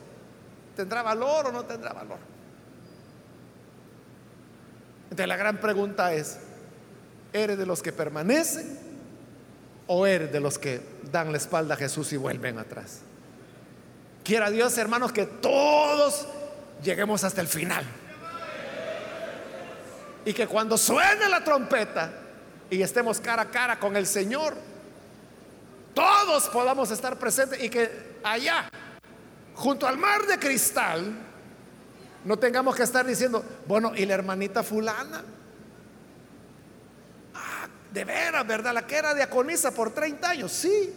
tendrá 0.75 1.01
valor 1.01 1.47
o 1.47 1.51
no 1.51 1.65
tendrá 1.65 1.93
valor. 1.93 2.17
Entonces 5.05 5.27
la 5.27 5.37
gran 5.37 5.59
pregunta 5.59 6.13
es, 6.13 6.39
¿eres 7.31 7.57
de 7.57 7.65
los 7.65 7.81
que 7.81 7.93
permanecen 7.93 8.79
o 9.87 10.05
eres 10.05 10.31
de 10.31 10.39
los 10.39 10.57
que 10.57 10.81
dan 11.11 11.31
la 11.31 11.37
espalda 11.37 11.75
a 11.75 11.77
Jesús 11.77 12.11
y 12.13 12.17
vuelven 12.17 12.57
atrás? 12.57 13.01
Quiera 14.23 14.49
Dios, 14.49 14.77
hermanos, 14.77 15.11
que 15.11 15.25
todos 15.25 16.27
lleguemos 16.83 17.23
hasta 17.23 17.41
el 17.41 17.47
final. 17.47 17.85
Y 20.25 20.33
que 20.33 20.47
cuando 20.47 20.77
suene 20.77 21.29
la 21.29 21.43
trompeta 21.43 22.11
y 22.69 22.81
estemos 22.81 23.19
cara 23.19 23.43
a 23.43 23.51
cara 23.51 23.79
con 23.79 23.95
el 23.95 24.07
Señor, 24.07 24.55
todos 25.93 26.49
podamos 26.49 26.91
estar 26.91 27.17
presentes 27.17 27.63
y 27.63 27.69
que 27.69 28.17
allá, 28.23 28.69
junto 29.53 29.87
al 29.87 29.97
mar 29.97 30.25
de 30.25 30.37
cristal, 30.37 31.15
no 32.25 32.37
tengamos 32.37 32.75
que 32.75 32.83
estar 32.83 33.05
diciendo, 33.05 33.45
bueno, 33.67 33.93
¿y 33.95 34.05
la 34.05 34.15
hermanita 34.15 34.63
fulana? 34.63 35.23
Ah, 37.35 37.67
de 37.93 38.03
veras, 38.03 38.45
¿verdad? 38.47 38.73
La 38.73 38.87
que 38.87 38.95
era 38.95 39.13
diaconisa 39.13 39.71
por 39.71 39.93
30 39.93 40.29
años, 40.29 40.51
sí. 40.51 40.91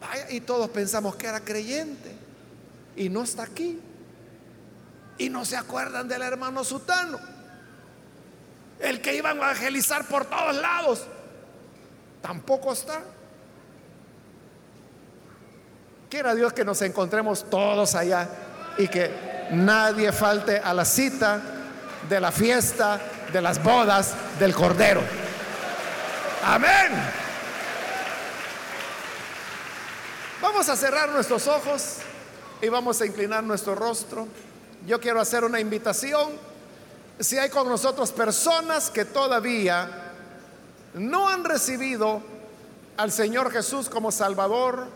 Vaya, 0.00 0.30
y 0.30 0.40
todos 0.40 0.70
pensamos 0.70 1.16
que 1.16 1.26
era 1.26 1.40
creyente. 1.40 2.16
Y 2.94 3.08
no 3.08 3.24
está 3.24 3.42
aquí. 3.42 3.80
Y 5.18 5.28
no 5.28 5.44
se 5.44 5.56
acuerdan 5.56 6.06
del 6.06 6.22
hermano 6.22 6.62
Sutano. 6.62 7.18
El 8.80 9.00
que 9.00 9.14
iba 9.14 9.30
a 9.30 9.34
evangelizar 9.34 10.06
por 10.06 10.24
todos 10.26 10.56
lados. 10.56 11.06
Tampoco 12.22 12.72
está. 12.72 13.02
Quiera 16.08 16.34
Dios 16.34 16.52
que 16.52 16.64
nos 16.64 16.80
encontremos 16.82 17.48
todos 17.50 17.94
allá 17.94 18.28
y 18.78 18.88
que 18.88 19.48
nadie 19.50 20.12
falte 20.12 20.58
a 20.58 20.72
la 20.72 20.84
cita 20.84 21.40
de 22.08 22.20
la 22.20 22.32
fiesta 22.32 23.00
de 23.32 23.42
las 23.42 23.62
bodas 23.62 24.14
del 24.38 24.54
Cordero. 24.54 25.02
Amén. 26.44 26.92
Vamos 30.40 30.68
a 30.68 30.76
cerrar 30.76 31.10
nuestros 31.10 31.46
ojos 31.46 31.96
y 32.62 32.68
vamos 32.68 33.00
a 33.00 33.06
inclinar 33.06 33.42
nuestro 33.44 33.74
rostro. 33.74 34.28
Yo 34.86 35.00
quiero 35.00 35.20
hacer 35.20 35.44
una 35.44 35.60
invitación. 35.60 36.47
Si 37.20 37.36
hay 37.36 37.50
con 37.50 37.68
nosotros 37.68 38.12
personas 38.12 38.90
que 38.90 39.04
todavía 39.04 39.88
no 40.94 41.28
han 41.28 41.44
recibido 41.44 42.22
al 42.96 43.10
Señor 43.10 43.50
Jesús 43.50 43.88
como 43.88 44.12
Salvador, 44.12 44.86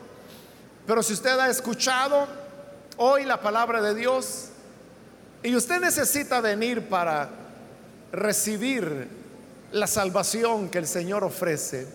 pero 0.86 1.02
si 1.02 1.14
usted 1.14 1.38
ha 1.38 1.48
escuchado 1.48 2.26
hoy 2.96 3.24
la 3.24 3.40
palabra 3.40 3.82
de 3.82 3.94
Dios 3.94 4.50
y 5.42 5.56
usted 5.56 5.80
necesita 5.80 6.40
venir 6.40 6.88
para 6.88 7.28
recibir 8.12 9.08
la 9.72 9.86
salvación 9.88 10.68
que 10.68 10.78
el 10.78 10.86
Señor 10.86 11.24
ofrece, 11.24 11.88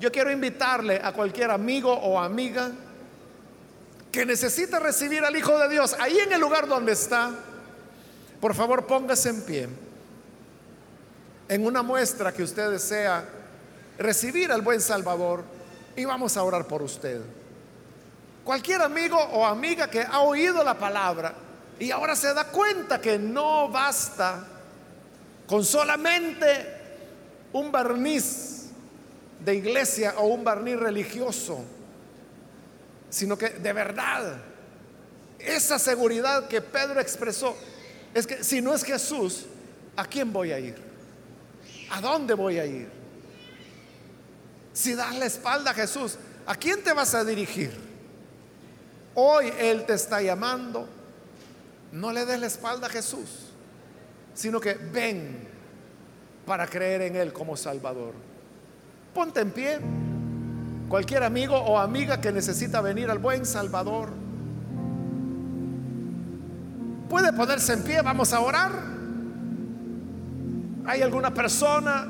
yo 0.00 0.10
quiero 0.10 0.30
invitarle 0.30 1.00
a 1.02 1.12
cualquier 1.12 1.50
amigo 1.50 1.92
o 1.92 2.18
amiga 2.18 2.70
que 4.10 4.24
necesita 4.24 4.78
recibir 4.78 5.22
al 5.24 5.36
Hijo 5.36 5.58
de 5.58 5.68
Dios, 5.68 5.96
ahí 5.98 6.18
en 6.18 6.32
el 6.32 6.40
lugar 6.40 6.66
donde 6.66 6.92
está, 6.92 7.30
por 8.42 8.56
favor 8.56 8.84
póngase 8.88 9.28
en 9.28 9.42
pie, 9.42 9.68
en 11.48 11.64
una 11.64 11.80
muestra 11.84 12.34
que 12.34 12.42
usted 12.42 12.72
desea 12.72 13.24
recibir 13.96 14.50
al 14.50 14.62
buen 14.62 14.80
Salvador 14.80 15.44
y 15.94 16.04
vamos 16.04 16.36
a 16.36 16.42
orar 16.42 16.66
por 16.66 16.82
usted. 16.82 17.20
Cualquier 18.42 18.82
amigo 18.82 19.16
o 19.16 19.46
amiga 19.46 19.88
que 19.88 20.02
ha 20.02 20.22
oído 20.22 20.64
la 20.64 20.76
palabra 20.76 21.32
y 21.78 21.92
ahora 21.92 22.16
se 22.16 22.34
da 22.34 22.46
cuenta 22.48 23.00
que 23.00 23.16
no 23.16 23.68
basta 23.68 24.44
con 25.46 25.64
solamente 25.64 26.66
un 27.52 27.70
barniz 27.70 28.70
de 29.38 29.54
iglesia 29.54 30.14
o 30.18 30.26
un 30.26 30.42
barniz 30.42 30.80
religioso, 30.80 31.60
sino 33.08 33.38
que 33.38 33.50
de 33.50 33.72
verdad 33.72 34.38
esa 35.38 35.78
seguridad 35.78 36.48
que 36.48 36.60
Pedro 36.60 36.98
expresó 36.98 37.56
es 38.14 38.26
que 38.26 38.44
si 38.44 38.60
no 38.60 38.74
es 38.74 38.84
Jesús, 38.84 39.46
¿a 39.96 40.04
quién 40.04 40.32
voy 40.32 40.52
a 40.52 40.58
ir? 40.58 40.76
¿A 41.90 42.00
dónde 42.00 42.34
voy 42.34 42.58
a 42.58 42.66
ir? 42.66 42.88
Si 44.72 44.94
das 44.94 45.16
la 45.18 45.26
espalda 45.26 45.72
a 45.72 45.74
Jesús, 45.74 46.18
¿a 46.46 46.54
quién 46.54 46.82
te 46.82 46.92
vas 46.92 47.14
a 47.14 47.24
dirigir? 47.24 47.72
Hoy 49.14 49.52
Él 49.58 49.84
te 49.84 49.94
está 49.94 50.22
llamando. 50.22 50.88
No 51.92 52.12
le 52.12 52.24
des 52.24 52.40
la 52.40 52.46
espalda 52.46 52.86
a 52.86 52.90
Jesús, 52.90 53.50
sino 54.34 54.58
que 54.60 54.74
ven 54.74 55.46
para 56.46 56.66
creer 56.66 57.02
en 57.02 57.16
Él 57.16 57.32
como 57.32 57.56
Salvador. 57.56 58.14
Ponte 59.14 59.40
en 59.40 59.50
pie. 59.50 59.78
Cualquier 60.88 61.22
amigo 61.22 61.56
o 61.56 61.78
amiga 61.78 62.20
que 62.20 62.32
necesita 62.32 62.80
venir 62.80 63.10
al 63.10 63.18
buen 63.18 63.44
Salvador. 63.46 64.21
Puede 67.12 67.30
ponerse 67.34 67.74
en 67.74 67.82
pie, 67.82 68.00
vamos 68.00 68.32
a 68.32 68.40
orar. 68.40 68.72
¿Hay 70.86 71.02
alguna 71.02 71.34
persona, 71.34 72.06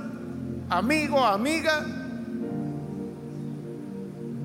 amigo, 0.70 1.18
amiga? 1.26 1.84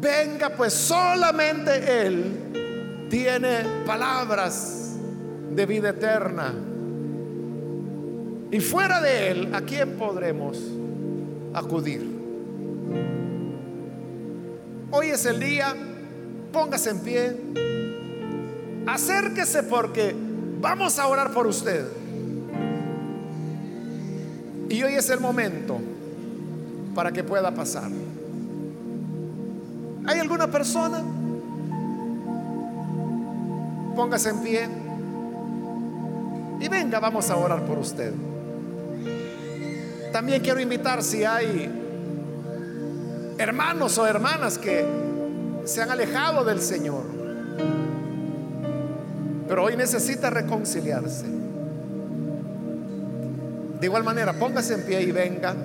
Venga, 0.02 0.50
pues 0.50 0.74
solamente 0.74 2.08
Él 2.08 3.08
tiene 3.08 3.84
palabras 3.86 4.96
de 5.52 5.66
vida 5.68 5.90
eterna. 5.90 6.52
Y 8.50 8.60
fuera 8.60 9.00
de 9.00 9.30
Él, 9.30 9.54
¿a 9.54 9.62
quién 9.62 9.96
podremos 9.96 10.58
acudir? 11.54 12.02
Hoy 14.90 15.10
es 15.10 15.24
el 15.28 15.40
día, 15.40 15.76
póngase 16.52 16.90
en 16.90 17.00
pie, 17.02 17.38
acérquese 18.88 19.62
porque 19.62 20.26
vamos 20.60 21.00
a 21.00 21.08
orar 21.08 21.32
por 21.32 21.48
usted. 21.48 21.86
Y 24.70 24.84
hoy 24.84 24.94
es 24.94 25.10
el 25.10 25.20
momento 25.20 25.80
para 26.94 27.12
que 27.12 27.24
pueda 27.24 27.52
pasar. 27.52 27.90
¿Hay 30.06 30.20
alguna 30.20 30.48
persona? 30.48 31.02
Póngase 33.96 34.30
en 34.30 34.42
pie. 34.42 34.70
Y 36.60 36.68
venga, 36.70 37.00
vamos 37.00 37.30
a 37.30 37.38
orar 37.38 37.66
por 37.66 37.78
usted. 37.78 38.14
También 40.12 40.42
quiero 40.42 40.60
invitar 40.60 41.04
si 41.04 41.24
hay 41.24 41.70
hermanos 43.38 43.98
o 43.98 44.08
hermanas 44.08 44.58
que 44.58 44.86
se 45.66 45.82
han 45.82 45.92
alejado 45.92 46.44
del 46.44 46.62
Señor, 46.62 47.04
pero 49.48 49.64
hoy 49.64 49.78
necesita 49.78 50.30
reconciliarse. 50.30 51.26
De 53.80 53.86
igual 53.86 54.04
manera, 54.04 54.34
póngase 54.34 54.74
en 54.74 54.82
pie 54.84 55.02
y 55.04 55.12
venga. 55.12 55.56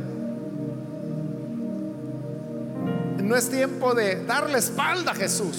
No 3.22 3.36
es 3.36 3.48
tiempo 3.48 3.94
de 3.94 4.24
darle 4.24 4.58
espalda 4.58 5.12
a 5.12 5.14
Jesús, 5.14 5.58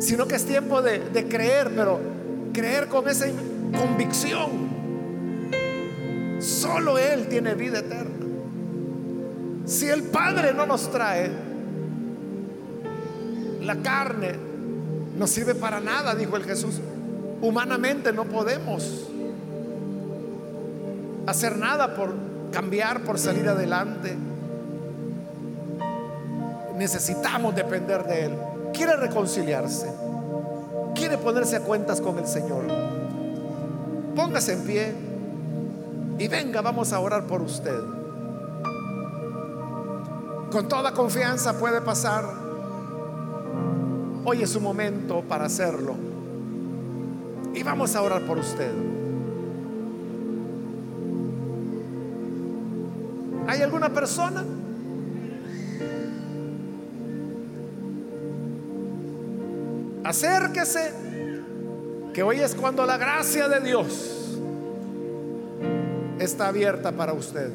sino 0.00 0.26
que 0.26 0.34
es 0.34 0.44
tiempo 0.44 0.82
de, 0.82 0.98
de 0.98 1.28
creer, 1.28 1.70
pero 1.74 2.00
creer 2.52 2.88
con 2.88 3.08
esa 3.08 3.26
convicción. 3.78 4.68
Solo 6.40 6.98
Él 6.98 7.28
tiene 7.28 7.54
vida 7.54 7.78
eterna. 7.78 8.26
Si 9.64 9.88
el 9.88 10.02
Padre 10.04 10.52
no 10.54 10.66
nos 10.66 10.90
trae, 10.90 11.30
la 13.62 13.76
carne 13.76 14.47
no 15.18 15.26
sirve 15.26 15.54
para 15.54 15.80
nada, 15.80 16.14
dijo 16.14 16.36
el 16.36 16.44
Jesús. 16.44 16.80
Humanamente 17.42 18.12
no 18.12 18.24
podemos 18.24 19.08
hacer 21.26 21.58
nada 21.58 21.94
por 21.94 22.14
cambiar, 22.52 23.00
por 23.02 23.18
salir 23.18 23.48
adelante. 23.48 24.16
Necesitamos 26.76 27.54
depender 27.56 28.04
de 28.04 28.26
Él. 28.26 28.38
Quiere 28.72 28.96
reconciliarse. 28.96 29.92
Quiere 30.94 31.18
ponerse 31.18 31.56
a 31.56 31.60
cuentas 31.60 32.00
con 32.00 32.18
el 32.18 32.26
Señor. 32.26 32.64
Póngase 34.14 34.52
en 34.52 34.62
pie 34.64 34.94
y 36.18 36.28
venga, 36.28 36.60
vamos 36.60 36.92
a 36.92 37.00
orar 37.00 37.24
por 37.24 37.42
usted. 37.42 37.80
Con 40.52 40.68
toda 40.68 40.92
confianza 40.92 41.58
puede 41.58 41.80
pasar. 41.80 42.47
Hoy 44.30 44.42
es 44.42 44.50
su 44.50 44.60
momento 44.60 45.22
para 45.22 45.46
hacerlo. 45.46 45.94
Y 47.54 47.62
vamos 47.62 47.96
a 47.96 48.02
orar 48.02 48.26
por 48.26 48.36
usted. 48.36 48.70
¿Hay 53.46 53.62
alguna 53.62 53.88
persona? 53.88 54.44
Acérquese, 60.04 60.92
que 62.12 62.22
hoy 62.22 62.40
es 62.40 62.54
cuando 62.54 62.84
la 62.84 62.98
gracia 62.98 63.48
de 63.48 63.60
Dios 63.60 64.38
está 66.18 66.48
abierta 66.48 66.92
para 66.92 67.14
usted. 67.14 67.50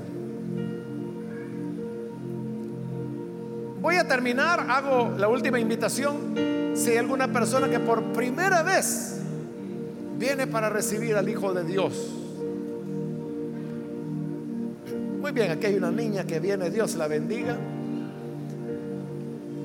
Voy 3.80 3.98
a 3.98 4.08
terminar, 4.08 4.66
hago 4.68 5.14
la 5.16 5.28
última 5.28 5.60
invitación. 5.60 6.53
Si 6.74 6.92
hay 6.92 6.98
alguna 6.98 7.32
persona 7.32 7.70
que 7.70 7.80
por 7.80 8.04
primera 8.14 8.64
vez 8.64 9.18
viene 10.18 10.48
para 10.48 10.70
recibir 10.70 11.16
al 11.16 11.30
Hijo 11.30 11.54
de 11.54 11.64
Dios. 11.64 12.10
Muy 15.22 15.32
bien, 15.32 15.52
aquí 15.52 15.68
hay 15.68 15.76
una 15.76 15.92
niña 15.92 16.26
que 16.26 16.40
viene, 16.40 16.70
Dios 16.70 16.96
la 16.96 17.08
bendiga. 17.08 17.58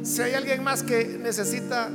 Si 0.02 0.22
hay 0.22 0.34
alguien 0.34 0.62
más 0.62 0.82
que 0.82 1.18
necesita 1.20 1.90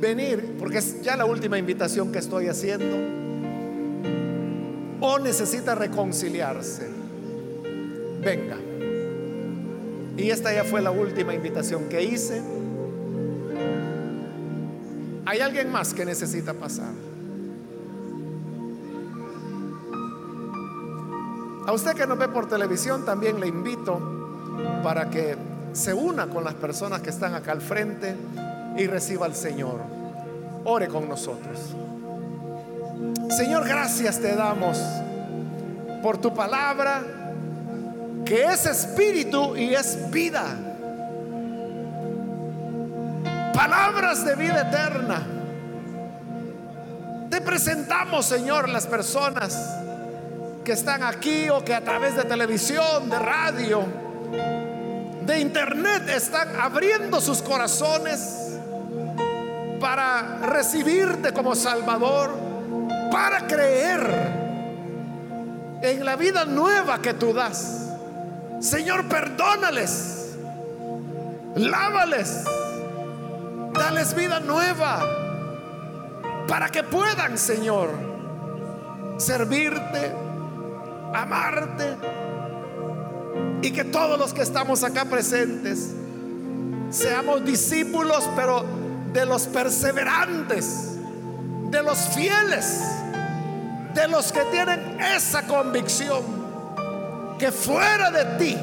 venir, 0.00 0.56
porque 0.58 0.78
es 0.78 1.02
ya 1.02 1.16
la 1.16 1.24
última 1.24 1.58
invitación 1.58 2.10
que 2.10 2.18
estoy 2.18 2.48
haciendo, 2.48 2.96
o 5.00 5.18
necesita 5.18 5.74
reconciliarse, 5.74 6.88
venga. 8.22 8.56
Y 10.16 10.30
esta 10.30 10.52
ya 10.52 10.64
fue 10.64 10.82
la 10.82 10.90
última 10.90 11.34
invitación 11.34 11.88
que 11.88 12.02
hice. 12.02 12.42
¿Hay 15.30 15.38
alguien 15.38 15.70
más 15.70 15.94
que 15.94 16.04
necesita 16.04 16.54
pasar? 16.54 16.90
A 21.68 21.72
usted 21.72 21.92
que 21.94 22.04
nos 22.04 22.18
ve 22.18 22.26
por 22.26 22.48
televisión 22.48 23.04
también 23.04 23.38
le 23.38 23.46
invito 23.46 24.00
para 24.82 25.08
que 25.08 25.36
se 25.72 25.94
una 25.94 26.26
con 26.26 26.42
las 26.42 26.54
personas 26.54 27.00
que 27.00 27.10
están 27.10 27.36
acá 27.36 27.52
al 27.52 27.60
frente 27.60 28.16
y 28.76 28.88
reciba 28.88 29.24
al 29.24 29.36
Señor. 29.36 29.78
Ore 30.64 30.88
con 30.88 31.08
nosotros. 31.08 31.76
Señor, 33.28 33.68
gracias 33.68 34.18
te 34.18 34.34
damos 34.34 34.82
por 36.02 36.18
tu 36.18 36.34
palabra 36.34 37.04
que 38.24 38.46
es 38.46 38.66
espíritu 38.66 39.54
y 39.54 39.74
es 39.74 40.10
vida. 40.10 40.69
Palabras 43.60 44.24
de 44.24 44.36
vida 44.36 44.62
eterna. 44.62 45.22
Te 47.28 47.42
presentamos, 47.42 48.24
Señor, 48.24 48.70
las 48.70 48.86
personas 48.86 49.54
que 50.64 50.72
están 50.72 51.02
aquí 51.02 51.50
o 51.50 51.62
que 51.62 51.74
a 51.74 51.84
través 51.84 52.16
de 52.16 52.24
televisión, 52.24 53.10
de 53.10 53.18
radio, 53.18 53.84
de 55.26 55.40
internet 55.40 56.08
están 56.08 56.58
abriendo 56.58 57.20
sus 57.20 57.42
corazones 57.42 58.56
para 59.78 60.38
recibirte 60.38 61.34
como 61.34 61.54
Salvador, 61.54 62.34
para 63.12 63.46
creer 63.46 64.00
en 65.82 66.02
la 66.02 66.16
vida 66.16 66.46
nueva 66.46 67.02
que 67.02 67.12
tú 67.12 67.34
das. 67.34 67.90
Señor, 68.60 69.06
perdónales, 69.06 70.30
lávales, 71.56 72.46
dales 73.80 74.14
vida 74.14 74.40
nueva 74.40 75.00
para 76.46 76.68
que 76.68 76.82
puedan, 76.82 77.38
Señor, 77.38 77.88
servirte, 79.16 80.12
amarte 81.14 81.96
y 83.62 83.70
que 83.70 83.84
todos 83.84 84.18
los 84.18 84.34
que 84.34 84.42
estamos 84.42 84.84
acá 84.84 85.06
presentes 85.06 85.94
seamos 86.90 87.42
discípulos, 87.46 88.28
pero 88.36 88.66
de 89.14 89.24
los 89.24 89.46
perseverantes, 89.46 90.98
de 91.70 91.82
los 91.82 91.98
fieles, 92.10 92.82
de 93.94 94.08
los 94.08 94.30
que 94.30 94.42
tienen 94.52 95.00
esa 95.00 95.46
convicción 95.46 96.22
que 97.38 97.50
fuera 97.50 98.10
de 98.10 98.24
ti 98.36 98.58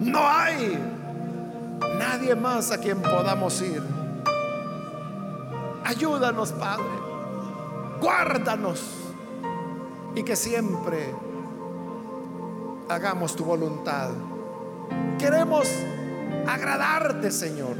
no 0.00 0.28
hay 0.28 0.87
nadie 1.98 2.34
más 2.34 2.70
a 2.70 2.78
quien 2.78 3.00
podamos 3.00 3.60
ir. 3.62 3.82
Ayúdanos, 5.84 6.52
Padre. 6.52 6.84
Guárdanos. 8.00 8.82
Y 10.14 10.22
que 10.22 10.36
siempre 10.36 11.14
hagamos 12.88 13.36
tu 13.36 13.44
voluntad. 13.44 14.10
Queremos 15.18 15.68
agradarte, 16.46 17.30
Señor. 17.30 17.76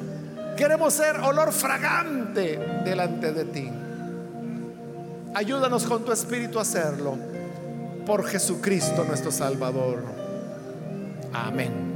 Queremos 0.57 0.95
ser 0.95 1.17
olor 1.21 1.53
fragante 1.53 2.59
delante 2.85 3.33
de 3.33 3.45
ti. 3.45 3.71
Ayúdanos 5.35 5.85
con 5.85 6.05
tu 6.05 6.13
espíritu 6.13 6.59
a 6.59 6.63
hacerlo 6.63 7.17
por 8.07 8.25
Jesucristo 8.25 9.05
nuestro 9.05 9.31
Salvador. 9.31 10.03
Amén. 11.33 11.88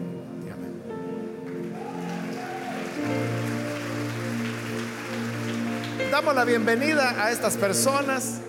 Damos 6.13 6.35
la 6.35 6.45
bienvenida 6.45 7.25
a 7.25 7.31
estas 7.31 7.57
personas 7.57 8.43